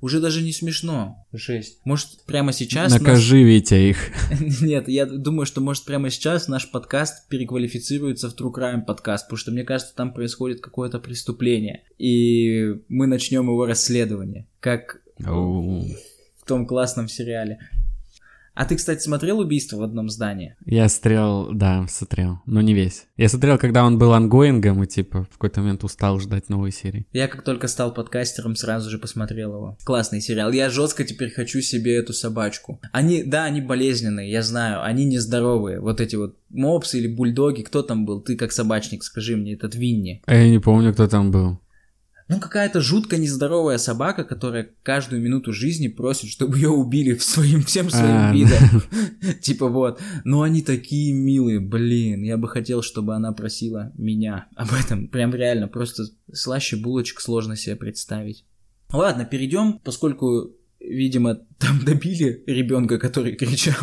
уже 0.00 0.20
даже 0.20 0.42
не 0.42 0.52
смешно. 0.52 1.26
Жесть. 1.32 1.80
Может, 1.84 2.24
прямо 2.24 2.52
сейчас... 2.52 2.92
Накажи, 2.92 3.36
нас... 3.36 3.44
Витя, 3.44 3.90
их. 3.90 3.98
Нет, 4.62 4.88
я 4.88 5.04
думаю, 5.04 5.46
что, 5.46 5.60
может, 5.60 5.84
прямо 5.84 6.10
сейчас 6.10 6.48
наш 6.48 6.70
подкаст 6.70 7.28
переквалифицируется 7.28 8.30
в 8.30 8.34
True 8.34 8.52
Crime 8.52 8.82
подкаст, 8.82 9.26
потому 9.26 9.38
что, 9.38 9.50
мне 9.50 9.64
кажется, 9.64 9.94
там 9.94 10.14
происходит 10.14 10.60
какое-то 10.60 10.98
преступление. 10.98 11.82
И 11.98 12.76
мы 12.88 13.06
начнем 13.06 13.44
его 13.44 13.66
расследование. 13.66 14.46
Как 14.60 15.02
в 15.18 15.84
том 16.46 16.66
классном 16.66 17.08
сериале. 17.08 17.58
А 18.58 18.64
ты, 18.64 18.74
кстати, 18.74 19.00
смотрел 19.00 19.38
«Убийство 19.38 19.76
в 19.76 19.82
одном 19.84 20.08
здании»? 20.08 20.56
Я 20.66 20.88
смотрел, 20.88 21.50
да, 21.52 21.86
смотрел, 21.88 22.40
но 22.44 22.60
не 22.60 22.74
весь. 22.74 23.06
Я 23.16 23.28
смотрел, 23.28 23.56
когда 23.56 23.84
он 23.84 24.00
был 24.00 24.12
ongoing 24.12 24.66
ом 24.66 24.82
и, 24.82 24.88
типа, 24.88 25.28
в 25.30 25.34
какой-то 25.34 25.60
момент 25.60 25.84
устал 25.84 26.18
ждать 26.18 26.48
новой 26.48 26.72
серии. 26.72 27.06
Я 27.12 27.28
как 27.28 27.42
только 27.42 27.68
стал 27.68 27.94
подкастером, 27.94 28.56
сразу 28.56 28.90
же 28.90 28.98
посмотрел 28.98 29.54
его. 29.54 29.78
Классный 29.84 30.20
сериал. 30.20 30.50
Я 30.50 30.70
жестко 30.70 31.04
теперь 31.04 31.30
хочу 31.30 31.60
себе 31.60 31.94
эту 31.94 32.12
собачку. 32.12 32.80
Они, 32.90 33.22
да, 33.22 33.44
они 33.44 33.60
болезненные, 33.60 34.28
я 34.28 34.42
знаю, 34.42 34.82
они 34.82 35.04
нездоровые. 35.04 35.78
Вот 35.78 36.00
эти 36.00 36.16
вот 36.16 36.34
мопсы 36.48 36.98
или 36.98 37.06
бульдоги, 37.06 37.62
кто 37.62 37.82
там 37.82 38.06
был? 38.06 38.20
Ты 38.20 38.34
как 38.34 38.50
собачник, 38.50 39.04
скажи 39.04 39.36
мне, 39.36 39.52
этот 39.52 39.76
Винни. 39.76 40.20
А 40.26 40.34
я 40.34 40.50
не 40.50 40.58
помню, 40.58 40.92
кто 40.92 41.06
там 41.06 41.30
был. 41.30 41.60
Ну, 42.28 42.40
какая-то 42.40 42.82
жутко 42.82 43.16
нездоровая 43.16 43.78
собака, 43.78 44.22
которая 44.22 44.70
каждую 44.82 45.22
минуту 45.22 45.54
жизни 45.54 45.88
просит, 45.88 46.28
чтобы 46.28 46.58
ее 46.58 46.68
убили 46.68 47.16
своим, 47.16 47.62
всем 47.62 47.88
своим 47.88 48.16
а, 48.16 48.32
видом. 48.34 48.82
Типа 49.40 49.68
вот. 49.68 50.00
Но 50.24 50.42
они 50.42 50.60
такие 50.60 51.14
милые, 51.14 51.58
блин. 51.58 52.22
Я 52.22 52.36
бы 52.36 52.46
хотел, 52.48 52.82
чтобы 52.82 53.14
она 53.14 53.32
просила 53.32 53.92
меня 53.96 54.48
об 54.56 54.68
этом. 54.74 55.08
Прям 55.08 55.34
реально, 55.34 55.68
просто 55.68 56.04
слаще 56.30 56.76
булочек 56.76 57.20
сложно 57.20 57.56
себе 57.56 57.76
представить. 57.76 58.44
Ладно, 58.92 59.24
перейдем, 59.24 59.78
поскольку, 59.82 60.52
видимо, 60.80 61.36
там 61.58 61.80
добили 61.84 62.42
ребенка, 62.46 62.98
который 62.98 63.36
кричал. 63.36 63.74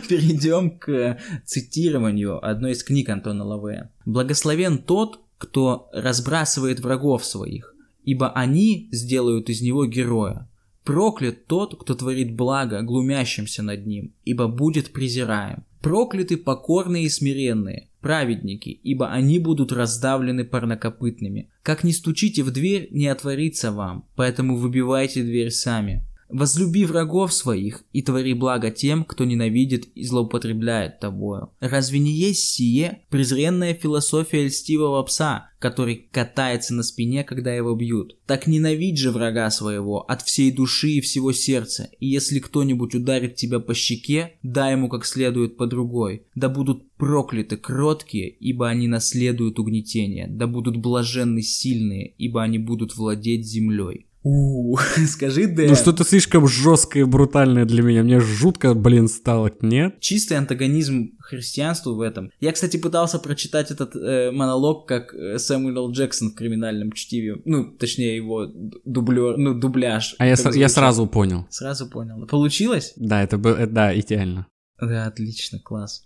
Перейдем 0.08 0.78
к 0.78 1.18
цитированию 1.44 2.44
одной 2.44 2.72
из 2.72 2.84
книг 2.84 3.08
Антона 3.08 3.44
Лавея. 3.44 3.90
«Благословен 4.04 4.78
тот, 4.78 5.20
кто 5.38 5.88
разбрасывает 5.92 6.80
врагов 6.80 7.24
своих, 7.24 7.74
ибо 8.04 8.30
они 8.30 8.88
сделают 8.92 9.48
из 9.48 9.62
него 9.62 9.86
героя. 9.86 10.48
Проклят 10.84 11.46
тот, 11.46 11.78
кто 11.80 11.94
творит 11.94 12.34
благо 12.34 12.82
глумящимся 12.82 13.62
над 13.62 13.86
ним, 13.86 14.14
ибо 14.24 14.48
будет 14.48 14.92
презираем. 14.92 15.64
Прокляты 15.80 16.36
покорные 16.36 17.04
и 17.04 17.08
смиренные, 17.08 17.88
праведники, 18.00 18.70
ибо 18.70 19.10
они 19.12 19.38
будут 19.38 19.70
раздавлены 19.70 20.44
парнокопытными. 20.44 21.50
Как 21.62 21.84
не 21.84 21.92
стучите 21.92 22.42
в 22.42 22.50
дверь, 22.50 22.88
не 22.90 23.06
отворится 23.06 23.70
вам, 23.70 24.06
поэтому 24.16 24.56
выбивайте 24.56 25.22
дверь 25.22 25.50
сами. 25.50 26.04
Возлюби 26.28 26.84
врагов 26.84 27.32
своих 27.32 27.84
и 27.92 28.02
твори 28.02 28.34
благо 28.34 28.70
тем, 28.70 29.04
кто 29.04 29.24
ненавидит 29.24 29.88
и 29.94 30.04
злоупотребляет 30.04 31.00
тобою. 31.00 31.50
Разве 31.60 31.98
не 32.00 32.12
есть 32.12 32.50
сие 32.50 33.00
презренная 33.08 33.72
философия 33.72 34.46
льстивого 34.46 35.02
пса, 35.04 35.50
который 35.58 36.08
катается 36.10 36.74
на 36.74 36.82
спине, 36.82 37.24
когда 37.24 37.54
его 37.54 37.74
бьют? 37.74 38.18
Так 38.26 38.46
ненавидь 38.46 38.98
же 38.98 39.10
врага 39.10 39.50
своего 39.50 40.02
от 40.02 40.22
всей 40.22 40.52
души 40.52 40.90
и 40.90 41.00
всего 41.00 41.32
сердца, 41.32 41.88
и 41.98 42.06
если 42.06 42.40
кто-нибудь 42.40 42.94
ударит 42.94 43.36
тебя 43.36 43.58
по 43.58 43.72
щеке, 43.72 44.34
дай 44.42 44.72
ему 44.72 44.88
как 44.88 45.06
следует 45.06 45.56
по 45.56 45.66
другой. 45.66 46.24
Да 46.34 46.50
будут 46.50 46.90
прокляты 46.98 47.56
кроткие, 47.56 48.28
ибо 48.28 48.68
они 48.68 48.86
наследуют 48.86 49.58
угнетение, 49.58 50.26
да 50.28 50.46
будут 50.46 50.76
блаженны 50.76 51.40
сильные, 51.40 52.14
ибо 52.18 52.42
они 52.42 52.58
будут 52.58 52.96
владеть 52.96 53.46
землей. 53.46 54.07
У, 54.24 54.76
скажи, 55.08 55.46
Дэн. 55.46 55.68
Ну 55.68 55.74
что-то 55.76 56.04
слишком 56.04 56.46
жесткое 56.48 57.02
и 57.04 57.06
брутальное 57.06 57.64
для 57.64 57.82
меня. 57.82 58.02
Мне 58.02 58.20
жутко, 58.20 58.74
блин, 58.74 59.08
стало, 59.08 59.50
нет? 59.62 60.00
Чистый 60.00 60.34
антагонизм 60.34 61.12
христианству 61.20 61.94
в 61.94 62.00
этом. 62.00 62.30
Я, 62.40 62.52
кстати, 62.52 62.76
пытался 62.76 63.18
прочитать 63.18 63.70
этот 63.70 63.94
э, 63.96 64.30
монолог 64.32 64.86
как 64.88 65.14
э, 65.14 65.38
Сэмюэл 65.38 65.92
Джексон 65.92 66.30
в 66.32 66.34
криминальном 66.34 66.92
чтиве. 66.92 67.36
Ну, 67.44 67.64
точнее, 67.76 68.16
его 68.16 68.46
дублер, 68.84 69.36
ну, 69.38 69.54
дубляж. 69.54 70.16
А 70.18 70.26
я, 70.26 70.36
с- 70.36 70.54
я 70.56 70.68
сразу 70.68 71.06
понял. 71.06 71.46
Сразу 71.50 71.88
понял. 71.88 72.26
Получилось? 72.26 72.92
Да, 72.96 73.22
это 73.22 73.38
было, 73.38 73.66
да, 73.66 73.98
идеально. 73.98 74.46
Да, 74.80 75.06
отлично, 75.06 75.58
класс. 75.60 76.04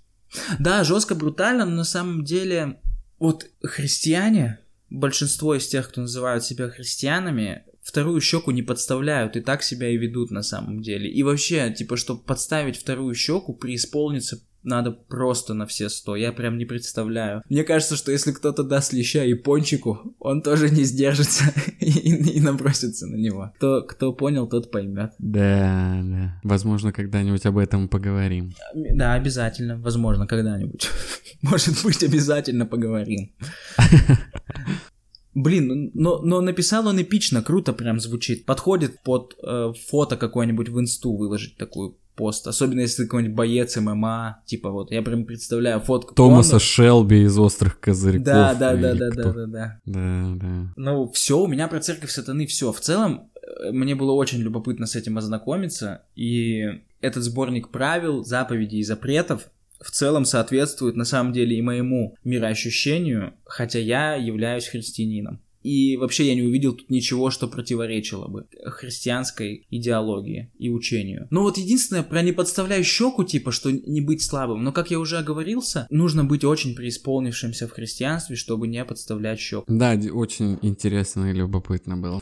Да, 0.59 0.85
жестко, 0.85 1.15
брутально, 1.15 1.65
но 1.67 1.77
на 1.77 1.85
самом 1.85 2.25
деле 2.25 2.79
вот 3.19 3.47
христиане, 3.63 4.59
большинство 4.91 5.55
из 5.55 5.67
тех, 5.69 5.89
кто 5.89 6.01
называют 6.03 6.45
себя 6.45 6.69
христианами, 6.69 7.65
вторую 7.93 8.23
щеку 8.23 8.53
не 8.53 8.63
подставляют 8.63 9.37
и 9.37 9.43
так 9.43 9.63
себя 9.63 9.91
и 9.91 9.99
ведут 9.99 10.31
на 10.31 10.43
самом 10.43 10.81
деле. 10.81 11.11
И 11.11 11.23
вообще, 11.23 11.71
типа, 11.71 11.99
чтобы 11.99 12.23
подставить 12.23 12.79
вторую 12.79 13.15
щеку, 13.15 13.53
преисполниться 13.53 14.41
надо 14.63 14.93
просто 14.93 15.55
на 15.55 15.67
все 15.67 15.89
сто. 15.89 16.17
Я 16.17 16.33
прям 16.33 16.57
не 16.57 16.65
представляю. 16.65 17.43
Мне 17.51 17.65
кажется, 17.65 17.97
что 17.97 18.13
если 18.13 18.33
кто-то 18.33 18.63
даст 18.63 18.93
леща 18.93 19.25
и 19.25 19.35
пончику, 19.35 20.15
он 20.21 20.41
тоже 20.41 20.71
не 20.71 20.85
сдержится 20.85 21.45
и, 21.81 21.91
и, 21.91 22.39
и 22.39 22.41
набросится 22.41 23.07
на 23.07 23.17
него. 23.17 23.53
Кто, 23.57 23.83
кто 23.83 24.13
понял, 24.13 24.47
тот 24.47 24.71
поймет. 24.71 25.13
Да, 25.19 26.01
да. 26.03 26.41
Возможно, 26.45 26.93
когда-нибудь 26.93 27.45
об 27.45 27.59
этом 27.59 27.89
поговорим. 27.89 28.55
Да, 28.75 29.15
обязательно. 29.15 29.77
Возможно, 29.79 30.27
когда-нибудь. 30.27 30.89
Может 31.43 31.83
быть, 31.85 32.03
обязательно 32.05 32.65
поговорим. 32.65 33.33
Блин, 35.35 35.91
но, 35.95 36.19
но 36.21 36.41
написал 36.41 36.87
он 36.87 37.01
эпично, 37.01 37.43
круто 37.43 37.73
прям 37.73 38.01
звучит. 38.01 38.45
Подходит 38.45 39.03
под 39.03 39.35
э, 39.43 39.73
фото 39.89 40.17
какое-нибудь 40.17 40.69
в 40.69 40.79
инсту 40.79 41.17
выложить 41.17 41.57
такую 41.57 41.97
пост. 42.15 42.47
Особенно 42.47 42.81
если 42.81 43.05
какой-нибудь 43.05 43.37
боец 43.37 43.77
ММА. 43.77 44.43
Типа 44.45 44.71
вот, 44.71 44.91
я 44.91 45.03
прям 45.03 45.25
представляю 45.25 45.81
фотку. 45.81 46.15
Томаса 46.15 46.51
Конор. 46.51 46.63
Шелби 46.63 47.23
из 47.23 47.39
«Острых 47.39 47.81
козырьков». 47.81 48.25
Да, 48.25 48.55
да, 48.55 48.77
да, 48.77 48.95
да, 48.95 49.11
да, 49.11 49.33
да, 49.33 49.47
да. 49.47 49.81
Да, 49.87 50.33
да. 50.35 50.73
Ну, 50.77 51.11
все, 51.13 51.41
у 51.41 51.47
меня 51.47 51.69
про 51.69 51.81
церковь 51.81 52.11
сатаны 52.11 52.47
все. 52.47 52.73
В 52.73 52.81
целом, 52.81 53.31
э, 53.43 53.73
мне 53.73 53.95
было 53.95 54.13
очень 54.13 54.41
любопытно 54.41 54.87
с 54.87 54.97
этим 54.97 55.17
ознакомиться. 55.19 56.03
И 56.15 56.65
этот 57.01 57.23
сборник 57.23 57.71
правил, 57.71 58.25
заповедей 58.25 58.81
и 58.81 58.85
запретов 58.85 59.49
в 59.83 59.91
целом 59.91 60.25
соответствует 60.25 60.97
на 60.97 61.05
самом 61.05 61.33
деле 61.33 61.57
и 61.57 61.63
моему 61.63 62.17
мироощущению, 62.25 63.35
хотя 63.45 63.79
я 63.79 64.15
являюсь 64.15 64.67
христианином. 64.67 65.41
И 65.63 65.97
вообще 65.97 66.27
я 66.27 66.35
не 66.35 66.43
увидел 66.43 66.73
тут 66.73 66.91
ничего, 66.91 67.31
что 67.31 67.47
противоречило 67.47 68.27
бы 68.27 68.47
христианской 68.67 69.67
идеологии 69.71 70.51
и 70.59 70.71
учению. 70.71 71.29
Ну 71.31 71.43
вот 71.43 71.57
единственное, 71.57 72.03
про 72.03 72.23
не 72.23 72.33
подставляй 72.33 72.83
щеку, 72.83 73.25
типа, 73.25 73.53
что 73.53 73.71
не 73.71 74.01
быть 74.01 74.23
слабым. 74.23 74.65
Но, 74.65 74.73
как 74.73 74.91
я 74.91 74.99
уже 74.99 75.19
оговорился, 75.19 75.87
нужно 75.91 76.25
быть 76.25 76.45
очень 76.45 76.75
преисполнившимся 76.75 77.69
в 77.69 77.73
христианстве, 77.73 78.37
чтобы 78.37 78.67
не 78.67 78.85
подставлять 78.85 79.39
щеку. 79.39 79.65
Да, 79.69 79.97
очень 80.13 80.59
интересно 80.63 81.31
и 81.31 81.35
любопытно 81.35 81.97
было. 81.97 82.21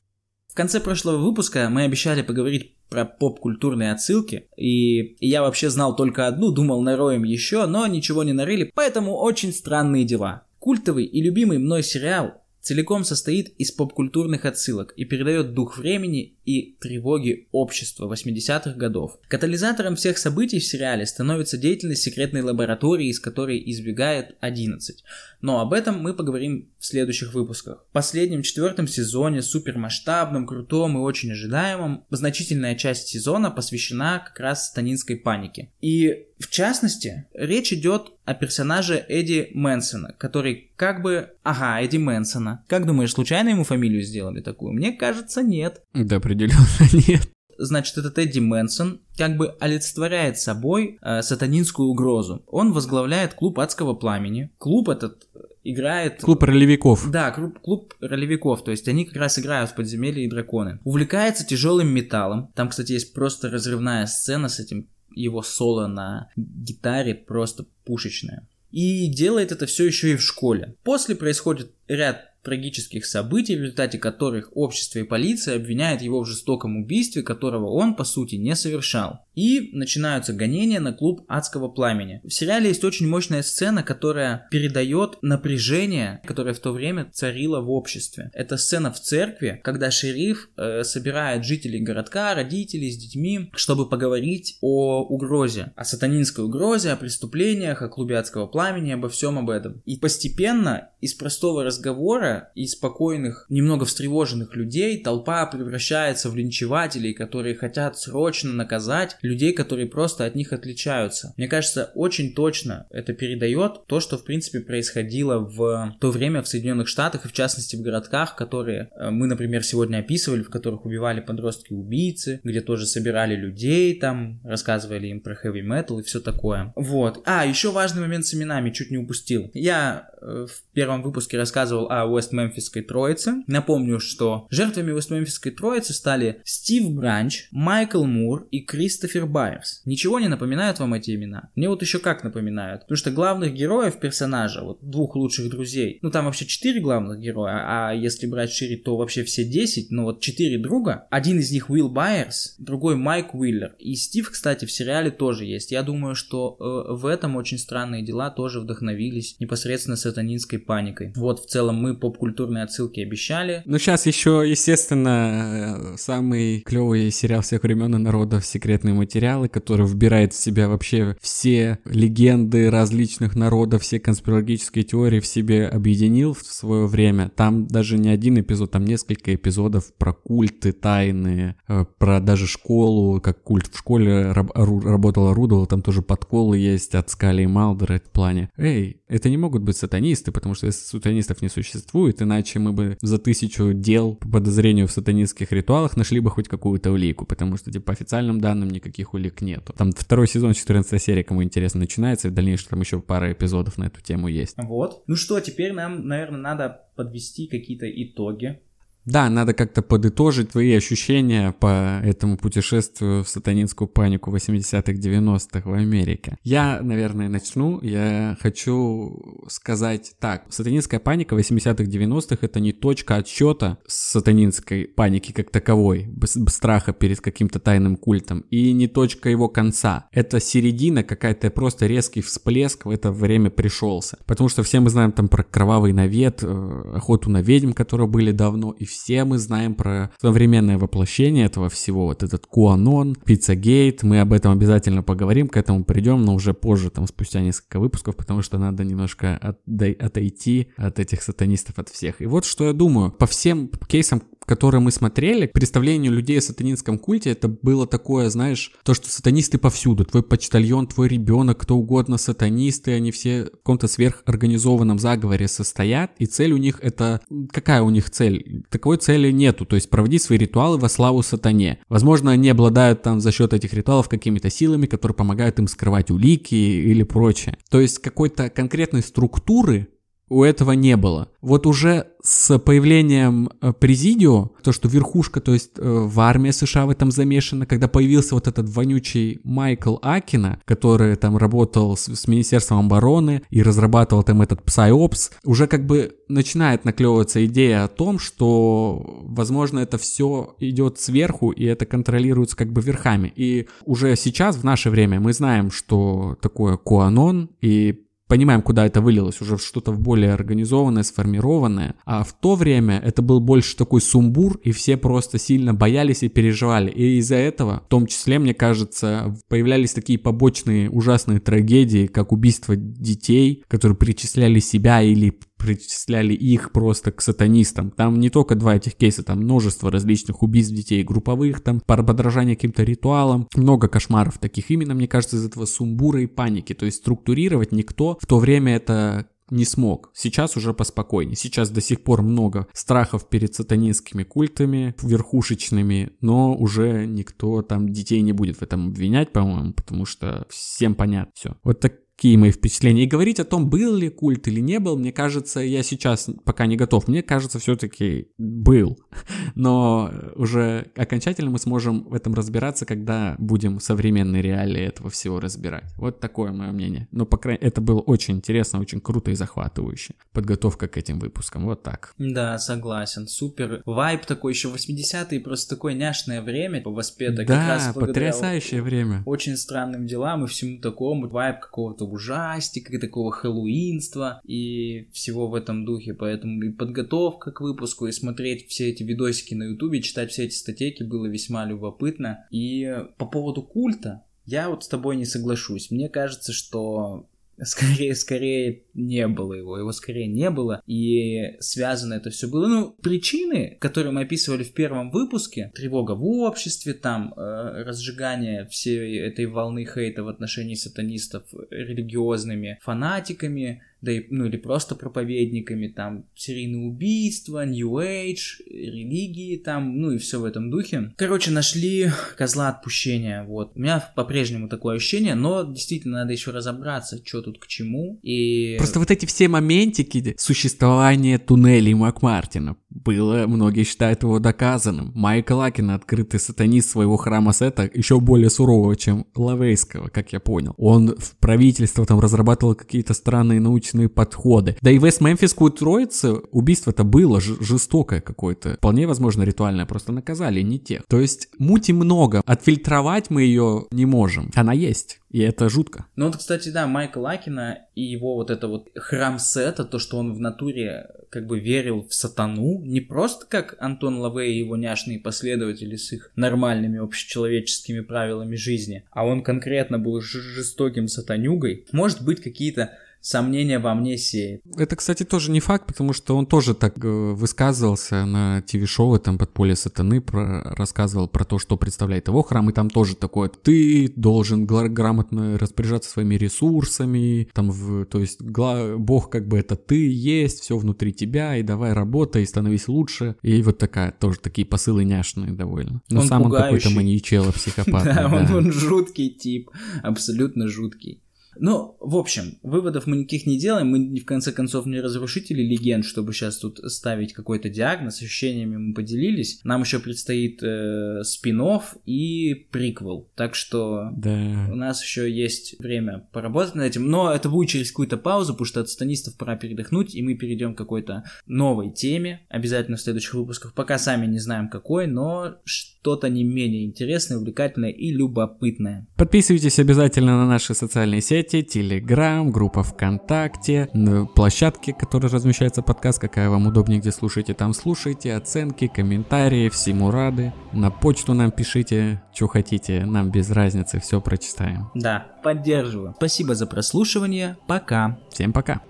Конце 0.60 0.78
прошлого 0.78 1.16
выпуска 1.16 1.70
мы 1.70 1.84
обещали 1.84 2.20
поговорить 2.20 2.74
про 2.90 3.06
поп-культурные 3.06 3.92
отсылки, 3.92 4.44
и 4.58 5.16
я 5.18 5.40
вообще 5.40 5.70
знал 5.70 5.96
только 5.96 6.26
одну, 6.26 6.50
думал 6.50 6.82
нароем 6.82 7.24
еще, 7.24 7.64
но 7.64 7.86
ничего 7.86 8.24
не 8.24 8.34
нарыли, 8.34 8.70
поэтому 8.74 9.16
очень 9.16 9.54
странные 9.54 10.04
дела. 10.04 10.42
Культовый 10.58 11.06
и 11.06 11.22
любимый 11.22 11.56
мной 11.56 11.82
сериал 11.82 12.42
целиком 12.60 13.04
состоит 13.04 13.54
из 13.56 13.72
поп-культурных 13.72 14.44
отсылок 14.44 14.92
и 14.98 15.06
передает 15.06 15.54
дух 15.54 15.78
времени 15.78 16.34
и 16.50 16.76
тревоги 16.80 17.46
общества 17.52 18.12
80-х 18.12 18.72
годов. 18.72 19.18
Катализатором 19.28 19.96
всех 19.96 20.18
событий 20.18 20.58
в 20.58 20.64
сериале 20.64 21.06
становится 21.06 21.56
деятельность 21.56 22.02
секретной 22.02 22.42
лаборатории, 22.42 23.08
из 23.08 23.20
которой 23.20 23.62
избегает 23.70 24.36
11. 24.40 25.04
Но 25.40 25.60
об 25.60 25.72
этом 25.72 26.02
мы 26.02 26.14
поговорим 26.14 26.68
в 26.78 26.86
следующих 26.86 27.34
выпусках. 27.34 27.84
В 27.90 27.92
последнем 27.92 28.42
четвертом 28.42 28.88
сезоне, 28.88 29.42
супермасштабном, 29.42 30.46
крутом 30.46 30.96
и 30.96 31.00
очень 31.00 31.32
ожидаемом, 31.32 32.04
значительная 32.10 32.74
часть 32.74 33.08
сезона 33.08 33.50
посвящена 33.50 34.22
как 34.26 34.38
раз 34.40 34.68
станинской 34.68 35.16
панике. 35.16 35.70
И 35.80 36.26
в 36.40 36.48
частности, 36.48 37.26
речь 37.34 37.72
идет 37.72 38.12
о 38.24 38.34
персонаже 38.34 39.04
Эдди 39.08 39.50
Мэнсона, 39.52 40.14
который 40.16 40.70
как 40.76 41.02
бы... 41.02 41.30
Ага, 41.42 41.82
Эдди 41.82 41.98
Мэнсона. 41.98 42.64
Как 42.66 42.86
думаешь, 42.86 43.12
случайно 43.12 43.50
ему 43.50 43.64
фамилию 43.64 44.02
сделали 44.02 44.40
такую? 44.40 44.72
Мне 44.72 44.92
кажется, 44.92 45.42
нет. 45.42 45.82
Да, 45.92 46.18
определенно 46.44 47.06
нет. 47.08 47.28
значит, 47.58 47.98
этот 47.98 48.18
Эдди 48.18 48.38
Мэнсон 48.38 49.00
как 49.16 49.36
бы 49.36 49.54
олицетворяет 49.60 50.38
собой 50.38 50.98
э, 51.02 51.22
сатанинскую 51.22 51.88
угрозу. 51.88 52.42
Он 52.46 52.72
возглавляет 52.72 53.34
клуб 53.34 53.58
адского 53.58 53.94
пламени. 53.94 54.50
Клуб 54.58 54.88
этот 54.88 55.28
играет... 55.62 56.20
Клуб 56.20 56.42
ролевиков. 56.42 57.10
Да, 57.10 57.30
клуб, 57.30 57.58
клуб 57.60 57.94
ролевиков, 58.00 58.64
то 58.64 58.70
есть 58.70 58.88
они 58.88 59.04
как 59.04 59.16
раз 59.16 59.38
играют 59.38 59.70
в 59.70 59.74
подземелье 59.74 60.24
и 60.24 60.30
драконы. 60.30 60.80
Увлекается 60.84 61.46
тяжелым 61.46 61.88
металлом. 61.88 62.50
Там, 62.54 62.68
кстати, 62.70 62.92
есть 62.92 63.12
просто 63.12 63.50
разрывная 63.50 64.06
сцена 64.06 64.48
с 64.48 64.58
этим 64.58 64.88
его 65.12 65.42
соло 65.42 65.86
на 65.86 66.30
гитаре, 66.36 67.14
просто 67.14 67.66
пушечная. 67.84 68.46
И 68.70 69.08
делает 69.08 69.50
это 69.50 69.66
все 69.66 69.84
еще 69.84 70.12
и 70.12 70.16
в 70.16 70.22
школе. 70.22 70.76
После 70.84 71.16
происходит 71.16 71.72
ряд 71.88 72.29
трагических 72.42 73.04
событий, 73.04 73.56
в 73.56 73.62
результате 73.62 73.98
которых 73.98 74.50
общество 74.56 74.98
и 75.00 75.04
полиция 75.04 75.56
обвиняют 75.56 76.02
его 76.02 76.22
в 76.22 76.26
жестоком 76.26 76.76
убийстве, 76.76 77.22
которого 77.22 77.70
он, 77.70 77.94
по 77.94 78.04
сути, 78.04 78.36
не 78.36 78.54
совершал. 78.56 79.26
И 79.34 79.70
начинаются 79.72 80.32
гонения 80.32 80.80
на 80.80 80.92
клуб 80.92 81.24
адского 81.28 81.68
пламени. 81.68 82.20
В 82.24 82.30
сериале 82.30 82.68
есть 82.68 82.84
очень 82.84 83.08
мощная 83.08 83.42
сцена, 83.42 83.82
которая 83.82 84.48
передает 84.50 85.18
напряжение, 85.22 86.20
которое 86.26 86.54
в 86.54 86.58
то 86.58 86.72
время 86.72 87.10
царило 87.12 87.60
в 87.60 87.70
обществе. 87.70 88.30
Это 88.34 88.56
сцена 88.56 88.92
в 88.92 89.00
церкви, 89.00 89.60
когда 89.62 89.90
шериф 89.90 90.50
э, 90.56 90.82
собирает 90.84 91.44
жителей 91.44 91.80
городка, 91.80 92.34
родителей 92.34 92.90
с 92.90 92.96
детьми, 92.96 93.50
чтобы 93.54 93.88
поговорить 93.88 94.58
о 94.60 95.02
угрозе, 95.02 95.72
о 95.76 95.84
сатанинской 95.84 96.44
угрозе, 96.44 96.90
о 96.90 96.96
преступлениях, 96.96 97.82
о 97.82 97.88
клубе 97.88 98.18
адского 98.18 98.46
пламени, 98.46 98.92
обо 98.92 99.08
всем 99.08 99.38
об 99.38 99.50
этом. 99.50 99.82
И 99.84 99.96
постепенно 99.96 100.90
из 101.00 101.14
простого 101.14 101.64
разговора 101.64 102.29
и 102.54 102.66
спокойных, 102.66 103.46
немного 103.48 103.84
встревоженных 103.84 104.54
людей 104.56 105.02
толпа 105.02 105.46
превращается 105.46 106.30
в 106.30 106.36
линчевателей, 106.36 107.14
которые 107.14 107.54
хотят 107.54 107.98
срочно 107.98 108.52
наказать 108.52 109.16
людей, 109.22 109.52
которые 109.52 109.86
просто 109.86 110.24
от 110.24 110.34
них 110.34 110.52
отличаются. 110.52 111.34
Мне 111.36 111.48
кажется, 111.48 111.90
очень 111.94 112.34
точно 112.34 112.86
это 112.90 113.12
передает 113.12 113.86
то, 113.86 114.00
что 114.00 114.18
в 114.18 114.24
принципе 114.24 114.60
происходило 114.60 115.38
в 115.38 115.96
то 116.00 116.10
время 116.10 116.42
в 116.42 116.48
Соединенных 116.48 116.88
Штатах 116.88 117.24
и 117.24 117.28
в 117.28 117.32
частности 117.32 117.76
в 117.76 117.82
городках, 117.82 118.36
которые 118.36 118.90
э, 118.94 119.10
мы, 119.10 119.26
например, 119.26 119.62
сегодня 119.64 119.98
описывали, 119.98 120.42
в 120.42 120.50
которых 120.50 120.84
убивали 120.84 121.20
подростки-убийцы, 121.20 122.40
где 122.44 122.60
тоже 122.60 122.86
собирали 122.86 123.34
людей 123.34 123.98
там, 123.98 124.40
рассказывали 124.44 125.08
им 125.08 125.20
про 125.20 125.34
хэви 125.34 125.62
метал 125.62 125.98
и 125.98 126.02
все 126.02 126.20
такое. 126.20 126.72
Вот. 126.76 127.22
А, 127.26 127.46
еще 127.46 127.70
важный 127.70 128.02
момент 128.02 128.26
с 128.26 128.34
именами, 128.34 128.70
чуть 128.70 128.90
не 128.90 128.98
упустил. 128.98 129.50
Я 129.54 130.10
э, 130.20 130.46
в 130.48 130.72
первом 130.72 131.02
выпуске 131.02 131.36
рассказывал 131.36 131.90
о 131.90 132.06
Уэст-Мемфисской 132.20 132.82
троице. 132.82 133.42
Напомню, 133.46 133.98
что 133.98 134.46
жертвами 134.50 134.92
Уэст-Мемфисской 134.92 135.52
троицы 135.52 135.92
стали 135.92 136.42
Стив 136.44 136.90
Бранч, 136.90 137.48
Майкл 137.50 138.04
Мур 138.04 138.46
и 138.50 138.60
Кристофер 138.60 139.26
Байерс. 139.26 139.82
Ничего 139.84 140.20
не 140.20 140.28
напоминают 140.28 140.78
вам 140.78 140.94
эти 140.94 141.14
имена? 141.14 141.50
Мне 141.54 141.68
вот 141.68 141.82
еще 141.82 141.98
как 141.98 142.24
напоминают. 142.24 142.82
Потому 142.82 142.96
что 142.96 143.10
главных 143.10 143.54
героев 143.54 143.98
персонажа, 143.98 144.62
вот 144.62 144.78
двух 144.82 145.16
лучших 145.16 145.50
друзей, 145.50 145.98
ну 146.02 146.10
там 146.10 146.26
вообще 146.26 146.46
четыре 146.46 146.80
главных 146.80 147.20
героя, 147.20 147.64
а 147.66 147.92
если 147.92 148.26
брать 148.26 148.52
шире, 148.52 148.76
то 148.76 148.96
вообще 148.96 149.24
все 149.24 149.44
десять, 149.44 149.90
но 149.90 150.04
вот 150.04 150.20
четыре 150.20 150.58
друга. 150.58 151.06
Один 151.10 151.38
из 151.38 151.50
них 151.50 151.70
Уилл 151.70 151.90
Байерс, 151.90 152.56
другой 152.58 152.96
Майк 152.96 153.34
Уиллер. 153.34 153.74
И 153.78 153.94
Стив, 153.94 154.30
кстати, 154.30 154.64
в 154.64 154.72
сериале 154.72 155.10
тоже 155.10 155.44
есть. 155.44 155.72
Я 155.72 155.82
думаю, 155.82 156.14
что 156.14 156.56
э, 156.58 156.94
в 156.94 157.06
этом 157.06 157.36
очень 157.36 157.58
странные 157.58 158.04
дела 158.04 158.30
тоже 158.30 158.60
вдохновились 158.60 159.36
непосредственно 159.40 159.96
сатанинской 159.96 160.58
паникой. 160.58 161.12
Вот 161.16 161.40
в 161.40 161.46
целом 161.46 161.76
мы 161.76 161.96
поп-культурные 162.10 162.64
отсылки 162.64 163.00
обещали. 163.00 163.62
Ну 163.64 163.78
сейчас 163.78 164.06
еще, 164.06 164.42
естественно, 164.46 165.92
э, 165.94 165.96
самый 165.96 166.60
клевый 166.60 167.10
сериал 167.10 167.42
всех 167.42 167.62
времен 167.62 167.94
и 167.94 167.98
народов 167.98 168.44
«Секретный 168.44 168.92
материалы, 168.92 169.48
который 169.48 169.86
вбирает 169.86 170.32
в 170.32 170.36
себя 170.36 170.68
вообще 170.68 171.16
все 171.20 171.78
легенды 171.84 172.70
различных 172.70 173.36
народов, 173.36 173.82
все 173.82 174.00
конспирологические 174.00 174.84
теории 174.84 175.20
в 175.20 175.26
себе 175.26 175.68
объединил 175.68 176.34
в 176.34 176.42
свое 176.42 176.86
время. 176.86 177.30
Там 177.34 177.66
даже 177.66 177.96
не 177.96 178.08
один 178.08 178.40
эпизод, 178.40 178.72
там 178.72 178.84
несколько 178.84 179.34
эпизодов 179.34 179.92
про 179.94 180.12
культы 180.12 180.72
тайные, 180.72 181.56
э, 181.68 181.84
про 181.98 182.20
даже 182.20 182.46
школу, 182.46 183.20
как 183.20 183.42
культ 183.42 183.72
в 183.72 183.78
школе 183.78 184.32
раб, 184.32 184.50
работала 184.54 185.34
Рудова, 185.34 185.66
там 185.66 185.82
тоже 185.82 186.02
подколы 186.02 186.58
есть 186.58 186.94
от 186.94 187.10
Скали 187.10 187.44
и 187.44 187.46
Малдера 187.46 188.00
в 188.04 188.10
плане. 188.10 188.50
Эй, 188.56 188.99
это 189.10 189.28
не 189.28 189.36
могут 189.36 189.62
быть 189.62 189.76
сатанисты, 189.76 190.32
потому 190.32 190.54
что 190.54 190.70
сатанистов 190.70 191.42
не 191.42 191.48
существует, 191.48 192.22
иначе 192.22 192.58
мы 192.58 192.72
бы 192.72 192.96
за 193.02 193.18
тысячу 193.18 193.72
дел 193.72 194.14
по 194.14 194.28
подозрению 194.28 194.86
в 194.86 194.92
сатанистских 194.92 195.52
ритуалах 195.52 195.96
нашли 195.96 196.20
бы 196.20 196.30
хоть 196.30 196.48
какую-то 196.48 196.92
улику, 196.92 197.26
потому 197.26 197.56
что, 197.56 197.70
типа, 197.70 197.86
по 197.86 197.92
официальным 197.92 198.40
данным 198.40 198.70
никаких 198.70 199.14
улик 199.14 199.40
нету. 199.40 199.72
Там 199.76 199.92
второй 199.92 200.28
сезон, 200.28 200.54
14 200.54 201.02
серия, 201.02 201.24
кому 201.24 201.42
интересно, 201.42 201.80
начинается, 201.80 202.28
и 202.28 202.30
в 202.30 202.34
дальнейшем 202.34 202.68
там 202.70 202.80
еще 202.80 203.00
пара 203.00 203.32
эпизодов 203.32 203.78
на 203.78 203.84
эту 203.84 204.00
тему 204.00 204.28
есть. 204.28 204.54
Вот. 204.56 205.02
Ну 205.06 205.16
что, 205.16 205.40
теперь 205.40 205.72
нам, 205.72 206.06
наверное, 206.06 206.40
надо 206.40 206.86
подвести 206.94 207.48
какие-то 207.48 207.86
итоги 207.90 208.60
да, 209.04 209.30
надо 209.30 209.54
как-то 209.54 209.82
подытожить 209.82 210.50
твои 210.50 210.74
ощущения 210.74 211.52
по 211.52 212.00
этому 212.04 212.36
путешествию 212.36 213.24
в 213.24 213.28
сатанинскую 213.28 213.88
панику 213.88 214.34
80-х, 214.34 214.92
90-х 214.92 215.68
в 215.68 215.72
Америке. 215.72 216.36
Я, 216.42 216.80
наверное, 216.82 217.28
начну. 217.28 217.80
Я 217.82 218.36
хочу 218.40 219.44
сказать 219.48 220.12
так. 220.20 220.44
Сатанинская 220.50 221.00
паника 221.00 221.34
80-х, 221.34 221.84
90-х 221.84 222.38
это 222.42 222.60
не 222.60 222.72
точка 222.72 223.16
отсчета 223.16 223.78
сатанинской 223.86 224.84
паники 224.86 225.32
как 225.32 225.50
таковой, 225.50 226.08
страха 226.48 226.92
перед 226.92 227.20
каким-то 227.20 227.58
тайным 227.58 227.96
культом, 227.96 228.40
и 228.50 228.72
не 228.72 228.86
точка 228.86 229.30
его 229.30 229.48
конца. 229.48 230.08
Это 230.12 230.40
середина, 230.40 231.02
какая-то 231.02 231.50
просто 231.50 231.86
резкий 231.86 232.20
всплеск 232.20 232.84
в 232.84 232.90
это 232.90 233.12
время 233.12 233.50
пришелся. 233.50 234.18
Потому 234.26 234.48
что 234.48 234.62
все 234.62 234.80
мы 234.80 234.90
знаем 234.90 235.12
там 235.12 235.28
про 235.28 235.42
кровавый 235.42 235.92
навет, 235.92 236.42
э, 236.42 236.92
охоту 236.94 237.30
на 237.30 237.40
ведьм, 237.42 237.72
которые 237.72 238.08
были 238.08 238.32
давно, 238.32 238.72
и 238.72 238.84
все 238.90 239.24
мы 239.24 239.38
знаем 239.38 239.74
про 239.74 240.10
современное 240.20 240.76
воплощение 240.76 241.46
этого 241.46 241.68
всего, 241.68 242.06
вот 242.06 242.22
этот 242.22 242.46
Куанон, 242.46 243.14
Пиццагейт, 243.14 244.02
мы 244.02 244.20
об 244.20 244.32
этом 244.32 244.52
обязательно 244.52 245.02
поговорим, 245.02 245.48
к 245.48 245.56
этому 245.56 245.84
придем, 245.84 246.24
но 246.24 246.34
уже 246.34 246.52
позже, 246.52 246.90
там, 246.90 247.06
спустя 247.06 247.40
несколько 247.40 247.78
выпусков, 247.78 248.16
потому 248.16 248.42
что 248.42 248.58
надо 248.58 248.84
немножко 248.84 249.36
отойти 249.36 250.68
от 250.76 250.98
этих 250.98 251.22
сатанистов, 251.22 251.78
от 251.78 251.88
всех. 251.88 252.20
И 252.20 252.26
вот 252.26 252.44
что 252.44 252.66
я 252.66 252.72
думаю, 252.72 253.12
по 253.12 253.26
всем 253.26 253.70
кейсам, 253.88 254.22
которые 254.50 254.80
мы 254.80 254.90
смотрели, 254.90 255.46
представление 255.46 256.10
людей 256.10 256.36
о 256.40 256.42
сатанинском 256.42 256.98
культе, 256.98 257.30
это 257.30 257.46
было 257.46 257.86
такое, 257.86 258.28
знаешь, 258.30 258.72
то, 258.82 258.94
что 258.94 259.08
сатанисты 259.08 259.58
повсюду. 259.58 260.04
Твой 260.04 260.24
почтальон, 260.24 260.88
твой 260.88 261.06
ребенок, 261.06 261.60
кто 261.60 261.76
угодно 261.76 262.18
сатанисты, 262.18 262.92
они 262.94 263.12
все 263.12 263.44
в 263.44 263.50
каком-то 263.58 263.86
сверхорганизованном 263.86 264.98
заговоре 264.98 265.46
состоят, 265.46 266.10
и 266.18 266.26
цель 266.26 266.52
у 266.52 266.56
них 266.56 266.80
это... 266.82 267.20
Какая 267.52 267.82
у 267.82 267.90
них 267.90 268.10
цель? 268.10 268.64
Таковой 268.70 268.96
цели 268.96 269.30
нету, 269.30 269.64
то 269.66 269.76
есть 269.76 269.88
проводить 269.88 270.24
свои 270.24 270.36
ритуалы 270.36 270.78
во 270.78 270.88
славу 270.88 271.22
сатане. 271.22 271.78
Возможно, 271.88 272.32
они 272.32 272.48
обладают 272.48 273.02
там 273.02 273.20
за 273.20 273.30
счет 273.30 273.52
этих 273.52 273.72
ритуалов 273.72 274.08
какими-то 274.08 274.50
силами, 274.50 274.86
которые 274.86 275.14
помогают 275.14 275.60
им 275.60 275.68
скрывать 275.68 276.10
улики 276.10 276.56
или 276.56 277.04
прочее. 277.04 277.56
То 277.70 277.80
есть 277.80 278.00
какой-то 278.00 278.50
конкретной 278.50 279.02
структуры 279.02 279.86
у 280.30 280.44
этого 280.44 280.72
не 280.72 280.96
было. 280.96 281.28
Вот 281.42 281.66
уже 281.66 282.06
с 282.22 282.58
появлением 282.58 283.50
э, 283.60 283.72
Президио, 283.72 284.50
то, 284.62 284.72
что 284.72 284.88
верхушка, 284.88 285.40
то 285.40 285.52
есть 285.52 285.72
э, 285.76 285.82
в 285.82 286.20
армии 286.20 286.50
США 286.50 286.86
в 286.86 286.90
этом 286.90 287.10
замешана, 287.10 287.66
когда 287.66 287.88
появился 287.88 288.34
вот 288.36 288.46
этот 288.46 288.68
вонючий 288.68 289.40
Майкл 289.42 289.96
Акина, 290.02 290.60
который 290.64 291.16
там 291.16 291.36
работал 291.36 291.96
с, 291.96 292.08
с 292.08 292.28
Министерством 292.28 292.86
обороны 292.86 293.42
и 293.50 293.62
разрабатывал 293.62 294.22
там 294.22 294.40
этот 294.40 294.60
PsyOps, 294.60 295.32
уже 295.44 295.66
как 295.66 295.86
бы 295.86 296.14
начинает 296.28 296.84
наклевываться 296.84 297.44
идея 297.46 297.84
о 297.84 297.88
том, 297.88 298.20
что, 298.20 299.22
возможно, 299.24 299.80
это 299.80 299.98
все 299.98 300.54
идет 300.60 301.00
сверху, 301.00 301.50
и 301.50 301.64
это 301.64 301.86
контролируется 301.86 302.56
как 302.56 302.72
бы 302.72 302.80
верхами. 302.82 303.32
И 303.34 303.66
уже 303.84 304.14
сейчас, 304.14 304.56
в 304.56 304.64
наше 304.64 304.90
время, 304.90 305.18
мы 305.18 305.32
знаем, 305.32 305.72
что 305.72 306.36
такое 306.40 306.76
Куанон, 306.76 307.50
и 307.60 308.04
понимаем, 308.30 308.62
куда 308.62 308.86
это 308.86 309.02
вылилось, 309.02 309.42
уже 309.42 309.58
что-то 309.58 309.92
более 309.92 310.32
организованное, 310.32 311.02
сформированное. 311.02 311.96
А 312.06 312.24
в 312.24 312.32
то 312.32 312.54
время 312.54 312.98
это 313.04 313.20
был 313.20 313.40
больше 313.40 313.76
такой 313.76 314.00
сумбур, 314.00 314.58
и 314.62 314.70
все 314.70 314.96
просто 314.96 315.38
сильно 315.38 315.74
боялись 315.74 316.22
и 316.22 316.28
переживали. 316.28 316.90
И 316.90 317.18
из-за 317.18 317.34
этого, 317.34 317.82
в 317.84 317.88
том 317.88 318.06
числе, 318.06 318.38
мне 318.38 318.54
кажется, 318.54 319.36
появлялись 319.48 319.92
такие 319.92 320.18
побочные 320.18 320.88
ужасные 320.88 321.40
трагедии, 321.40 322.06
как 322.06 322.32
убийство 322.32 322.76
детей, 322.76 323.64
которые 323.68 323.96
причисляли 323.96 324.60
себя 324.60 325.02
или 325.02 325.36
причисляли 325.60 326.32
их 326.32 326.72
просто 326.72 327.12
к 327.12 327.20
сатанистам. 327.20 327.90
Там 327.90 328.18
не 328.18 328.30
только 328.30 328.54
два 328.54 328.76
этих 328.76 328.94
кейса, 328.94 329.22
там 329.22 329.40
множество 329.40 329.90
различных 329.90 330.42
убийств 330.42 330.74
детей 330.74 331.02
групповых, 331.04 331.60
там 331.60 331.80
подражание 331.80 332.56
каким-то 332.56 332.82
ритуалам, 332.82 333.48
много 333.54 333.88
кошмаров 333.88 334.38
таких 334.38 334.70
именно, 334.70 334.94
мне 334.94 335.06
кажется, 335.06 335.36
из 335.36 335.46
этого 335.46 335.66
сумбура 335.66 336.22
и 336.22 336.26
паники. 336.26 336.72
То 336.72 336.86
есть 336.86 336.98
структурировать 336.98 337.72
никто 337.72 338.18
в 338.20 338.26
то 338.26 338.38
время 338.38 338.76
это 338.76 339.26
не 339.50 339.64
смог. 339.64 340.10
Сейчас 340.14 340.56
уже 340.56 340.72
поспокойнее. 340.72 341.36
Сейчас 341.36 341.70
до 341.70 341.80
сих 341.80 342.02
пор 342.02 342.22
много 342.22 342.68
страхов 342.72 343.28
перед 343.28 343.54
сатанинскими 343.54 344.22
культами, 344.22 344.94
верхушечными, 345.02 346.12
но 346.20 346.54
уже 346.54 347.06
никто 347.06 347.62
там 347.62 347.88
детей 347.88 348.20
не 348.22 348.32
будет 348.32 348.58
в 348.58 348.62
этом 348.62 348.88
обвинять, 348.88 349.32
по-моему, 349.32 349.72
потому 349.72 350.06
что 350.06 350.46
всем 350.48 350.94
понятно 350.94 351.32
все. 351.34 351.56
Вот 351.64 351.80
так 351.80 351.94
какие 352.20 352.36
мои 352.36 352.50
впечатления. 352.50 353.04
И 353.04 353.06
говорить 353.06 353.40
о 353.40 353.46
том, 353.46 353.70
был 353.70 353.96
ли 353.96 354.10
культ 354.10 354.46
или 354.46 354.60
не 354.60 354.78
был, 354.78 354.98
мне 354.98 355.10
кажется, 355.10 355.60
я 355.60 355.82
сейчас 355.82 356.28
пока 356.44 356.66
не 356.66 356.76
готов. 356.76 357.08
Мне 357.08 357.22
кажется, 357.22 357.58
все-таки 357.58 358.28
был. 358.36 358.98
Но 359.54 360.12
уже 360.34 360.90
окончательно 360.96 361.50
мы 361.50 361.58
сможем 361.58 362.04
в 362.04 362.12
этом 362.12 362.34
разбираться, 362.34 362.84
когда 362.84 363.36
будем 363.38 363.80
современные 363.80 364.42
реалии 364.42 364.82
этого 364.82 365.08
всего 365.08 365.40
разбирать. 365.40 365.94
Вот 365.96 366.20
такое 366.20 366.52
мое 366.52 366.72
мнение. 366.72 367.08
Но, 367.10 367.24
по 367.24 367.38
крайней 367.38 367.62
это 367.62 367.80
было 367.80 368.00
очень 368.00 368.36
интересно, 368.36 368.80
очень 368.80 369.00
круто 369.00 369.30
и 369.30 369.34
захватывающе. 369.34 370.12
Подготовка 370.34 370.88
к 370.88 370.98
этим 370.98 371.20
выпускам. 371.20 371.64
Вот 371.64 371.82
так. 371.82 372.12
Да, 372.18 372.58
согласен. 372.58 373.28
Супер. 373.28 373.82
Вайп 373.86 374.26
такой 374.26 374.52
еще 374.52 374.68
80-е, 374.68 375.40
просто 375.40 375.74
такое 375.74 375.94
няшное 375.94 376.42
время 376.42 376.82
воспето. 376.84 377.46
Да, 377.46 377.92
потрясающее 377.94 378.82
время. 378.82 379.22
Очень 379.24 379.56
странным 379.56 380.06
делам 380.06 380.44
и 380.44 380.48
всему 380.48 380.82
такому. 380.82 381.26
Вайп 381.26 381.60
какого-то 381.60 382.09
ужастика, 382.12 382.98
такого 382.98 383.32
хэллоуинства 383.32 384.40
и 384.44 385.08
всего 385.12 385.48
в 385.48 385.54
этом 385.54 385.84
духе. 385.84 386.14
Поэтому 386.14 386.62
и 386.62 386.70
подготовка 386.70 387.52
к 387.52 387.60
выпуску, 387.60 388.06
и 388.06 388.12
смотреть 388.12 388.68
все 388.68 388.90
эти 388.90 389.02
видосики 389.02 389.54
на 389.54 389.64
ютубе, 389.64 390.02
читать 390.02 390.30
все 390.30 390.44
эти 390.44 390.54
статейки 390.54 391.02
было 391.02 391.26
весьма 391.26 391.64
любопытно. 391.64 392.46
И 392.50 393.04
по 393.18 393.26
поводу 393.26 393.62
культа, 393.62 394.24
я 394.44 394.68
вот 394.68 394.84
с 394.84 394.88
тобой 394.88 395.16
не 395.16 395.24
соглашусь. 395.24 395.90
Мне 395.90 396.08
кажется, 396.08 396.52
что 396.52 397.29
скорее, 397.64 398.14
скорее 398.14 398.84
не 398.94 399.26
было 399.28 399.54
его, 399.54 399.78
его 399.78 399.92
скорее 399.92 400.26
не 400.26 400.50
было, 400.50 400.82
и 400.86 401.56
связано 401.60 402.14
это 402.14 402.30
все 402.30 402.48
было. 402.48 402.66
Ну, 402.66 402.96
причины, 403.02 403.76
которые 403.80 404.12
мы 404.12 404.22
описывали 404.22 404.62
в 404.62 404.72
первом 404.72 405.10
выпуске, 405.10 405.70
тревога 405.74 406.12
в 406.12 406.24
обществе, 406.24 406.94
там, 406.94 407.34
э, 407.36 407.82
разжигание 407.84 408.66
всей 408.66 409.18
этой 409.18 409.46
волны 409.46 409.84
хейта 409.84 410.22
в 410.22 410.28
отношении 410.28 410.74
сатанистов 410.74 411.44
религиозными 411.70 412.78
фанатиками, 412.82 413.82
да 414.02 414.12
и, 414.12 414.26
ну 414.30 414.46
или 414.46 414.56
просто 414.56 414.94
проповедниками, 414.94 415.88
там, 415.88 416.26
серийные 416.34 416.88
убийства, 416.88 417.64
New 417.66 417.98
Age, 417.98 418.62
религии 418.66 419.56
там, 419.56 420.00
ну 420.00 420.12
и 420.12 420.18
все 420.18 420.40
в 420.40 420.44
этом 420.44 420.70
духе. 420.70 421.12
Короче, 421.16 421.50
нашли 421.50 422.10
козла 422.36 422.68
отпущения, 422.68 423.44
вот. 423.44 423.72
У 423.74 423.80
меня 423.80 424.12
по-прежнему 424.14 424.68
такое 424.68 424.96
ощущение, 424.96 425.34
но 425.34 425.62
действительно 425.64 426.18
надо 426.18 426.32
еще 426.32 426.50
разобраться, 426.50 427.20
что 427.24 427.42
тут 427.42 427.58
к 427.58 427.66
чему, 427.66 428.18
и... 428.22 428.76
Просто 428.78 428.98
вот 428.98 429.10
эти 429.10 429.26
все 429.26 429.48
моментики 429.48 430.34
существования 430.38 431.38
туннелей 431.38 431.94
Макмартина 431.94 432.76
было, 432.90 433.46
многие 433.46 433.84
считают 433.84 434.22
его 434.22 434.38
доказанным. 434.38 435.12
Майк 435.14 435.50
Лакин, 435.50 435.90
открытый 435.90 436.40
сатанист 436.40 436.90
своего 436.90 437.16
храма 437.16 437.52
Сета, 437.52 437.88
еще 437.92 438.20
более 438.20 438.50
сурового, 438.50 438.96
чем 438.96 439.26
Лавейского, 439.34 440.08
как 440.08 440.32
я 440.32 440.40
понял. 440.40 440.74
Он 440.76 441.16
в 441.16 441.36
правительство 441.38 442.04
там 442.04 442.20
разрабатывал 442.20 442.74
какие-то 442.74 443.14
странные 443.14 443.60
научные 443.60 444.08
подходы. 444.08 444.76
Да 444.80 444.90
и 444.90 444.98
в 444.98 445.04
Вест-Мемфисскую 445.04 445.70
троицу 445.70 446.48
убийство-то 446.50 447.04
было 447.04 447.40
жестокое 447.40 448.20
какое-то. 448.20 448.74
Вполне 448.74 449.06
возможно 449.06 449.42
ритуальное, 449.42 449.86
просто 449.86 450.12
наказали 450.12 450.60
не 450.60 450.78
тех. 450.78 451.02
То 451.08 451.20
есть 451.20 451.48
мути 451.58 451.92
много, 451.92 452.42
отфильтровать 452.44 453.30
мы 453.30 453.42
ее 453.42 453.86
не 453.90 454.06
можем. 454.06 454.50
Она 454.54 454.72
есть. 454.72 455.20
И 455.30 455.38
это 455.38 455.68
жутко. 455.68 456.06
Ну 456.16 456.26
вот, 456.26 456.36
кстати, 456.36 456.70
да, 456.70 456.88
Майка 456.88 457.18
Лакина 457.18 457.78
и 457.94 458.02
его 458.02 458.34
вот 458.34 458.50
это 458.50 458.66
вот 458.66 458.88
храм 458.96 459.38
Сета, 459.38 459.84
то, 459.84 459.98
что 460.00 460.18
он 460.18 460.34
в 460.34 460.40
натуре 460.40 461.06
как 461.30 461.46
бы 461.46 461.60
верил 461.60 462.06
в 462.06 462.12
сатану, 462.12 462.82
не 462.82 463.00
просто 463.00 463.46
как 463.46 463.76
Антон 463.78 464.18
Лавей 464.18 464.54
и 464.54 464.58
его 464.58 464.76
няшные 464.76 465.20
последователи 465.20 465.96
с 465.96 466.12
их 466.12 466.32
нормальными 466.36 466.98
общечеловеческими 466.98 468.00
правилами 468.00 468.56
жизни, 468.56 469.04
а 469.10 469.24
он 469.24 469.42
конкретно 469.42 469.98
был 469.98 470.20
жестоким 470.20 471.06
сатанюгой. 471.06 471.86
Может 471.92 472.22
быть, 472.22 472.42
какие-то 472.42 472.98
сомнения 473.20 473.78
во 473.78 473.94
мне 473.94 474.16
сеет. 474.16 474.62
Это, 474.76 474.96
кстати, 474.96 475.24
тоже 475.24 475.50
не 475.50 475.60
факт, 475.60 475.86
потому 475.86 476.12
что 476.12 476.36
он 476.36 476.46
тоже 476.46 476.74
так 476.74 476.94
э, 477.04 477.32
высказывался 477.32 478.24
на 478.24 478.62
ТВ-шоу, 478.62 479.18
там 479.18 479.38
«Подполье 479.38 479.76
сатаны», 479.76 480.20
про, 480.20 480.62
рассказывал 480.74 481.28
про 481.28 481.44
то, 481.44 481.58
что 481.58 481.76
представляет 481.76 482.28
его 482.28 482.42
храм, 482.42 482.68
и 482.70 482.72
там 482.72 482.90
тоже 482.90 483.16
такое, 483.16 483.48
ты 483.48 484.12
должен 484.16 484.66
грамотно 484.66 485.58
распоряжаться 485.58 486.10
своими 486.10 486.34
ресурсами, 486.36 487.48
там, 487.52 487.70
в, 487.70 488.06
то 488.06 488.20
есть 488.20 488.40
Бог 488.40 489.30
как 489.30 489.46
бы 489.46 489.58
это 489.58 489.76
ты 489.76 490.10
есть, 490.10 490.60
все 490.60 490.76
внутри 490.76 491.12
тебя, 491.12 491.56
и 491.56 491.62
давай 491.62 491.92
работай, 491.92 492.46
становись 492.46 492.88
лучше, 492.88 493.36
и 493.42 493.62
вот 493.62 493.78
такая, 493.78 494.12
тоже 494.12 494.38
такие 494.38 494.66
посылы 494.66 495.04
няшные 495.04 495.52
довольно. 495.52 496.00
Но 496.10 496.20
он 496.20 496.26
сам 496.26 496.42
пугающий. 496.42 496.68
он 496.68 496.80
какой-то 496.80 496.96
маньячело, 496.96 497.52
психопат. 497.52 498.04
Да, 498.10 498.26
он 498.28 498.72
жуткий 498.72 499.30
тип, 499.30 499.70
абсолютно 500.02 500.68
жуткий. 500.68 501.20
Ну, 501.56 501.96
в 502.00 502.16
общем, 502.16 502.58
выводов 502.62 503.06
мы 503.06 503.18
никаких 503.18 503.46
не 503.46 503.58
делаем, 503.58 503.88
мы 503.88 504.18
в 504.18 504.24
конце 504.24 504.52
концов 504.52 504.86
не 504.86 505.00
разрушители 505.00 505.62
легенд, 505.62 506.04
чтобы 506.04 506.32
сейчас 506.32 506.58
тут 506.58 506.80
ставить 506.90 507.32
какой-то 507.32 507.68
диагноз, 507.68 508.20
ощущениями 508.20 508.76
мы 508.76 508.94
поделились. 508.94 509.60
Нам 509.64 509.82
еще 509.82 510.00
предстоит 510.00 510.62
э, 510.62 511.22
спин 511.24 511.60
и 512.06 512.54
приквел, 512.70 513.28
так 513.34 513.54
что 513.54 514.08
да. 514.12 514.66
у 514.70 514.74
нас 514.74 515.02
еще 515.02 515.30
есть 515.30 515.78
время 515.78 516.26
поработать 516.32 516.74
над 516.74 516.86
этим, 516.86 517.06
но 517.08 517.32
это 517.32 517.48
будет 517.48 517.68
через 517.68 517.90
какую-то 517.90 518.16
паузу, 518.16 518.54
потому 518.54 518.66
что 518.66 518.80
от 518.80 518.88
станистов 518.88 519.36
пора 519.36 519.56
передохнуть, 519.56 520.14
и 520.14 520.22
мы 520.22 520.34
перейдем 520.34 520.74
к 520.74 520.78
какой-то 520.78 521.24
новой 521.46 521.92
теме, 521.92 522.40
обязательно 522.48 522.96
в 522.96 523.00
следующих 523.00 523.34
выпусках, 523.34 523.74
пока 523.74 523.98
сами 523.98 524.26
не 524.26 524.38
знаем 524.38 524.68
какой, 524.68 525.06
но 525.06 525.56
что-то 525.64 526.28
не 526.28 526.44
менее 526.44 526.86
интересное, 526.86 527.36
увлекательное 527.36 527.90
и 527.90 528.10
любопытное. 528.10 529.06
Подписывайтесь 529.16 529.78
обязательно 529.78 530.38
на 530.38 530.46
наши 530.46 530.74
социальные 530.74 531.20
сети, 531.20 531.39
соцсети, 531.40 531.62
Телеграм, 531.62 532.50
группа 532.50 532.82
ВКонтакте, 532.82 533.88
площадки, 534.34 534.92
которые 534.92 535.30
размещается 535.30 535.82
подкаст, 535.82 536.20
какая 536.20 536.48
вам 536.48 536.66
удобнее, 536.66 537.00
где 537.00 537.12
слушаете, 537.12 537.54
там 537.54 537.72
слушайте, 537.72 538.34
оценки, 538.34 538.88
комментарии, 538.88 539.68
всему 539.68 540.10
рады. 540.10 540.52
На 540.72 540.90
почту 540.90 541.34
нам 541.34 541.50
пишите, 541.50 542.22
что 542.34 542.48
хотите, 542.48 543.04
нам 543.06 543.30
без 543.30 543.50
разницы, 543.50 544.00
все 544.00 544.20
прочитаем. 544.20 544.90
Да, 544.94 545.26
поддерживаю. 545.42 546.14
Спасибо 546.16 546.54
за 546.54 546.66
прослушивание, 546.66 547.56
пока. 547.66 548.18
Всем 548.30 548.52
пока. 548.52 548.80